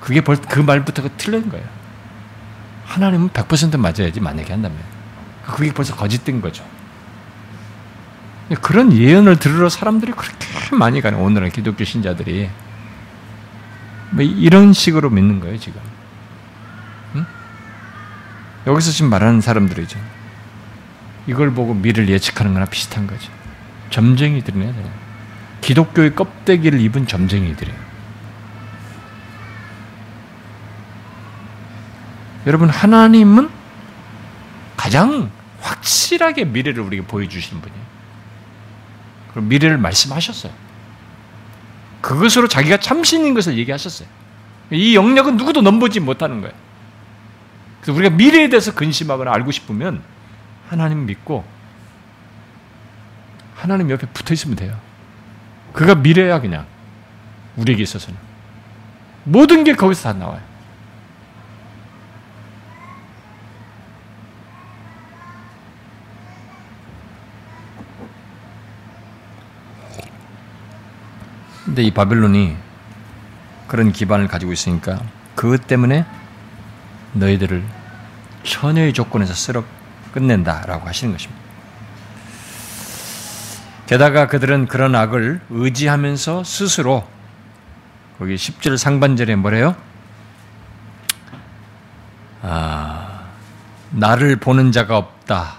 그게 0.00 0.20
벌, 0.20 0.36
그 0.36 0.60
말부터가 0.60 1.08
틀린 1.16 1.48
거예요. 1.48 1.64
하나님은 2.84 3.30
100% 3.30 3.78
맞아야지 3.78 4.20
만약에 4.20 4.52
한다면 4.52 4.78
그게 5.46 5.72
벌써 5.72 5.94
거짓된 5.94 6.40
거죠. 6.40 6.64
그런 8.60 8.92
예언을 8.92 9.36
들으러 9.36 9.68
사람들이 9.68 10.12
그렇게 10.12 10.46
많이 10.76 11.00
가는 11.00 11.18
오늘날 11.18 11.50
기독교 11.50 11.84
신자들이 11.84 12.50
뭐 14.10 14.24
이런 14.24 14.72
식으로 14.72 15.10
믿는 15.10 15.40
거예요 15.40 15.58
지금. 15.58 15.80
응? 17.14 17.26
여기서 18.66 18.90
지금 18.90 19.10
말하는 19.10 19.40
사람들이죠. 19.40 19.98
이걸 21.26 21.52
보고 21.52 21.74
미래를 21.74 22.08
예측하는 22.08 22.54
거나 22.54 22.66
비슷한 22.66 23.06
거죠. 23.06 23.30
점쟁이들이네. 23.90 24.74
기독교의 25.60 26.14
껍데기를 26.14 26.80
입은 26.80 27.06
점쟁이들이에요. 27.06 27.90
여러분 32.46 32.70
하나님은 32.70 33.50
가장 34.76 35.30
확실하게 35.60 36.46
미래를 36.46 36.82
우리에게 36.82 37.06
보여주시는 37.06 37.60
분이에요. 37.60 37.82
그럼 39.30 39.48
미래를 39.48 39.76
말씀하셨어요. 39.76 40.52
그것으로 42.00 42.48
자기가 42.48 42.78
참신인 42.78 43.34
것을 43.34 43.58
얘기하셨어요. 43.58 44.08
이 44.70 44.94
영역은 44.94 45.36
누구도 45.36 45.60
넘보지 45.62 46.00
못하는 46.00 46.40
거예요. 46.40 46.54
그래서 47.80 47.96
우리가 47.96 48.14
미래에 48.14 48.48
대해서 48.48 48.74
근심하거나 48.74 49.32
알고 49.32 49.50
싶으면 49.50 50.02
하나님 50.68 51.06
믿고 51.06 51.44
하나님 53.54 53.90
옆에 53.90 54.06
붙어 54.06 54.32
있으면 54.34 54.56
돼요. 54.56 54.78
그가 55.72 55.94
미래야 55.94 56.40
그냥 56.40 56.66
우리에게 57.56 57.82
있어서는 57.82 58.18
모든 59.24 59.64
게 59.64 59.74
거기서 59.74 60.12
다 60.12 60.18
나와요. 60.18 60.49
근데 71.70 71.84
이 71.84 71.92
바벨론이 71.92 72.56
그런 73.68 73.92
기반을 73.92 74.26
가지고 74.26 74.52
있으니까 74.52 75.00
그것 75.36 75.68
때문에 75.68 76.04
너희들을 77.12 77.64
처녀의 78.42 78.92
조건에서 78.92 79.34
쓸어 79.34 79.62
끝낸다라고 80.10 80.88
하시는 80.88 81.12
것입니다. 81.12 81.40
게다가 83.86 84.26
그들은 84.26 84.66
그런 84.66 84.96
악을 84.96 85.42
의지하면서 85.48 86.42
스스로 86.42 87.06
거기 88.18 88.34
10절 88.34 88.76
상반절에 88.76 89.36
뭐래요? 89.36 89.76
아, 92.42 93.28
나를 93.90 94.34
보는 94.40 94.72
자가 94.72 94.96
없다. 94.96 95.54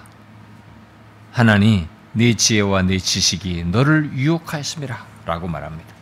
하나니 1.32 1.88
네 2.12 2.34
지혜와 2.34 2.82
네 2.82 2.97
지식이 2.97 3.64
너를 3.64 4.12
유혹하였음이라 4.12 5.05
라고 5.26 5.47
말합니다. 5.47 6.01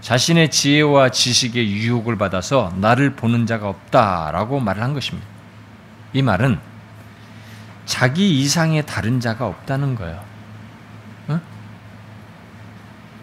자신의 0.00 0.50
지혜와 0.50 1.10
지식의 1.10 1.70
유혹을 1.70 2.16
받아서 2.16 2.72
나를 2.76 3.14
보는 3.14 3.46
자가 3.46 3.68
없다라고 3.68 4.60
말을 4.60 4.82
한 4.82 4.94
것입니다. 4.94 5.26
이 6.12 6.22
말은 6.22 6.58
자기 7.84 8.40
이상의 8.40 8.86
다른 8.86 9.18
자가 9.20 9.46
없다는 9.46 9.94
거예요. 9.94 10.22
어? 11.28 11.40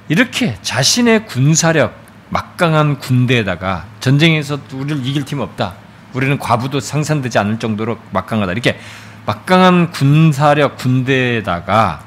이렇게 0.09 0.57
자신의 0.61 1.28
군사력, 1.28 1.95
막강한 2.30 2.99
군대에다가 2.99 3.86
전쟁에서 3.99 4.59
우리를 4.73 5.05
이길 5.05 5.23
팀 5.23 5.39
없다. 5.39 5.76
우리는 6.13 6.38
과부도 6.39 6.80
상상되지 6.80 7.38
않을 7.39 7.59
정도로 7.59 7.99
막강하다. 8.11 8.51
이렇게 8.51 8.80
막강한 9.26 9.91
군사력 9.91 10.78
군대에다가 10.78 12.03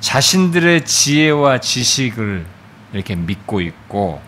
자신들의 0.00 0.84
지혜와 0.84 1.58
지식을 1.58 2.46
이렇게 2.92 3.14
믿고 3.14 3.60
있고 3.60 4.20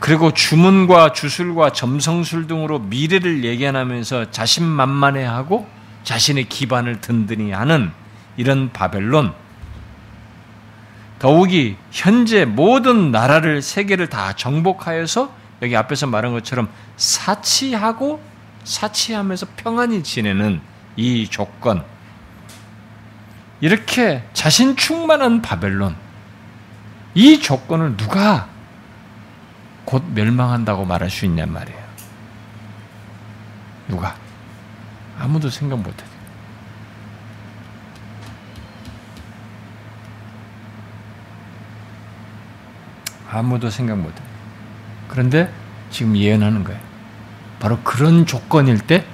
그리고 0.00 0.32
주문과 0.32 1.12
주술과 1.12 1.72
점성술 1.72 2.46
등으로 2.46 2.78
미래를 2.78 3.44
예견하면서 3.44 4.30
자신만만해하고 4.30 5.68
자신의 6.04 6.48
기반을 6.48 7.02
든든히 7.02 7.52
하는 7.52 7.92
이런 8.38 8.72
바벨론. 8.72 9.34
더욱이 11.18 11.76
현재 11.90 12.46
모든 12.46 13.12
나라를 13.12 13.60
세계를 13.60 14.08
다 14.08 14.32
정복하여서 14.32 15.30
여기 15.60 15.76
앞에서 15.76 16.06
말한 16.06 16.32
것처럼 16.32 16.70
사치하고 16.96 18.22
사치하면서 18.64 19.48
평안히 19.56 20.02
지내는 20.02 20.62
이 20.96 21.28
조건. 21.28 21.84
이렇게 23.60 24.24
자신 24.32 24.76
충만한 24.76 25.42
바벨론 25.42 25.94
이 27.14 27.40
조건을 27.40 27.96
누가 27.96 28.48
곧 29.84 30.04
멸망한다고 30.14 30.84
말할 30.84 31.10
수 31.10 31.24
있냔 31.26 31.52
말이에요. 31.52 31.80
누가? 33.88 34.14
아무도 35.18 35.50
생각 35.50 35.78
못해. 35.80 36.04
아무도 43.30 43.70
생각 43.70 43.98
못해. 43.98 44.20
그런데 45.08 45.52
지금 45.90 46.16
예언하는 46.16 46.64
거예요. 46.64 46.80
바로 47.58 47.78
그런 47.82 48.26
조건일 48.26 48.78
때, 48.78 49.04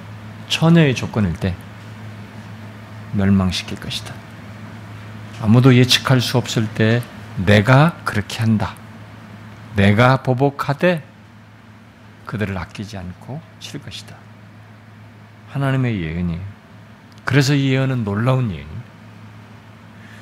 처녀의 0.47 0.95
조건일 0.95 1.33
때, 1.33 1.55
멸망시킬 3.13 3.79
것이다. 3.79 4.13
아무도 5.41 5.75
예측할 5.75 6.21
수 6.21 6.37
없을 6.37 6.67
때, 6.67 7.01
내가 7.37 7.97
그렇게 8.03 8.39
한다. 8.39 8.75
내가 9.75 10.23
보복하되 10.23 11.03
그들을 12.25 12.57
아끼지 12.57 12.97
않고 12.97 13.41
칠 13.59 13.81
것이다. 13.81 14.15
하나님의 15.51 16.01
예언이에요. 16.01 16.41
그래서 17.23 17.53
이 17.53 17.71
예언은 17.71 18.03
놀라운 18.03 18.51
예언입니다. 18.51 18.87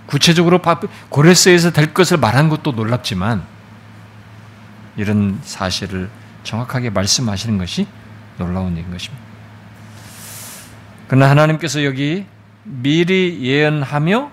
구체적으로 0.05 0.61
고레스에서 1.09 1.71
될 1.71 1.93
것을 1.93 2.17
말한 2.17 2.49
것도 2.49 2.73
놀랍지만 2.73 3.43
이런 4.97 5.39
사실을 5.43 6.09
정확하게 6.43 6.91
말씀하시는 6.91 7.57
것이 7.57 7.87
놀라운 8.37 8.77
일인 8.77 8.91
것입니다. 8.91 9.25
그러나 11.07 11.29
하나님께서 11.29 11.83
여기 11.83 12.25
미리 12.63 13.39
예언하며 13.41 14.31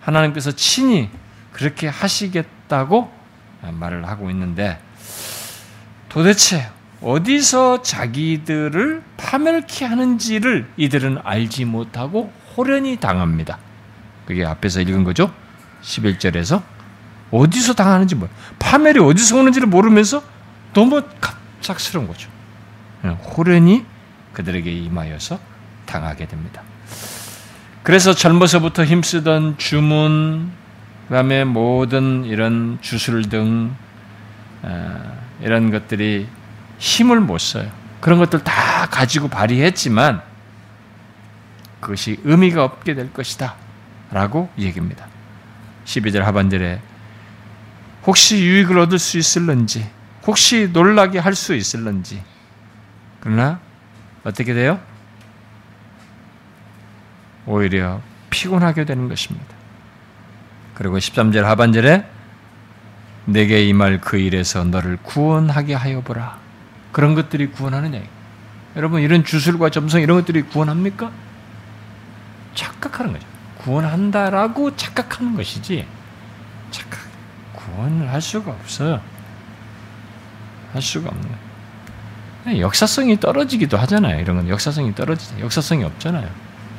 하나님께서 0.00 0.52
친히 0.52 1.10
그렇게 1.58 1.88
하시겠다고 1.88 3.10
말을 3.72 4.06
하고 4.06 4.30
있는데 4.30 4.78
도대체 6.08 6.70
어디서 7.00 7.82
자기들을 7.82 9.02
파멸케 9.16 9.84
하는지를 9.84 10.70
이들은 10.76 11.18
알지 11.24 11.64
못하고 11.64 12.32
호련히 12.56 12.98
당합니다. 12.98 13.58
그게 14.24 14.44
앞에서 14.46 14.80
읽은 14.82 15.02
거죠? 15.02 15.34
11절에서 15.82 16.62
어디서 17.32 17.74
당하는지 17.74 18.14
뭐 18.14 18.28
파멸이 18.60 19.00
어디서 19.00 19.38
오는지를 19.38 19.66
모르면서 19.66 20.22
너무 20.72 21.02
갑작스러운 21.20 22.06
거죠. 22.06 22.30
호련히 23.36 23.84
그들에게 24.32 24.70
임하여서 24.70 25.40
당하게 25.86 26.28
됩니다. 26.28 26.62
그래서 27.82 28.14
젊어서부터 28.14 28.84
힘쓰던 28.84 29.58
주문, 29.58 30.52
그 31.08 31.14
다음에 31.14 31.44
모든 31.44 32.26
이런 32.26 32.78
주술 32.82 33.28
등 33.28 33.74
어, 34.62 35.18
이런 35.40 35.70
것들이 35.70 36.28
힘을 36.78 37.20
못 37.20 37.38
써요. 37.38 37.70
그런 38.00 38.18
것들 38.18 38.44
다 38.44 38.86
가지고 38.90 39.28
발휘했지만 39.28 40.22
그것이 41.80 42.20
의미가 42.24 42.62
없게 42.62 42.94
될 42.94 43.12
것이다. 43.12 43.54
라고 44.10 44.50
얘기입니다. 44.58 45.06
12절 45.86 46.20
하반절에 46.20 46.80
혹시 48.06 48.42
유익을 48.44 48.78
얻을 48.78 48.98
수 48.98 49.18
있을런지, 49.18 49.88
혹시 50.26 50.70
놀라게 50.72 51.18
할 51.18 51.34
수 51.34 51.54
있을런지. 51.54 52.22
그러나 53.20 53.60
어떻게 54.24 54.54
돼요? 54.54 54.80
오히려 57.46 58.00
피곤하게 58.30 58.84
되는 58.84 59.08
것입니다. 59.08 59.57
그리고 60.78 60.96
13절 60.98 61.42
하반절에 61.42 62.08
내게 63.24 63.64
임할 63.64 64.00
그 64.00 64.16
일에서 64.16 64.64
너를 64.64 64.96
구원하게 65.02 65.74
하여 65.74 66.00
보라. 66.00 66.38
그런 66.92 67.14
것들이 67.14 67.48
구원하느냐. 67.48 68.00
여러분, 68.76 69.02
이런 69.02 69.24
주술과 69.24 69.70
점성 69.70 70.00
이런 70.00 70.18
것들이 70.18 70.42
구원합니까? 70.42 71.10
착각하는 72.54 73.12
거죠. 73.12 73.26
구원한다라고 73.58 74.76
착각하는 74.76 75.34
것이지, 75.36 75.84
착각, 76.70 77.00
구원을 77.54 78.10
할 78.10 78.22
수가 78.22 78.52
없어요. 78.52 79.00
할 80.72 80.80
수가 80.80 81.08
없는 81.08 81.28
거예요. 82.44 82.60
역사성이 82.60 83.18
떨어지기도 83.20 83.76
하잖아요. 83.78 84.20
이런 84.20 84.36
건 84.36 84.48
역사성이 84.48 84.94
떨어지죠. 84.94 85.40
역사성이 85.40 85.84
없잖아요. 85.84 86.28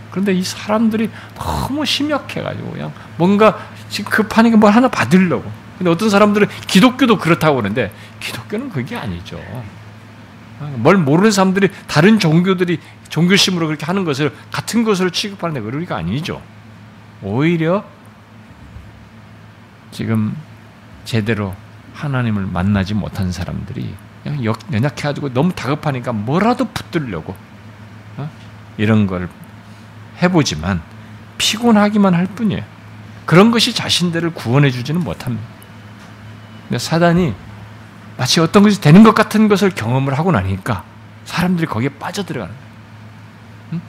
그런데 0.10 0.34
이 0.34 0.42
사람들이 0.42 1.10
너무 1.36 1.86
심약해가지고 1.86 2.72
그냥 2.72 2.92
뭔가 3.18 3.70
지금 3.90 4.12
급하니까 4.12 4.58
뭘 4.58 4.74
하나 4.74 4.88
받으려고. 4.88 5.52
근데 5.78 5.90
어떤 5.90 6.10
사람들은 6.10 6.48
기독교도 6.68 7.18
그렇다고 7.18 7.58
그러는데 7.58 7.92
기독교는 8.20 8.70
그게 8.70 8.96
아니죠. 8.96 9.42
뭘 10.76 10.98
모르는 10.98 11.32
사람들이 11.32 11.70
다른 11.88 12.20
종교들이 12.20 12.80
종교심으로 13.10 13.68
그렇게 13.68 13.86
하는 13.86 14.04
것을 14.04 14.36
같은 14.52 14.84
것으로 14.84 15.10
취급하는 15.10 15.64
그러니까 15.64 15.96
아니죠. 15.96 16.42
오히려 17.22 17.84
지금 19.92 20.36
제대로 21.06 21.56
하나님을 21.94 22.46
만나지 22.46 22.94
못한 22.94 23.32
사람들이 23.32 23.96
연약해가지고 24.72 25.34
너무 25.34 25.52
다급하니까 25.54 26.12
뭐라도 26.14 26.66
붙들려고 26.66 27.36
어? 28.18 28.30
이런 28.78 29.08
걸 29.08 29.30
해보지만 30.22 30.82
피곤하기만 31.38 32.14
할 32.14 32.26
뿐이에요. 32.28 32.64
그런 33.30 33.52
것이 33.52 33.76
자신들을 33.76 34.34
구원해 34.34 34.72
주지는 34.72 35.04
못합니다. 35.04 35.48
사단이 36.76 37.36
마치 38.18 38.40
어떤 38.40 38.64
것이 38.64 38.82
되는 38.82 39.04
것 39.04 39.14
같은 39.14 39.48
것을 39.48 39.70
경험을 39.70 40.18
하고 40.18 40.32
나니까 40.32 40.84
사람들이 41.26 41.68
거기에 41.68 41.90
빠져들어가는 41.90 42.56
거예요. 42.56 42.72
응? 43.74 43.82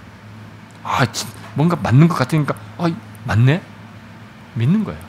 아, 0.84 1.06
뭔가 1.54 1.76
맞는 1.76 2.08
것 2.08 2.16
같으니까, 2.16 2.54
아, 2.76 2.90
맞네? 3.24 3.62
믿는 4.52 4.84
거예요. 4.84 5.00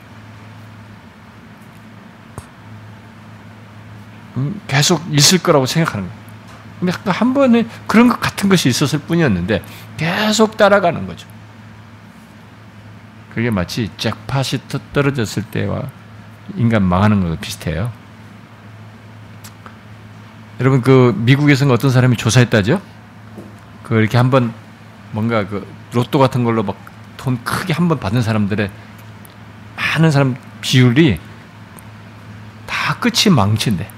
음, 4.38 4.62
계속 4.66 5.04
있을 5.10 5.42
거라고 5.42 5.66
생각하는 5.66 6.08
거예요. 6.80 6.94
한 7.04 7.34
번에 7.34 7.66
그런 7.86 8.08
것 8.08 8.18
같은 8.18 8.48
것이 8.48 8.70
있었을 8.70 9.00
뿐이었는데 9.00 9.62
계속 9.98 10.56
따라가는 10.56 11.06
거죠. 11.06 11.28
그게 13.34 13.50
마치 13.50 13.90
잭팟이 13.96 14.60
떨어졌을 14.92 15.42
때와 15.44 15.82
인간 16.56 16.82
망하는 16.82 17.20
것과 17.20 17.36
비슷해요. 17.40 17.92
여러분 20.60 20.82
그 20.82 21.14
미국에서는 21.18 21.72
어떤 21.72 21.90
사람이 21.90 22.16
조사했다죠? 22.16 22.80
그 23.82 23.98
이렇게 23.98 24.16
한번 24.16 24.52
뭔가 25.12 25.46
그 25.46 25.66
로또 25.92 26.18
같은 26.18 26.44
걸로 26.44 26.62
막 26.62 26.92
돈 27.22 27.42
크게 27.44 27.72
한번 27.72 28.00
받은 28.00 28.20
사람들의 28.20 28.68
많은 29.76 30.10
사람 30.10 30.36
비율이 30.60 31.20
다 32.66 32.98
끝이 32.98 33.32
망친데 33.32 33.88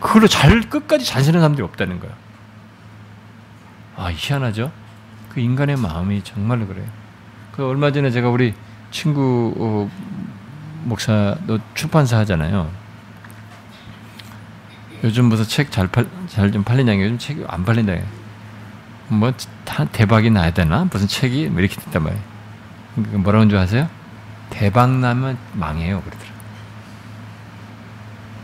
그걸로 0.00 0.28
잘 0.28 0.60
끝까지 0.68 1.04
잘 1.06 1.24
사는 1.24 1.40
사람들이 1.40 1.64
없다는 1.64 1.98
거야. 1.98 2.12
아 3.96 4.10
희한하죠? 4.12 4.70
그 5.30 5.40
인간의 5.40 5.76
마음이 5.76 6.22
정말로 6.22 6.66
그래요. 6.66 6.86
그 7.60 7.68
얼마 7.68 7.92
전에 7.92 8.10
제가 8.10 8.30
우리 8.30 8.54
친구 8.90 9.54
어, 9.58 9.90
목사도 10.84 11.58
출판사 11.74 12.16
하잖아요. 12.20 12.70
요즘 15.04 15.26
무슨 15.26 15.44
책 15.44 15.70
잘 15.70 15.86
팔, 15.86 16.06
잘 16.26 16.52
좀 16.52 16.64
팔리냐, 16.64 16.98
요즘 16.98 17.18
책이 17.18 17.44
안 17.46 17.66
팔린다. 17.66 17.96
뭐, 19.08 19.34
다 19.66 19.84
대박이 19.84 20.30
나야 20.30 20.54
되나? 20.54 20.88
무슨 20.90 21.06
책이 21.06 21.50
뭐 21.50 21.60
이렇게 21.60 21.78
됐단 21.78 22.02
말이에요. 22.02 22.22
그러니까 22.94 23.18
뭐라고 23.18 23.46
줄 23.50 23.58
아세요? 23.58 23.90
대박 24.48 24.92
나면 24.92 25.36
망해요. 25.52 26.00
그러더라. 26.00 26.30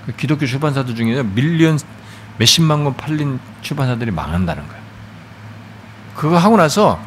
그 0.05 0.13
기독교 0.17 0.45
출판사들 0.45 0.95
중에 0.95 1.23
밀리언 1.23 1.79
몇십만 2.37 2.85
권 2.85 2.95
팔린 2.99 3.41
출판사들이 3.63 4.11
망한다는 4.11 4.69
거예요. 4.69 4.83
그거 6.15 6.37
하고 6.37 6.59
나서 6.59 7.01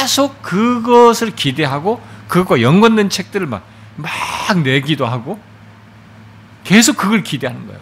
계속 0.00 0.42
그것을 0.42 1.34
기대하고 1.34 2.00
그것과 2.28 2.60
연관된 2.60 3.08
책들을 3.08 3.46
막, 3.46 3.64
막 3.96 4.10
내기도 4.60 5.06
하고 5.06 5.40
계속 6.64 6.96
그걸 6.96 7.22
기대하는 7.22 7.66
거예요. 7.66 7.80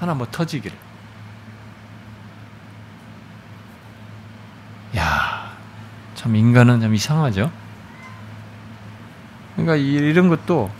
하나 0.00 0.14
뭐 0.14 0.26
터지기를. 0.30 0.76
야, 4.96 5.52
참 6.14 6.36
인간은 6.36 6.80
참 6.80 6.94
이상하죠. 6.94 7.50
그러니까 9.56 9.76
이런 9.76 10.28
것도 10.28 10.70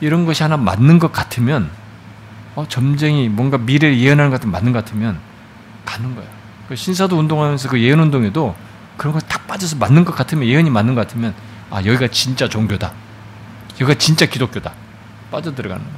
이런 0.00 0.24
것이 0.26 0.42
하나 0.42 0.56
맞는 0.56 0.98
것 0.98 1.12
같으면 1.12 1.70
어, 2.54 2.66
점쟁이 2.68 3.28
뭔가 3.28 3.58
미래를 3.58 3.98
예언하는 3.98 4.30
것 4.30 4.36
같은 4.36 4.50
맞는 4.50 4.72
것 4.72 4.84
같으면 4.84 5.18
가는. 5.84 6.14
그 6.14 6.41
신사도 6.76 7.18
운동하면서 7.18 7.68
그 7.68 7.80
예언 7.80 8.00
운동에도 8.00 8.54
그런 8.96 9.14
거딱 9.14 9.46
빠져서 9.46 9.76
맞는 9.76 10.04
것 10.04 10.14
같으면 10.14 10.46
예언이 10.46 10.70
맞는 10.70 10.94
것 10.94 11.02
같으면 11.02 11.34
아 11.70 11.78
여기가 11.78 12.08
진짜 12.08 12.48
종교다. 12.48 12.92
여기가 13.80 13.94
진짜 13.98 14.26
기독교다. 14.26 14.72
빠져 15.30 15.54
들어가는 15.54 15.82
거야. 15.82 15.94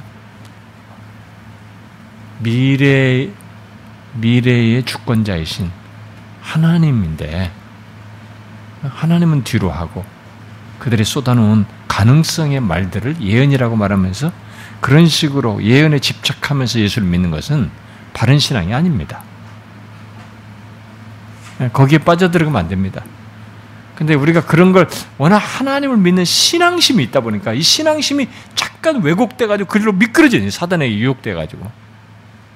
미래, 2.39 3.29
미래의 4.13 4.83
주권자이신 4.83 5.69
하나님인데, 6.41 7.51
하나님은 8.81 9.43
뒤로 9.43 9.71
하고, 9.71 10.05
그들이 10.79 11.03
쏟아놓은 11.03 11.65
가능성의 11.87 12.59
말들을 12.59 13.21
예언이라고 13.21 13.75
말하면서 13.75 14.31
그런 14.81 15.07
식으로 15.07 15.63
예언에 15.63 15.99
집착하면서 15.99 16.79
예수를 16.79 17.07
믿는 17.07 17.31
것은 17.31 17.71
바른 18.13 18.37
신앙이 18.37 18.73
아닙니다. 18.73 19.23
거기에 21.73 21.99
빠져들어가면 21.99 22.59
안 22.59 22.67
됩니다. 22.67 23.03
근데 23.95 24.13
우리가 24.13 24.45
그런 24.45 24.73
걸 24.73 24.89
워낙 25.17 25.37
하나님을 25.37 25.97
믿는 25.97 26.25
신앙심이 26.25 27.01
있다 27.05 27.21
보니까 27.21 27.53
이 27.53 27.61
신앙심이 27.61 28.27
잠깐 28.53 29.01
왜곡돼가지고 29.01 29.69
그리로 29.69 29.93
미끄러지는 29.93 30.51
사단에게 30.51 30.97
유혹돼가지고 30.97 31.71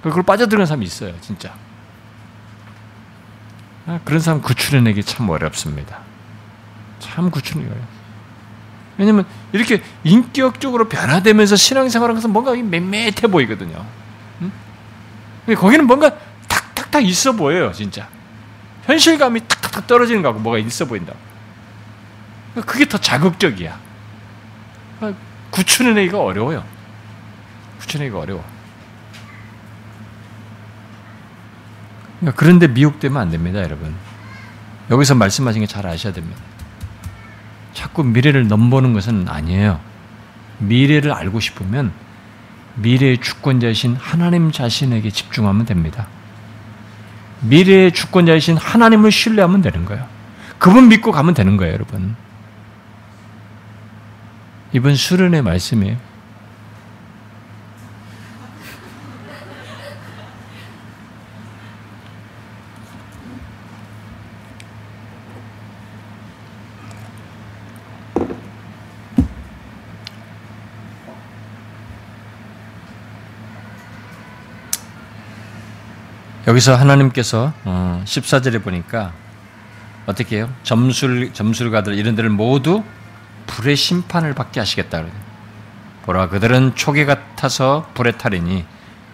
그걸 0.03 0.23
빠져들어간 0.23 0.65
사람이 0.65 0.85
있어요, 0.85 1.13
진짜. 1.21 1.53
아, 3.85 3.99
그런 4.03 4.19
사람 4.19 4.41
구출해내기 4.41 5.03
참 5.03 5.29
어렵습니다. 5.29 5.99
참 6.99 7.31
구출해내기 7.31 7.71
어려요. 7.71 7.87
왜냐면 8.97 9.25
이렇게 9.53 9.81
인격적으로 10.03 10.89
변화되면서 10.89 11.55
신앙생활을 11.55 12.17
해서 12.17 12.27
뭔가 12.27 12.53
맴매해 12.53 13.11
보이거든요. 13.11 13.85
응? 14.41 14.51
거기는 15.55 15.87
뭔가 15.87 16.11
탁탁탁 16.49 17.05
있어 17.05 17.31
보여요, 17.31 17.71
진짜. 17.71 18.09
현실감이 18.89 19.41
탁탁탁 19.47 19.85
떨어지는 19.85 20.23
거하고 20.23 20.39
뭐가 20.39 20.57
있어 20.57 20.85
보인다. 20.85 21.13
그게 22.65 22.85
더 22.85 22.97
자극적이야. 22.97 23.77
구출해내기가 25.51 26.19
어려워요. 26.19 26.63
구출해내기가 27.81 28.19
어려워. 28.19 28.43
그러니까 32.19 32.37
그런데 32.39 32.67
미혹되면 32.67 33.21
안 33.21 33.29
됩니다, 33.29 33.61
여러분. 33.61 33.93
여기서 34.89 35.13
말씀하신 35.15 35.61
게 35.61 35.67
잘 35.67 35.85
아셔야 35.85 36.11
됩니다. 36.11 36.41
자꾸 37.73 38.03
미래를 38.03 38.47
넘보는 38.47 38.93
것은 38.93 39.29
아니에요. 39.29 39.79
미래를 40.57 41.13
알고 41.13 41.39
싶으면 41.39 41.93
미래의 42.75 43.19
주권자이신 43.19 43.95
하나님 43.95 44.51
자신에게 44.51 45.11
집중하면 45.11 45.65
됩니다. 45.65 46.07
미래의 47.41 47.93
주권자이신 47.93 48.57
하나님을 48.57 49.11
신뢰하면 49.11 49.61
되는 49.61 49.85
거예요. 49.85 50.05
그분 50.57 50.89
믿고 50.89 51.11
가면 51.11 51.33
되는 51.33 51.57
거예요, 51.57 51.73
여러분. 51.73 52.15
이번 54.73 54.95
수련의 54.95 55.41
말씀이에요. 55.41 55.97
여기서 76.49 76.75
하나님께서 76.75 77.53
14절에 77.63 78.55
어, 78.55 78.59
보니까 78.63 79.13
어떻게 80.07 80.37
해요? 80.37 80.51
점술, 80.63 81.31
점술가들 81.31 81.93
이런 81.93 82.15
데를 82.15 82.31
모두 82.31 82.83
불의 83.45 83.75
심판을 83.75 84.33
받게 84.33 84.59
하시겠다. 84.59 85.03
보라, 86.05 86.29
그들은 86.29 86.73
초계 86.73 87.05
같아서 87.05 87.87
불에 87.93 88.13
타리니 88.13 88.65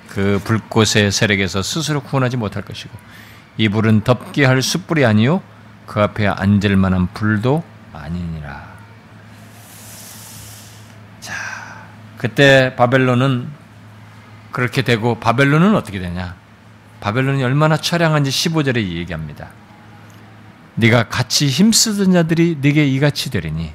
그 0.07 0.39
불꽃의 0.45 1.11
세력에서 1.11 1.61
스스로 1.61 1.99
구원하지 1.99 2.37
못할 2.37 2.63
것이고 2.63 2.97
이 3.57 3.67
불은 3.67 4.05
덮게 4.05 4.45
할 4.45 4.61
숯불이 4.61 5.05
아니요 5.05 5.41
그 5.87 6.01
앞에 6.01 6.27
앉을 6.27 6.77
만한 6.77 7.07
불도 7.13 7.65
아니니라. 7.91 8.63
자, 11.19 11.33
그때 12.17 12.77
바벨론은 12.77 13.49
그렇게 14.53 14.83
되고 14.83 15.19
바벨론은 15.19 15.75
어떻게 15.75 15.99
되냐? 15.99 16.44
바벨론이 17.05 17.43
얼마나 17.43 17.77
처량한지 17.77 18.31
15절에 18.31 18.77
얘기합니다. 18.77 19.49
네가 20.73 21.07
같이 21.07 21.47
힘쓰던 21.47 22.11
자들이 22.11 22.57
네게 22.61 22.87
이같이 22.87 23.29
되리니 23.29 23.71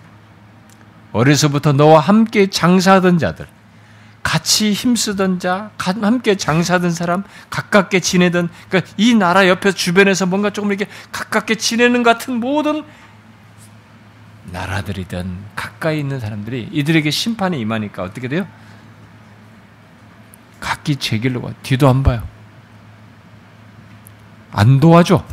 어려서부터 1.13 1.73
너와 1.73 2.01
함께 2.01 2.49
장사하던 2.49 3.19
자들 3.19 3.47
같이 4.25 4.73
힘쓰던 4.73 5.39
자, 5.39 5.71
함께 5.79 6.35
장사하던 6.35 6.91
사람, 6.91 7.23
가깝게 7.51 8.01
지내던 8.01 8.49
그러니까 8.69 8.93
이 8.97 9.15
나라 9.15 9.47
옆에 9.47 9.71
주변에서 9.71 10.27
뭔가 10.27 10.51
조금 10.51 10.73
이렇게 10.73 10.91
가깝게 11.13 11.55
지내는 11.55 12.03
같은 12.03 12.35
모든 12.35 12.83
나라들이든 14.47 15.37
가까이 15.55 16.01
있는 16.01 16.19
사람들이 16.19 16.69
이들에게 16.73 17.09
심판이 17.13 17.61
임하니까 17.61 18.03
어떻게 18.03 18.27
돼요? 18.27 18.49
각기 20.59 20.97
제 20.97 21.19
길로 21.19 21.43
가. 21.43 21.53
뒤도 21.63 21.89
안 21.89 22.03
봐요. 22.03 22.40
안 24.53 24.81
도와줘. 24.81 25.25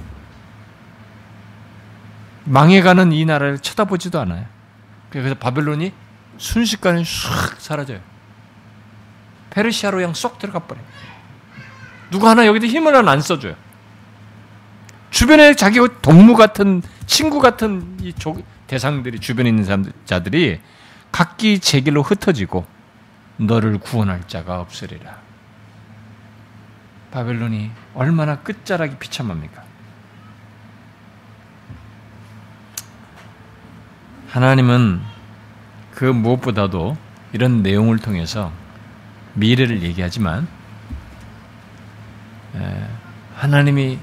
망해가는 2.45 3.11
이 3.11 3.25
나라를 3.25 3.59
쳐다보지도 3.59 4.19
않아요. 4.21 4.45
그래서 5.09 5.35
바벨론이 5.35 5.91
순식간에 6.37 7.03
쑥 7.03 7.59
사라져요. 7.59 7.99
페르시아로 9.49 9.97
그냥 9.97 10.13
쏙 10.13 10.39
들어가 10.39 10.59
버려요. 10.59 10.85
누가 12.11 12.29
하나 12.29 12.45
여기다 12.45 12.67
힘을 12.67 12.95
안 13.07 13.21
써줘요. 13.21 13.55
주변에 15.09 15.55
자기 15.55 15.79
동무 16.01 16.35
같은 16.35 16.81
친구 17.05 17.39
같은 17.39 17.97
이 18.01 18.13
대상들이 18.67 19.19
주변에 19.19 19.49
있는 19.49 19.63
사람들이 19.63 20.59
각기 21.11 21.59
제 21.59 21.81
길로 21.81 22.03
흩어지고 22.03 22.65
너를 23.37 23.79
구원할 23.79 24.27
자가 24.27 24.59
없으리라. 24.59 25.26
바벨론이 27.17 27.71
얼마나 27.95 28.37
끝자락이 28.37 28.97
비참합니까? 28.97 29.63
하나님은 34.29 35.01
그 35.95 36.05
무엇보다도 36.05 36.95
이런 37.33 37.63
내용을 37.63 37.97
통해서 37.97 38.51
미래를 39.33 39.81
얘기하지만 39.81 40.47
하나님이 43.35 43.97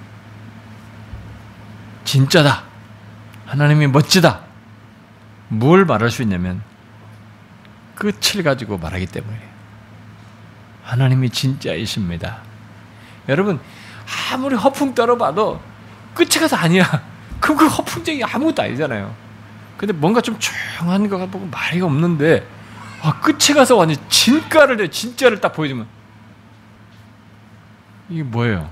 진짜다. 2.03 2.65
하나님이 3.47 3.87
멋지다. 3.87 4.41
뭘 5.49 5.85
말할 5.85 6.11
수 6.11 6.23
있냐면 6.23 6.63
끝을 7.95 8.43
가지고 8.43 8.77
말하기 8.79 9.07
때문에 9.07 9.39
하나님이 10.83 11.31
진짜이십니다. 11.31 12.54
여러분 13.29 13.61
아무리 14.33 14.55
허풍 14.55 14.95
떨어봐도 14.95 15.61
끝이 16.15 16.31
가서 16.41 16.57
아니야. 16.57 16.85
그럼 17.41 17.57
그 17.57 17.67
허풍쟁이 17.67 18.23
아무것도 18.23 18.63
아니잖아요. 18.63 19.15
근데 19.77 19.93
뭔가 19.93 20.21
좀 20.21 20.39
조용한 20.39 21.09
것 21.09 21.19
같고 21.19 21.41
말이 21.51 21.81
없는데 21.81 22.47
아, 23.03 23.21
끝에 23.21 23.55
가서 23.55 23.77
완전 23.77 23.99
진가를 24.09 24.77
내 24.77 24.89
진짜를 24.89 25.41
딱 25.41 25.53
보여주면 25.53 25.87
이게 28.09 28.23
뭐예요? 28.23 28.71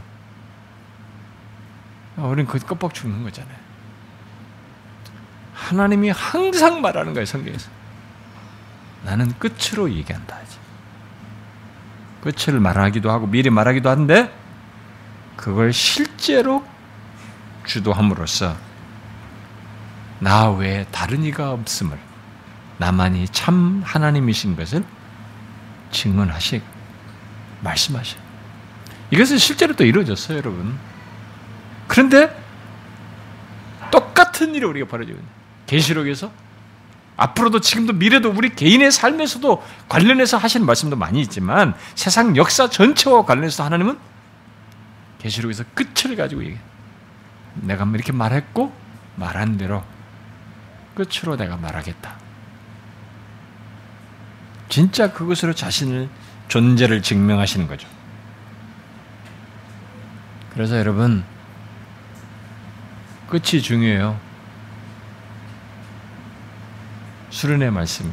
아, 2.17 2.23
우리는 2.23 2.47
그 2.47 2.59
껍벅 2.59 2.95
죽는 2.95 3.25
거잖아요. 3.25 3.63
하나님이 5.55 6.11
항상 6.11 6.81
말하는 6.81 7.15
거예요, 7.15 7.27
성경에서. 7.27 7.71
나는 9.05 9.33
끝으로 9.39 9.91
얘기한다. 9.91 10.39
끝을 12.23 12.61
말하기도 12.61 13.11
하고 13.11 13.27
미리 13.27 13.51
말하기도 13.51 13.91
한데 13.91 14.33
그걸 15.37 15.73
실제로 15.73 16.65
주도함으로써 17.67 18.57
나 20.19 20.51
외에 20.51 20.87
다른 20.93 21.25
이가 21.25 21.51
없음을 21.53 21.99
나만이 22.79 23.29
참 23.29 23.83
하나님이신 23.85 24.57
것을 24.57 24.85
증언하시 25.91 26.63
말씀하셔. 27.61 28.19
이것은 29.11 29.39
실제로 29.39 29.75
또 29.75 29.85
이루어졌어요, 29.85 30.39
여러분. 30.39 30.79
그런데 31.87 32.35
똑같은 33.91 34.55
일이 34.55 34.65
우리가 34.65 34.89
벌어지고 34.89 35.19
있는 35.19 35.31
계시록에서 35.67 36.33
앞으로도 37.17 37.61
지금도 37.61 37.93
미래도 37.93 38.31
우리 38.31 38.49
개인의 38.55 38.91
삶에서도 38.91 39.63
관련해서 39.89 40.39
하시는 40.39 40.67
말씀도 40.67 40.97
많이 40.97 41.21
있지만 41.21 41.75
세상 41.95 42.37
역사 42.37 42.69
전체와 42.69 43.25
관련해서 43.27 43.65
하나님은 43.65 43.99
계시록에서 45.23 45.65
끝을 45.75 46.17
가지고 46.17 46.43
얘기해. 46.43 46.61
내가 47.55 47.85
이렇게 47.85 48.13
말했고 48.13 48.75
말한 49.17 49.57
대로 49.57 49.85
끝으로 50.95 51.37
내가 51.37 51.57
말하겠다. 51.57 52.17
진짜 54.69 55.13
그것으로 55.13 55.55
자신을 55.55 56.09
존재를 56.49 57.03
증명하시는 57.03 57.67
거죠. 57.67 57.89
그래서 60.53 60.79
여러분 60.79 61.25
끝이 63.29 63.63
중요해요. 63.63 64.19
수련의 67.31 67.71
말씀. 67.71 68.13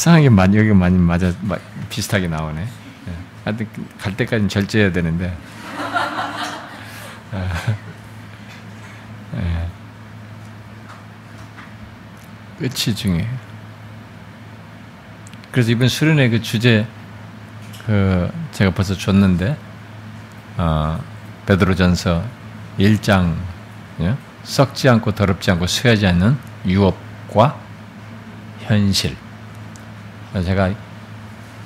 이상하게 0.00 0.30
많이 0.30 0.56
여기 0.56 0.72
많이 0.72 0.96
맞아 0.96 1.30
비슷하게 1.90 2.28
나오네. 2.28 2.62
예. 2.62 3.12
하여튼 3.44 3.68
갈 3.98 4.16
때까지는 4.16 4.48
절제해야 4.48 4.92
되는데. 4.92 5.36
예. 7.34 7.38
예. 9.40 9.68
끝이 12.58 12.94
중요해요. 12.96 13.28
그래서 15.52 15.70
이번 15.70 15.88
수련회 15.88 16.30
그 16.30 16.40
주제 16.40 16.86
그 17.84 18.30
제가 18.52 18.70
벌써 18.70 18.96
줬는데 18.96 19.54
어, 20.56 20.98
베드로전서 21.44 22.24
1장 22.78 23.34
예? 24.00 24.16
썩지 24.44 24.88
않고 24.88 25.14
더럽지 25.14 25.50
않고 25.50 25.66
쇠하지 25.66 26.06
않는 26.06 26.38
유업과 26.64 27.60
현실. 28.60 29.14
제가 30.34 30.72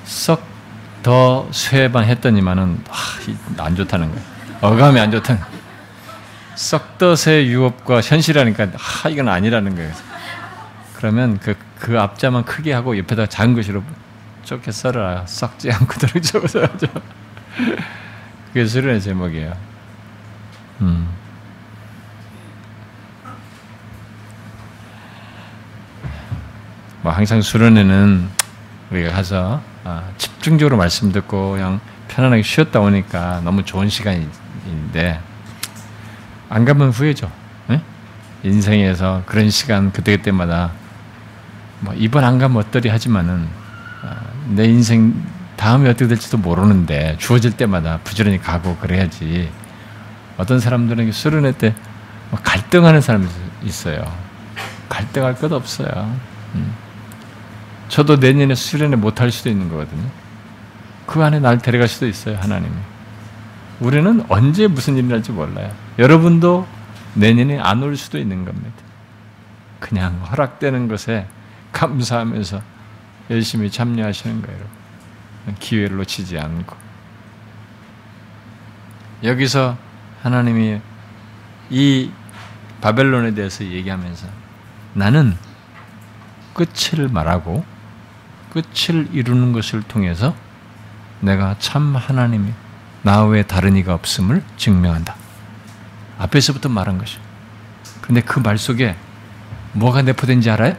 썩 0.03 0.55
더 1.05 1.47
쇠반 1.51 2.03
했더니만은 2.05 2.83
아, 2.89 3.63
안 3.63 3.75
좋다는 3.75 4.09
거예요. 4.09 4.25
어감이 4.61 4.99
안 4.99 5.11
좋다는 5.11 5.39
거예요. 5.39 5.55
썩더새 6.55 7.45
유업과 7.45 8.01
현실하니까 8.01 8.69
아 8.73 9.09
이건 9.09 9.29
아니라는 9.29 9.75
거예요. 9.75 9.93
그러면 10.95 11.37
그, 11.37 11.55
그 11.77 11.99
앞자만 11.99 12.45
크게 12.45 12.73
하고 12.73 12.97
옆에다 12.97 13.27
작은 13.27 13.53
글씨로 13.53 13.83
좁게 14.45 14.71
써라. 14.71 15.27
썩지 15.27 15.71
않고 15.71 15.93
않고 16.33 16.47
써야죠. 16.49 16.87
그게 18.47 18.65
수련의 18.65 18.99
제목이에요. 18.99 19.55
음. 20.81 21.07
뭐 27.03 27.11
항상 27.11 27.43
수련회는 27.43 28.44
우리가 28.91 29.11
가서 29.11 29.61
아, 29.83 30.03
집중적으로 30.17 30.77
말씀 30.77 31.11
듣고 31.11 31.53
그냥 31.53 31.79
편안하게 32.07 32.43
쉬었다 32.43 32.79
오니까 32.79 33.41
너무 33.43 33.63
좋은 33.63 33.89
시간인데 33.89 35.19
안 36.49 36.65
가면 36.65 36.89
후회죠. 36.89 37.31
네? 37.67 37.81
인생에서 38.43 39.23
그런 39.25 39.49
시간 39.49 39.91
그때 39.91 40.15
그때마다 40.17 40.71
뭐 41.79 41.93
이번 41.95 42.23
안 42.23 42.37
가면 42.37 42.57
어떠리 42.57 42.89
하지만은 42.89 43.47
아, 44.03 44.17
내 44.47 44.65
인생 44.65 45.13
다음에 45.57 45.89
어떻게 45.89 46.07
될지도 46.07 46.37
모르는데 46.37 47.15
주어질 47.17 47.55
때마다 47.57 47.99
부지런히 48.03 48.41
가고 48.41 48.75
그래야지. 48.77 49.49
어떤 50.37 50.59
사람들은 50.59 51.11
수련회 51.11 51.53
때뭐 51.53 52.39
갈등하는 52.43 53.01
사람이 53.01 53.25
있어요. 53.63 54.03
갈등할 54.89 55.35
것 55.35 55.51
없어요. 55.51 55.87
음. 56.55 56.84
저도 57.87 58.17
내년에 58.17 58.55
수련회 58.55 58.95
못할 58.95 59.31
수도 59.31 59.49
있는 59.49 59.69
거거든요. 59.69 60.09
그 61.05 61.23
안에 61.23 61.39
날 61.39 61.59
데려갈 61.59 61.87
수도 61.87 62.07
있어요, 62.07 62.37
하나님이. 62.37 62.73
우리는 63.79 64.23
언제 64.29 64.67
무슨 64.67 64.97
일이 64.97 65.07
날지 65.07 65.31
몰라요. 65.31 65.71
여러분도 65.99 66.67
내년에 67.13 67.59
안 67.59 67.83
올 67.83 67.95
수도 67.95 68.17
있는 68.17 68.45
겁니다. 68.45 68.73
그냥 69.79 70.19
허락되는 70.31 70.87
것에 70.87 71.27
감사하면서 71.71 72.61
열심히 73.29 73.69
참여하시는 73.69 74.41
거예요. 74.41 74.59
기회를 75.59 75.97
놓치지 75.97 76.39
않고. 76.39 76.75
여기서 79.23 79.77
하나님이 80.23 80.79
이 81.69 82.11
바벨론에 82.81 83.33
대해서 83.33 83.63
얘기하면서 83.63 84.27
나는 84.93 85.35
끝을 86.53 87.09
말하고 87.09 87.65
끝을 88.55 89.09
이루는 89.11 89.51
것을 89.51 89.83
통해서 89.83 90.33
내가 91.19 91.57
참 91.59 91.93
하나님이 91.93 92.53
나 93.01 93.25
외에 93.25 93.43
다른 93.43 93.75
이가 93.75 93.93
없음을 93.93 94.41
증명한다. 94.55 95.13
앞에서부터 96.17 96.69
말한 96.69 96.97
것이. 96.97 97.17
그런데 97.99 98.21
그 98.21 98.39
말 98.39 98.57
속에 98.57 98.95
뭐가 99.73 100.03
내포된지 100.03 100.49
알아요? 100.49 100.77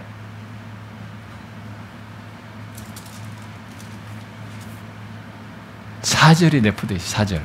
사절이 6.01 6.63
내포되어 6.63 6.97
있어요. 6.97 7.09
사절. 7.11 7.43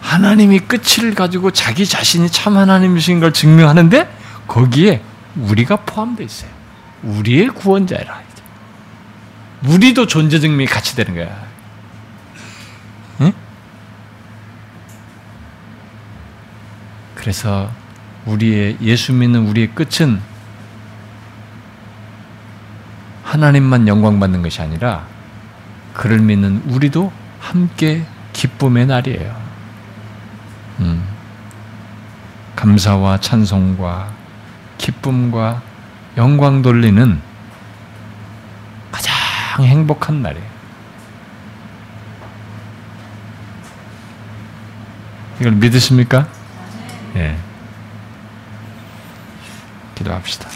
하나님이 0.00 0.60
끝을 0.60 1.14
가지고 1.14 1.50
자기 1.50 1.84
자신이 1.84 2.30
참 2.30 2.56
하나님이신 2.56 3.20
걸 3.20 3.32
증명하는데 3.34 4.08
거기에 4.46 5.02
우리가 5.36 5.76
포함되어 5.76 6.24
있어요. 6.26 6.50
우리의 7.02 7.48
구원자라. 7.48 8.22
우리도 9.64 10.06
존재 10.06 10.38
증명이 10.38 10.66
같이 10.66 10.96
되는 10.96 11.14
거야. 11.14 11.44
응? 13.20 13.32
그래서 17.14 17.70
우리의 18.26 18.78
예수 18.80 19.12
믿는 19.12 19.46
우리의 19.48 19.70
끝은 19.74 20.20
하나님만 23.24 23.88
영광 23.88 24.20
받는 24.20 24.42
것이 24.42 24.62
아니라 24.62 25.06
그를 25.94 26.20
믿는 26.20 26.62
우리도 26.66 27.12
함께 27.40 28.04
기쁨의 28.32 28.86
날이에요. 28.86 29.36
음. 30.80 31.02
감사와 32.54 33.18
찬송과 33.20 34.15
기쁨과 34.78 35.62
영광 36.16 36.62
돌리는 36.62 37.20
가장 38.90 39.14
행복한 39.64 40.22
날이에요. 40.22 40.56
이걸 45.40 45.52
믿으십니까? 45.52 46.26
예. 47.16 47.36
기도합시다. 49.94 50.48